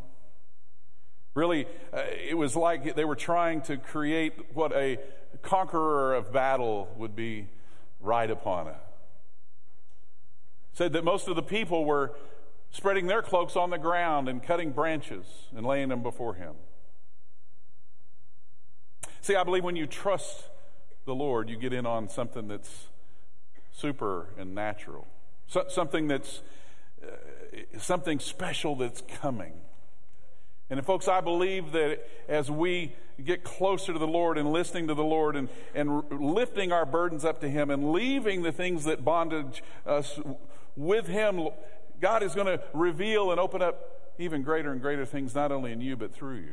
Really, 1.34 1.66
uh, 1.92 2.02
it 2.28 2.38
was 2.38 2.54
like 2.54 2.94
they 2.94 3.04
were 3.04 3.16
trying 3.16 3.60
to 3.62 3.76
create 3.76 4.34
what 4.54 4.72
a 4.72 5.00
conqueror 5.42 6.14
of 6.14 6.32
battle 6.32 6.88
would 6.96 7.16
be 7.16 7.48
ride 8.00 8.30
upon 8.30 8.68
it. 8.68 8.76
Said 10.74 10.92
that 10.92 11.04
most 11.04 11.26
of 11.26 11.34
the 11.34 11.42
people 11.42 11.84
were 11.84 12.12
spreading 12.74 13.06
their 13.06 13.22
cloaks 13.22 13.54
on 13.54 13.70
the 13.70 13.78
ground 13.78 14.28
and 14.28 14.42
cutting 14.42 14.72
branches 14.72 15.24
and 15.56 15.64
laying 15.64 15.88
them 15.88 16.02
before 16.02 16.34
him. 16.34 16.54
See, 19.20 19.36
I 19.36 19.44
believe 19.44 19.62
when 19.62 19.76
you 19.76 19.86
trust 19.86 20.48
the 21.06 21.14
Lord, 21.14 21.48
you 21.48 21.56
get 21.56 21.72
in 21.72 21.86
on 21.86 22.08
something 22.08 22.48
that's 22.48 22.88
super 23.70 24.30
and 24.36 24.56
natural, 24.56 25.06
so, 25.46 25.66
something 25.68 26.08
that's 26.08 26.42
uh, 27.00 27.78
something 27.78 28.18
special 28.18 28.74
that's 28.74 29.02
coming. 29.02 29.52
And 30.68 30.84
folks, 30.84 31.06
I 31.06 31.20
believe 31.20 31.70
that 31.72 32.00
as 32.28 32.50
we 32.50 32.96
get 33.24 33.44
closer 33.44 33.92
to 33.92 33.98
the 34.00 34.06
Lord 34.08 34.36
and 34.36 34.50
listening 34.50 34.88
to 34.88 34.94
the 34.94 35.04
Lord 35.04 35.36
and, 35.36 35.48
and 35.76 36.02
lifting 36.10 36.72
our 36.72 36.84
burdens 36.84 37.24
up 37.24 37.40
to 37.42 37.48
Him 37.48 37.70
and 37.70 37.92
leaving 37.92 38.42
the 38.42 38.50
things 38.50 38.84
that 38.84 39.04
bondage 39.04 39.62
us 39.86 40.18
with 40.76 41.06
Him, 41.06 41.48
God 42.04 42.22
is 42.22 42.34
going 42.34 42.48
to 42.48 42.60
reveal 42.74 43.30
and 43.30 43.40
open 43.40 43.62
up 43.62 44.12
even 44.18 44.42
greater 44.42 44.70
and 44.72 44.78
greater 44.82 45.06
things, 45.06 45.34
not 45.34 45.50
only 45.50 45.72
in 45.72 45.80
you, 45.80 45.96
but 45.96 46.12
through 46.12 46.36
you. 46.36 46.52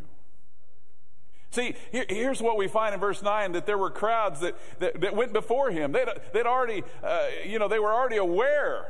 See, 1.50 1.76
here, 1.92 2.06
here's 2.08 2.42
what 2.42 2.56
we 2.56 2.70
find 2.70 2.94
in 2.94 3.02
verse 3.02 3.22
9 3.22 3.52
that 3.52 3.66
there 3.66 3.78
were 3.78 3.90
crowds 3.90 4.40
that, 4.40 4.56
that, 4.80 5.02
that 5.02 5.14
went 5.14 5.34
before 5.34 5.70
him. 5.70 5.92
They'd, 5.92 6.08
they'd 6.32 6.46
already, 6.46 6.84
uh, 7.04 7.26
you 7.46 7.60
know, 7.60 7.68
they 7.68 7.80
were 7.80 7.94
already 7.94 8.16
aware. 8.16 8.86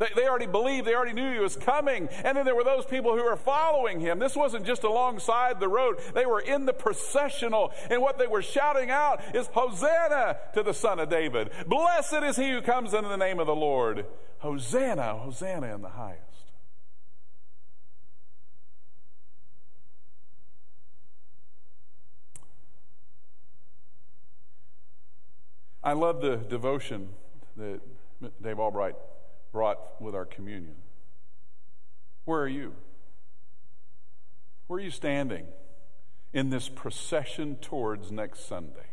They, 0.00 0.08
they 0.16 0.26
already 0.26 0.46
believed, 0.46 0.86
they 0.86 0.94
already 0.94 1.12
knew 1.12 1.32
he 1.32 1.38
was 1.38 1.56
coming. 1.56 2.08
And 2.24 2.36
then 2.36 2.44
there 2.46 2.56
were 2.56 2.64
those 2.64 2.86
people 2.86 3.16
who 3.16 3.22
were 3.22 3.36
following 3.36 4.00
him. 4.00 4.18
This 4.18 4.34
wasn't 4.34 4.64
just 4.64 4.82
alongside 4.82 5.60
the 5.60 5.68
road, 5.68 6.00
they 6.14 6.26
were 6.26 6.40
in 6.40 6.64
the 6.64 6.72
processional. 6.72 7.72
And 7.90 8.00
what 8.02 8.18
they 8.18 8.26
were 8.26 8.42
shouting 8.42 8.90
out 8.90 9.22
is 9.36 9.46
Hosanna 9.48 10.38
to 10.54 10.62
the 10.62 10.74
Son 10.74 10.98
of 10.98 11.10
David. 11.10 11.50
Blessed 11.66 12.22
is 12.24 12.36
he 12.36 12.50
who 12.50 12.62
comes 12.62 12.94
in 12.94 13.04
the 13.04 13.16
name 13.16 13.38
of 13.38 13.46
the 13.46 13.54
Lord. 13.54 14.06
Hosanna, 14.38 15.18
Hosanna 15.18 15.74
in 15.74 15.82
the 15.82 15.90
highest. 15.90 16.24
I 25.82 25.92
love 25.92 26.22
the 26.22 26.36
devotion 26.36 27.10
that 27.56 27.80
Dave 28.42 28.58
Albright 28.58 28.96
brought 29.52 30.00
with 30.00 30.14
our 30.14 30.24
communion. 30.24 30.76
Where 32.24 32.40
are 32.40 32.48
you? 32.48 32.74
Where 34.66 34.78
are 34.78 34.82
you 34.82 34.90
standing 34.90 35.46
in 36.32 36.50
this 36.50 36.68
procession 36.68 37.56
towards 37.56 38.12
next 38.12 38.46
Sunday? 38.46 38.86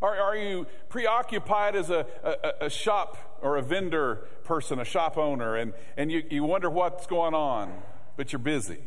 Are, 0.00 0.16
are 0.16 0.36
you 0.36 0.66
preoccupied 0.88 1.76
as 1.76 1.90
a, 1.90 2.06
a, 2.22 2.66
a, 2.66 2.70
shop 2.70 3.38
or 3.42 3.56
a 3.56 3.62
vendor 3.62 4.26
person, 4.44 4.78
a 4.78 4.84
shop 4.84 5.16
owner, 5.16 5.56
and, 5.56 5.72
and 5.96 6.10
you, 6.10 6.22
you 6.30 6.44
wonder 6.44 6.68
what's 6.68 7.06
going 7.06 7.34
on, 7.34 7.72
but 8.16 8.32
you're 8.32 8.38
busy? 8.38 8.78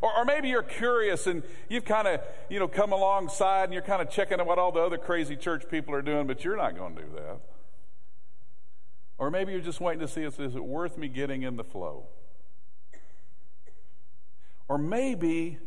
Or, 0.00 0.18
or 0.18 0.24
maybe 0.24 0.48
you're 0.48 0.62
curious 0.62 1.26
and 1.26 1.42
you've 1.68 1.84
kind 1.84 2.08
of, 2.08 2.20
you 2.48 2.58
know, 2.58 2.68
come 2.68 2.92
alongside 2.92 3.64
and 3.64 3.72
you're 3.72 3.82
kind 3.82 4.00
of 4.00 4.10
checking 4.10 4.40
out 4.40 4.46
what 4.46 4.58
all 4.58 4.72
the 4.72 4.80
other 4.80 4.98
crazy 4.98 5.36
church 5.36 5.64
people 5.70 5.94
are 5.94 6.02
doing, 6.02 6.26
but 6.26 6.44
you're 6.44 6.56
not 6.56 6.76
going 6.76 6.96
to 6.96 7.02
do 7.02 7.08
that. 7.14 7.40
Or 9.18 9.30
maybe 9.30 9.52
you're 9.52 9.60
just 9.60 9.80
waiting 9.80 10.00
to 10.00 10.08
see 10.08 10.22
is, 10.22 10.38
it 10.38 10.64
worth 10.64 10.98
me 10.98 11.08
getting 11.08 11.42
in 11.42 11.56
the 11.56 11.64
flow? 11.64 12.06
Or 14.68 14.78
maybe 14.78 15.58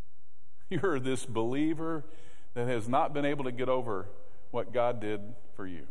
you're 0.70 0.98
this 0.98 1.26
believer 1.26 2.04
that 2.54 2.66
has 2.66 2.88
not 2.88 3.14
been 3.14 3.24
able 3.24 3.44
to 3.44 3.52
get 3.52 3.68
over 3.68 4.08
what 4.50 4.72
God 4.72 5.00
did 5.00 5.20
for 5.54 5.66
you. 5.66 5.86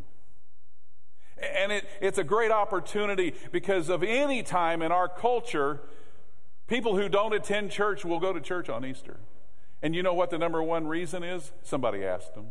And 1.41 1.71
it, 1.71 1.85
it's 2.01 2.17
a 2.17 2.23
great 2.23 2.51
opportunity 2.51 3.33
because 3.51 3.88
of 3.88 4.03
any 4.03 4.43
time 4.43 4.81
in 4.81 4.91
our 4.91 5.07
culture, 5.07 5.79
people 6.67 6.97
who 6.97 7.07
don't 7.07 7.33
attend 7.33 7.71
church 7.71 8.03
will 8.03 8.19
go 8.19 8.33
to 8.33 8.41
church 8.41 8.67
on 8.67 8.85
Easter. 8.85 9.17
And 9.81 9.95
you 9.95 10.03
know 10.03 10.13
what 10.13 10.29
the 10.31 10.38
number 10.38 10.62
one 10.62 10.85
reason 10.88 11.23
is? 11.23 11.53
Somebody 11.63 12.03
asked 12.03 12.35
them. 12.35 12.47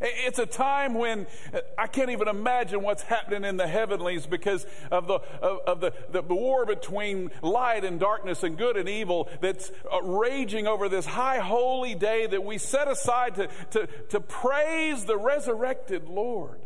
It's 0.00 0.38
a 0.38 0.46
time 0.46 0.94
when 0.94 1.26
uh, 1.52 1.60
I 1.78 1.86
can't 1.86 2.10
even 2.10 2.28
imagine 2.28 2.82
what's 2.82 3.02
happening 3.02 3.44
in 3.44 3.56
the 3.56 3.66
heavenlies 3.66 4.26
because 4.26 4.66
of 4.90 5.06
the, 5.06 5.14
of, 5.14 5.60
of 5.66 5.80
the, 5.80 5.92
the 6.10 6.22
war 6.22 6.66
between 6.66 7.30
light 7.42 7.84
and 7.84 7.98
darkness 8.00 8.42
and 8.42 8.56
good 8.56 8.76
and 8.76 8.88
evil 8.88 9.28
that's 9.40 9.70
uh, 9.92 10.02
raging 10.02 10.66
over 10.66 10.88
this 10.88 11.06
high 11.06 11.38
holy 11.38 11.94
day 11.94 12.26
that 12.26 12.44
we 12.44 12.58
set 12.58 12.88
aside 12.88 13.34
to, 13.36 13.48
to, 13.70 13.86
to 14.10 14.20
praise 14.20 15.04
the 15.04 15.16
resurrected 15.16 16.08
Lord. 16.08 16.60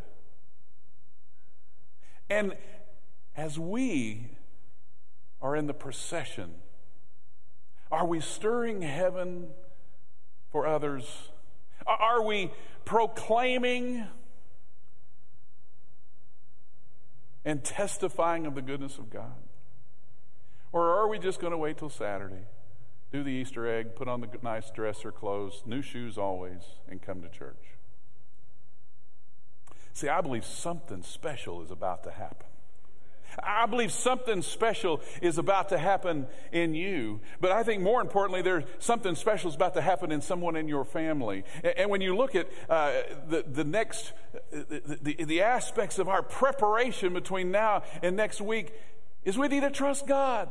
And 2.28 2.54
as 3.36 3.58
we 3.58 4.28
are 5.42 5.56
in 5.56 5.66
the 5.66 5.74
procession, 5.74 6.54
are 7.90 8.06
we 8.06 8.20
stirring 8.20 8.82
heaven 8.82 9.48
for 10.52 10.66
others? 10.66 11.30
Are 11.86 12.22
we 12.22 12.52
proclaiming 12.90 14.04
and 17.44 17.62
testifying 17.62 18.46
of 18.46 18.56
the 18.56 18.62
goodness 18.62 18.98
of 18.98 19.08
God? 19.10 19.36
Or 20.72 20.96
are 20.96 21.06
we 21.06 21.20
just 21.20 21.38
going 21.38 21.52
to 21.52 21.56
wait 21.56 21.78
till 21.78 21.88
Saturday, 21.88 22.48
do 23.12 23.22
the 23.22 23.30
Easter 23.30 23.64
egg, 23.64 23.94
put 23.94 24.08
on 24.08 24.20
the 24.20 24.28
nice 24.42 24.72
dress 24.72 25.04
or 25.04 25.12
clothes, 25.12 25.62
new 25.64 25.82
shoes 25.82 26.18
always, 26.18 26.62
and 26.88 27.00
come 27.00 27.22
to 27.22 27.28
church? 27.28 27.76
See, 29.92 30.08
I 30.08 30.20
believe 30.20 30.44
something 30.44 31.04
special 31.04 31.62
is 31.62 31.70
about 31.70 32.02
to 32.02 32.10
happen. 32.10 32.48
I 33.42 33.66
believe 33.66 33.92
something 33.92 34.42
special 34.42 35.00
is 35.22 35.38
about 35.38 35.70
to 35.70 35.78
happen 35.78 36.26
in 36.52 36.74
you. 36.74 37.20
But 37.40 37.52
I 37.52 37.62
think 37.62 37.82
more 37.82 38.00
importantly, 38.00 38.42
there's 38.42 38.64
something 38.78 39.14
special 39.14 39.50
is 39.50 39.56
about 39.56 39.74
to 39.74 39.80
happen 39.80 40.12
in 40.12 40.20
someone 40.20 40.56
in 40.56 40.68
your 40.68 40.84
family. 40.84 41.44
And 41.76 41.90
when 41.90 42.00
you 42.00 42.16
look 42.16 42.34
at 42.34 42.48
uh, 42.68 42.92
the, 43.28 43.44
the 43.46 43.64
next, 43.64 44.12
the, 44.50 44.98
the, 45.02 45.24
the 45.24 45.42
aspects 45.42 45.98
of 45.98 46.08
our 46.08 46.22
preparation 46.22 47.12
between 47.12 47.50
now 47.50 47.82
and 48.02 48.16
next 48.16 48.40
week, 48.40 48.72
is 49.24 49.36
we 49.36 49.48
need 49.48 49.60
to 49.60 49.70
trust 49.70 50.06
God. 50.06 50.48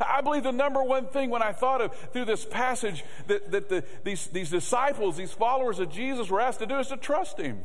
I 0.00 0.22
believe 0.22 0.42
the 0.42 0.52
number 0.52 0.82
one 0.82 1.06
thing 1.06 1.30
when 1.30 1.42
I 1.42 1.52
thought 1.52 1.80
of 1.80 1.94
through 2.12 2.24
this 2.24 2.44
passage 2.44 3.04
that, 3.28 3.52
that 3.52 3.68
the, 3.68 3.84
these, 4.02 4.26
these 4.26 4.50
disciples, 4.50 5.16
these 5.16 5.32
followers 5.32 5.78
of 5.78 5.90
Jesus 5.90 6.30
were 6.30 6.40
asked 6.40 6.58
to 6.60 6.66
do 6.66 6.78
is 6.78 6.88
to 6.88 6.96
trust 6.96 7.38
Him. 7.38 7.60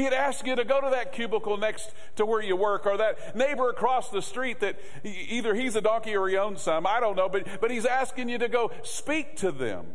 He'd 0.00 0.14
ask 0.14 0.46
you 0.46 0.56
to 0.56 0.64
go 0.64 0.80
to 0.80 0.88
that 0.90 1.12
cubicle 1.12 1.58
next 1.58 1.92
to 2.16 2.24
where 2.24 2.42
you 2.42 2.56
work 2.56 2.86
or 2.86 2.96
that 2.96 3.36
neighbor 3.36 3.68
across 3.68 4.08
the 4.08 4.22
street 4.22 4.60
that 4.60 4.80
either 5.04 5.54
he's 5.54 5.76
a 5.76 5.82
donkey 5.82 6.16
or 6.16 6.26
he 6.26 6.38
owns 6.38 6.62
some. 6.62 6.86
I 6.86 7.00
don't 7.00 7.16
know, 7.16 7.28
but, 7.28 7.60
but 7.60 7.70
he's 7.70 7.84
asking 7.84 8.30
you 8.30 8.38
to 8.38 8.48
go 8.48 8.70
speak 8.82 9.36
to 9.36 9.52
them 9.52 9.86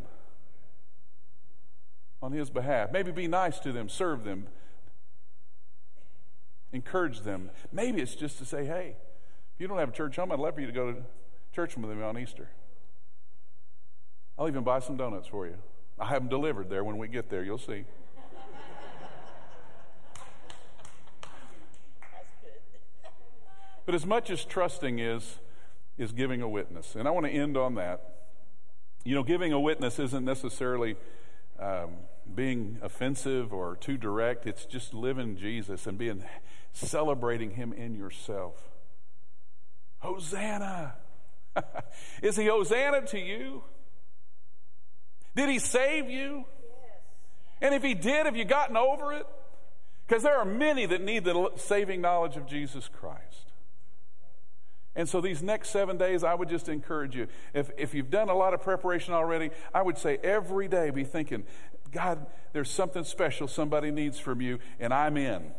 on 2.21 2.31
his 2.33 2.51
behalf. 2.51 2.91
Maybe 2.91 3.11
be 3.11 3.27
nice 3.27 3.57
to 3.59 3.71
them, 3.71 3.89
serve 3.89 4.23
them, 4.23 4.47
encourage 6.71 7.21
them. 7.21 7.49
Maybe 7.71 8.01
it's 8.01 8.15
just 8.15 8.37
to 8.37 8.45
say, 8.45 8.65
hey, 8.65 8.97
if 9.55 9.61
you 9.61 9.67
don't 9.67 9.79
have 9.79 9.89
a 9.89 9.93
church 9.93 10.17
home, 10.17 10.31
I'd 10.31 10.39
love 10.39 10.53
for 10.53 10.61
you 10.61 10.67
to 10.67 10.73
go 10.73 10.91
to 10.91 11.01
church 11.51 11.75
with 11.77 11.97
me 11.97 12.03
on 12.03 12.17
Easter. 12.19 12.49
I'll 14.37 14.47
even 14.47 14.63
buy 14.63 14.79
some 14.79 14.97
donuts 14.97 15.27
for 15.27 15.47
you. 15.47 15.55
I 15.97 16.05
have 16.07 16.21
them 16.21 16.29
delivered 16.29 16.69
there 16.69 16.83
when 16.83 16.97
we 16.97 17.07
get 17.07 17.29
there. 17.29 17.43
You'll 17.43 17.57
see. 17.57 17.85
But 23.85 23.95
as 23.95 24.05
much 24.05 24.29
as 24.29 24.43
trusting 24.43 24.99
is, 24.99 25.39
is 25.97 26.11
giving 26.11 26.41
a 26.41 26.49
witness. 26.49 26.95
And 26.95 27.07
I 27.07 27.11
want 27.11 27.25
to 27.25 27.31
end 27.31 27.57
on 27.57 27.75
that. 27.75 28.01
You 29.03 29.15
know, 29.15 29.23
giving 29.23 29.53
a 29.53 29.59
witness 29.59 29.99
isn't 29.99 30.25
necessarily 30.25 30.95
um, 31.59 31.97
being 32.33 32.79
offensive 32.81 33.53
or 33.53 33.75
too 33.75 33.97
direct. 33.97 34.47
It's 34.47 34.65
just 34.65 34.93
living 34.93 35.37
Jesus 35.37 35.85
and 35.85 35.97
being 35.97 36.23
celebrating 36.73 37.51
Him 37.51 37.71
in 37.71 37.95
yourself. 37.95 38.55
Hosanna! 39.99 40.95
Is 42.21 42.35
He 42.35 42.47
Hosanna 42.47 43.05
to 43.07 43.19
you? 43.19 43.63
Did 45.35 45.49
He 45.49 45.59
save 45.59 46.09
you? 46.09 46.45
And 47.61 47.73
if 47.75 47.83
He 47.83 47.93
did, 47.93 48.25
have 48.25 48.35
you 48.35 48.45
gotten 48.45 48.75
over 48.75 49.13
it? 49.13 49.27
Because 50.07 50.23
there 50.23 50.37
are 50.37 50.45
many 50.45 50.85
that 50.85 51.01
need 51.01 51.23
the 51.23 51.51
saving 51.55 52.01
knowledge 52.01 52.37
of 52.37 52.47
Jesus 52.47 52.89
Christ. 52.89 53.44
And 54.95 55.09
so 55.09 55.19
these 55.19 55.43
next 55.43 55.69
seven 55.69 55.97
days, 55.97 56.23
I 56.23 56.33
would 56.33 56.47
just 56.47 56.69
encourage 56.69 57.15
you. 57.15 57.27
If, 57.53 57.69
if 57.77 57.93
you've 57.93 58.09
done 58.09 58.29
a 58.29 58.35
lot 58.35 58.53
of 58.53 58.61
preparation 58.61 59.13
already, 59.13 59.51
I 59.73 59.81
would 59.81 59.97
say 59.97 60.17
every 60.23 60.67
day 60.67 60.89
be 60.89 61.03
thinking, 61.03 61.43
God, 61.91 62.25
there's 62.53 62.69
something 62.69 63.03
special 63.03 63.47
somebody 63.47 63.91
needs 63.91 64.19
from 64.19 64.41
you, 64.41 64.59
and 64.79 64.93
I'm 64.93 65.17
in. 65.17 65.51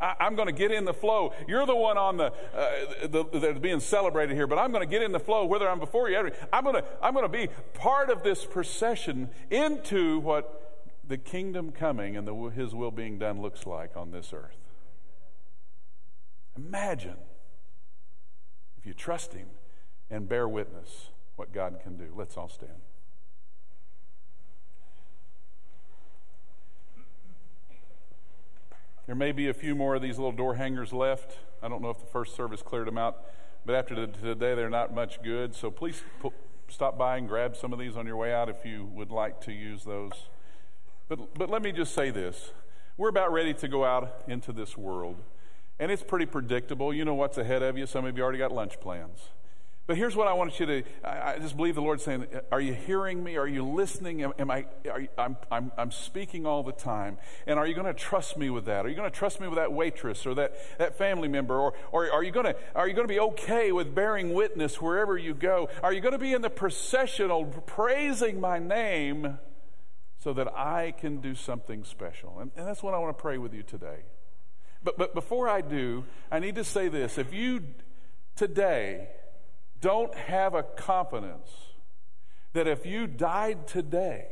I, 0.00 0.26
am 0.26 0.36
going 0.36 0.46
to 0.46 0.52
get 0.52 0.72
in 0.72 0.84
the 0.84 0.92
flow. 0.92 1.32
You're 1.48 1.64
the 1.64 1.76
one 1.76 1.96
on 1.96 2.16
the, 2.16 2.32
uh, 2.54 3.06
the, 3.06 3.24
that's 3.32 3.58
being 3.58 3.80
celebrated 3.80 4.34
here, 4.34 4.46
but 4.46 4.58
I'm 4.58 4.70
going 4.70 4.86
to 4.86 4.90
get 4.90 5.02
in 5.02 5.12
the 5.12 5.20
flow, 5.20 5.46
whether 5.46 5.68
I'm 5.68 5.78
before 5.78 6.10
you. 6.10 6.30
I'm 6.52 6.64
going 6.64 6.76
to 6.76 6.84
I'm 7.00 7.14
going 7.14 7.24
to 7.24 7.30
be 7.30 7.48
part 7.74 8.10
of 8.10 8.22
this 8.22 8.44
procession 8.44 9.30
into 9.50 10.18
what 10.20 10.84
the 11.06 11.16
kingdom 11.16 11.72
coming 11.72 12.16
and 12.16 12.26
the, 12.26 12.34
His 12.34 12.74
will 12.74 12.90
being 12.90 13.18
done 13.18 13.40
looks 13.40 13.66
like 13.66 13.96
on 13.96 14.10
this 14.10 14.32
earth. 14.34 14.58
Imagine 16.56 17.16
you 18.86 18.94
trust 18.94 19.32
Him 19.32 19.48
and 20.10 20.28
bear 20.28 20.48
witness 20.48 21.10
what 21.36 21.52
God 21.52 21.80
can 21.82 21.96
do. 21.96 22.12
Let's 22.14 22.36
all 22.36 22.48
stand. 22.48 22.80
There 29.06 29.14
may 29.14 29.32
be 29.32 29.48
a 29.48 29.54
few 29.54 29.74
more 29.74 29.94
of 29.94 30.02
these 30.02 30.18
little 30.18 30.32
door 30.32 30.56
hangers 30.56 30.92
left. 30.92 31.38
I 31.62 31.68
don't 31.68 31.80
know 31.80 31.90
if 31.90 32.00
the 32.00 32.06
first 32.06 32.34
service 32.34 32.60
cleared 32.60 32.88
them 32.88 32.98
out, 32.98 33.24
but 33.64 33.74
after 33.74 33.94
the, 33.94 34.06
today, 34.08 34.54
they're 34.54 34.68
not 34.68 34.94
much 34.94 35.22
good. 35.22 35.54
So 35.54 35.70
please 35.70 36.02
stop 36.68 36.98
by 36.98 37.16
and 37.16 37.28
grab 37.28 37.56
some 37.56 37.72
of 37.72 37.78
these 37.78 37.96
on 37.96 38.06
your 38.06 38.16
way 38.16 38.32
out 38.34 38.48
if 38.48 38.64
you 38.64 38.84
would 38.86 39.10
like 39.10 39.40
to 39.42 39.52
use 39.52 39.84
those. 39.84 40.12
But, 41.08 41.34
but 41.34 41.48
let 41.48 41.62
me 41.62 41.70
just 41.70 41.94
say 41.94 42.10
this 42.10 42.52
we're 42.96 43.10
about 43.10 43.30
ready 43.32 43.54
to 43.54 43.68
go 43.68 43.84
out 43.84 44.22
into 44.26 44.52
this 44.52 44.76
world. 44.76 45.16
And 45.78 45.90
it's 45.92 46.02
pretty 46.02 46.26
predictable. 46.26 46.92
You 46.94 47.04
know 47.04 47.14
what's 47.14 47.38
ahead 47.38 47.62
of 47.62 47.76
you. 47.76 47.86
Some 47.86 48.04
of 48.04 48.16
you 48.16 48.22
already 48.22 48.38
got 48.38 48.52
lunch 48.52 48.80
plans. 48.80 49.20
But 49.86 49.96
here's 49.96 50.16
what 50.16 50.26
I 50.26 50.32
want 50.32 50.58
you 50.58 50.66
to 50.66 50.82
I, 51.04 51.34
I 51.34 51.38
just 51.38 51.56
believe 51.56 51.76
the 51.76 51.82
Lord 51.82 52.00
saying, 52.00 52.26
Are 52.50 52.60
you 52.60 52.74
hearing 52.74 53.22
me? 53.22 53.36
Are 53.36 53.46
you 53.46 53.64
listening? 53.64 54.22
Am, 54.22 54.32
am 54.38 54.50
I, 54.50 54.66
you, 54.84 55.08
I'm, 55.16 55.36
I'm, 55.50 55.70
I'm 55.78 55.90
speaking 55.92 56.44
all 56.44 56.64
the 56.64 56.72
time. 56.72 57.18
And 57.46 57.58
are 57.58 57.66
you 57.66 57.74
going 57.74 57.86
to 57.86 57.94
trust 57.94 58.36
me 58.36 58.50
with 58.50 58.64
that? 58.64 58.84
Are 58.84 58.88
you 58.88 58.96
going 58.96 59.10
to 59.10 59.16
trust 59.16 59.40
me 59.40 59.46
with 59.46 59.56
that 59.56 59.72
waitress 59.72 60.26
or 60.26 60.34
that, 60.34 60.56
that 60.78 60.98
family 60.98 61.28
member? 61.28 61.56
Or, 61.56 61.74
or 61.92 62.10
are 62.10 62.24
you 62.24 62.32
going 62.32 62.46
to 62.46 62.56
are 62.74 62.88
you 62.88 62.94
going 62.94 63.06
to 63.06 63.12
be 63.12 63.20
okay 63.20 63.70
with 63.70 63.94
bearing 63.94 64.34
witness 64.34 64.80
wherever 64.80 65.16
you 65.16 65.34
go? 65.34 65.68
Are 65.84 65.92
you 65.92 66.00
going 66.00 66.12
to 66.12 66.18
be 66.18 66.32
in 66.32 66.42
the 66.42 66.50
processional 66.50 67.44
praising 67.44 68.40
my 68.40 68.58
name 68.58 69.38
so 70.18 70.32
that 70.32 70.48
I 70.56 70.94
can 70.98 71.18
do 71.18 71.36
something 71.36 71.84
special? 71.84 72.40
And, 72.40 72.50
and 72.56 72.66
that's 72.66 72.82
what 72.82 72.94
I 72.94 72.98
want 72.98 73.16
to 73.16 73.22
pray 73.22 73.38
with 73.38 73.54
you 73.54 73.62
today. 73.62 74.02
But, 74.86 74.98
but 74.98 75.14
before 75.14 75.48
I 75.48 75.62
do, 75.62 76.04
I 76.30 76.38
need 76.38 76.54
to 76.54 76.62
say 76.62 76.86
this. 76.86 77.18
If 77.18 77.34
you 77.34 77.64
today 78.36 79.08
don't 79.80 80.14
have 80.14 80.54
a 80.54 80.62
confidence 80.62 81.50
that 82.52 82.68
if 82.68 82.86
you 82.86 83.08
died 83.08 83.66
today, 83.66 84.28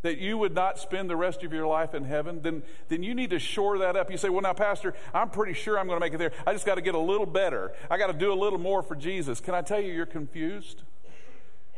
that 0.00 0.16
you 0.16 0.38
would 0.38 0.54
not 0.54 0.78
spend 0.78 1.10
the 1.10 1.16
rest 1.16 1.44
of 1.44 1.52
your 1.52 1.66
life 1.66 1.92
in 1.92 2.04
heaven, 2.04 2.40
then, 2.40 2.62
then 2.88 3.02
you 3.02 3.14
need 3.14 3.28
to 3.28 3.38
shore 3.38 3.76
that 3.76 3.94
up. 3.94 4.10
You 4.10 4.16
say, 4.16 4.30
Well, 4.30 4.40
now, 4.40 4.54
Pastor, 4.54 4.94
I'm 5.12 5.28
pretty 5.28 5.52
sure 5.52 5.78
I'm 5.78 5.86
going 5.86 6.00
to 6.00 6.04
make 6.04 6.14
it 6.14 6.18
there. 6.18 6.32
I 6.46 6.54
just 6.54 6.64
got 6.64 6.76
to 6.76 6.80
get 6.80 6.94
a 6.94 6.98
little 6.98 7.26
better. 7.26 7.74
I 7.90 7.98
got 7.98 8.06
to 8.06 8.14
do 8.14 8.32
a 8.32 8.38
little 8.40 8.58
more 8.58 8.82
for 8.82 8.96
Jesus. 8.96 9.38
Can 9.38 9.54
I 9.54 9.60
tell 9.60 9.80
you, 9.80 9.92
you're 9.92 10.06
confused? 10.06 10.82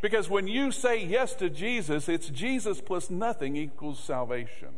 Because 0.01 0.31
when 0.31 0.47
you 0.47 0.71
say 0.71 1.05
yes 1.05 1.35
to 1.35 1.51
Jesus, 1.51 2.09
it's 2.09 2.29
Jesus 2.29 2.81
plus 2.81 3.11
nothing 3.11 3.57
equals 3.57 3.99
salvation. 3.99 4.69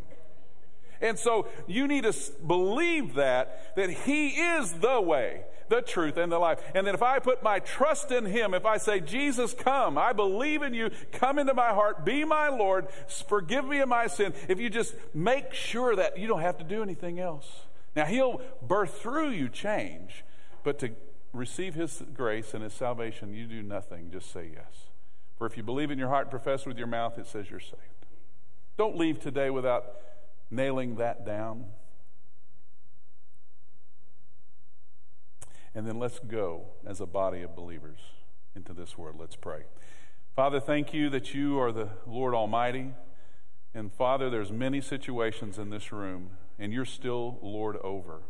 And 1.01 1.19
so 1.19 1.49
you 1.67 1.87
need 1.87 2.05
to 2.05 2.15
believe 2.47 3.15
that, 3.15 3.77
that 3.77 3.91
He 3.91 4.29
is 4.29 4.73
the 4.75 5.01
way, 5.01 5.43
the 5.69 5.83
truth, 5.83 6.17
and 6.17 6.31
the 6.31 6.39
life. 6.39 6.61
And 6.75 6.87
that 6.87 6.95
if 6.95 7.03
I 7.03 7.19
put 7.19 7.43
my 7.43 7.59
trust 7.59 8.11
in 8.11 8.27
Him, 8.27 8.55
if 8.55 8.65
I 8.65 8.79
say, 8.79 9.01
Jesus, 9.01 9.55
come, 9.55 9.99
I 9.99 10.13
believe 10.13 10.63
in 10.63 10.75
you, 10.75 10.91
come 11.13 11.39
into 11.39 11.55
my 11.55 11.71
heart, 11.71 12.05
be 12.05 12.25
my 12.25 12.49
Lord, 12.49 12.87
forgive 13.29 13.65
me 13.65 13.81
of 13.81 13.89
my 13.89 14.07
sin, 14.07 14.35
if 14.49 14.59
you 14.59 14.71
just 14.71 14.95
make 15.15 15.53
sure 15.53 15.97
that 15.97 16.19
you 16.19 16.27
don't 16.27 16.41
have 16.41 16.59
to 16.59 16.65
do 16.65 16.83
anything 16.83 17.21
else. 17.21 17.49
Now, 17.97 18.05
He'll 18.05 18.41
birth 18.63 19.01
through 19.01 19.31
you 19.31 19.49
change, 19.49 20.25
but 20.63 20.79
to 20.81 20.91
receive 21.33 21.75
His 21.75 22.03
grace 22.15 22.55
and 22.55 22.63
His 22.63 22.73
salvation, 22.73 23.35
you 23.35 23.47
do 23.47 23.63
nothing, 23.63 24.11
just 24.11 24.33
say 24.33 24.51
yes. 24.55 24.89
For 25.37 25.47
if 25.47 25.57
you 25.57 25.63
believe 25.63 25.91
in 25.91 25.99
your 25.99 26.09
heart 26.09 26.27
and 26.27 26.31
profess 26.31 26.65
with 26.65 26.79
your 26.79 26.87
mouth, 26.87 27.19
it 27.19 27.27
says 27.27 27.51
you're 27.51 27.61
saved. 27.61 28.07
Don't 28.77 28.97
leave 28.97 29.21
today 29.21 29.51
without 29.51 29.85
nailing 30.55 30.97
that 30.97 31.27
down. 31.27 31.67
And 35.75 35.87
then 35.87 35.99
let's 35.99 36.21
go 36.21 36.67
as 36.87 37.01
a 37.01 37.07
body 37.07 37.43
of 37.43 37.57
believers 37.57 37.99
into 38.55 38.73
this 38.73 38.97
world. 38.97 39.17
Let's 39.19 39.37
pray. 39.37 39.65
Father, 40.37 40.61
thank 40.61 40.95
you 40.95 41.11
that 41.11 41.35
you 41.35 41.59
are 41.61 41.73
the 41.73 41.89
Lord 42.07 42.35
Almighty. 42.35 42.93
And 43.75 43.93
Father, 43.93 44.31
there's 44.31 44.53
many 44.53 44.81
situations 44.81 45.59
in 45.59 45.71
this 45.71 45.91
room, 45.91 46.31
and 46.59 46.73
you're 46.73 46.85
still 46.85 47.39
Lord 47.43 47.77
over. 47.79 48.23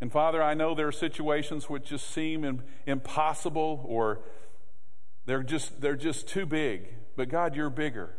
And 0.00 0.12
Father, 0.12 0.42
I 0.42 0.54
know 0.54 0.74
there 0.74 0.88
are 0.88 0.92
situations 0.92 1.68
which 1.68 1.84
just 1.84 2.10
seem 2.10 2.62
impossible 2.86 3.84
or 3.88 4.20
they're 5.26 5.42
just, 5.42 5.80
they're 5.80 5.96
just 5.96 6.28
too 6.28 6.46
big. 6.46 6.94
But 7.16 7.28
God, 7.28 7.56
you're 7.56 7.70
bigger. 7.70 8.14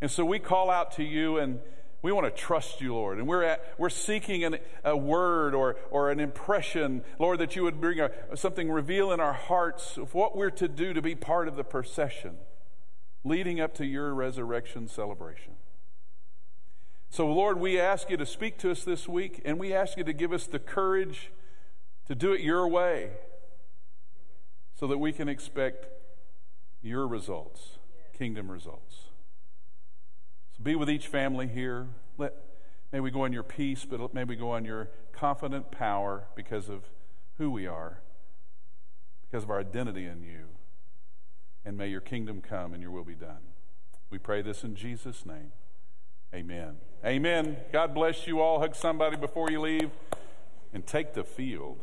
And 0.00 0.10
so 0.10 0.24
we 0.24 0.38
call 0.38 0.70
out 0.70 0.92
to 0.92 1.02
you 1.02 1.38
and 1.38 1.60
we 2.02 2.12
want 2.12 2.26
to 2.26 2.30
trust 2.42 2.80
you, 2.80 2.94
Lord. 2.94 3.18
And 3.18 3.26
we're, 3.26 3.42
at, 3.42 3.64
we're 3.78 3.90
seeking 3.90 4.44
an, 4.44 4.58
a 4.84 4.96
word 4.96 5.54
or, 5.54 5.76
or 5.90 6.10
an 6.10 6.20
impression, 6.20 7.02
Lord, 7.18 7.40
that 7.40 7.56
you 7.56 7.62
would 7.64 7.80
bring 7.80 8.00
a, 8.00 8.10
something 8.36 8.70
reveal 8.70 9.10
in 9.12 9.18
our 9.18 9.32
hearts 9.32 9.96
of 9.96 10.14
what 10.14 10.36
we're 10.36 10.50
to 10.50 10.68
do 10.68 10.92
to 10.92 11.02
be 11.02 11.14
part 11.14 11.48
of 11.48 11.56
the 11.56 11.64
procession 11.64 12.36
leading 13.24 13.60
up 13.60 13.74
to 13.74 13.84
your 13.84 14.14
resurrection 14.14 14.86
celebration. 14.86 15.54
So, 17.08 17.26
Lord, 17.32 17.58
we 17.58 17.80
ask 17.80 18.10
you 18.10 18.16
to 18.16 18.26
speak 18.26 18.58
to 18.58 18.70
us 18.70 18.84
this 18.84 19.08
week, 19.08 19.40
and 19.44 19.58
we 19.58 19.74
ask 19.74 19.96
you 19.96 20.04
to 20.04 20.12
give 20.12 20.32
us 20.32 20.46
the 20.46 20.58
courage 20.58 21.30
to 22.06 22.14
do 22.14 22.32
it 22.32 22.40
your 22.40 22.68
way 22.68 23.10
so 24.78 24.86
that 24.86 24.98
we 24.98 25.12
can 25.12 25.28
expect 25.28 25.86
your 26.82 27.06
results, 27.08 27.78
kingdom 28.16 28.50
results. 28.50 29.05
Be 30.66 30.74
with 30.74 30.90
each 30.90 31.06
family 31.06 31.46
here. 31.46 31.86
Let, 32.18 32.34
may 32.90 32.98
we 32.98 33.12
go 33.12 33.24
in 33.24 33.32
your 33.32 33.44
peace, 33.44 33.86
but 33.88 34.12
may 34.12 34.24
we 34.24 34.34
go 34.34 34.56
in 34.56 34.64
your 34.64 34.88
confident 35.12 35.70
power 35.70 36.24
because 36.34 36.68
of 36.68 36.82
who 37.38 37.52
we 37.52 37.68
are, 37.68 38.00
because 39.22 39.44
of 39.44 39.50
our 39.50 39.60
identity 39.60 40.06
in 40.06 40.24
you. 40.24 40.46
And 41.64 41.78
may 41.78 41.86
your 41.86 42.00
kingdom 42.00 42.40
come 42.40 42.74
and 42.74 42.82
your 42.82 42.90
will 42.90 43.04
be 43.04 43.14
done. 43.14 43.42
We 44.10 44.18
pray 44.18 44.42
this 44.42 44.64
in 44.64 44.74
Jesus' 44.74 45.24
name. 45.24 45.52
Amen. 46.34 46.78
Amen. 47.04 47.58
God 47.72 47.94
bless 47.94 48.26
you 48.26 48.40
all. 48.40 48.58
Hug 48.58 48.74
somebody 48.74 49.16
before 49.16 49.52
you 49.52 49.60
leave 49.60 49.92
and 50.74 50.84
take 50.84 51.14
the 51.14 51.22
field. 51.22 51.78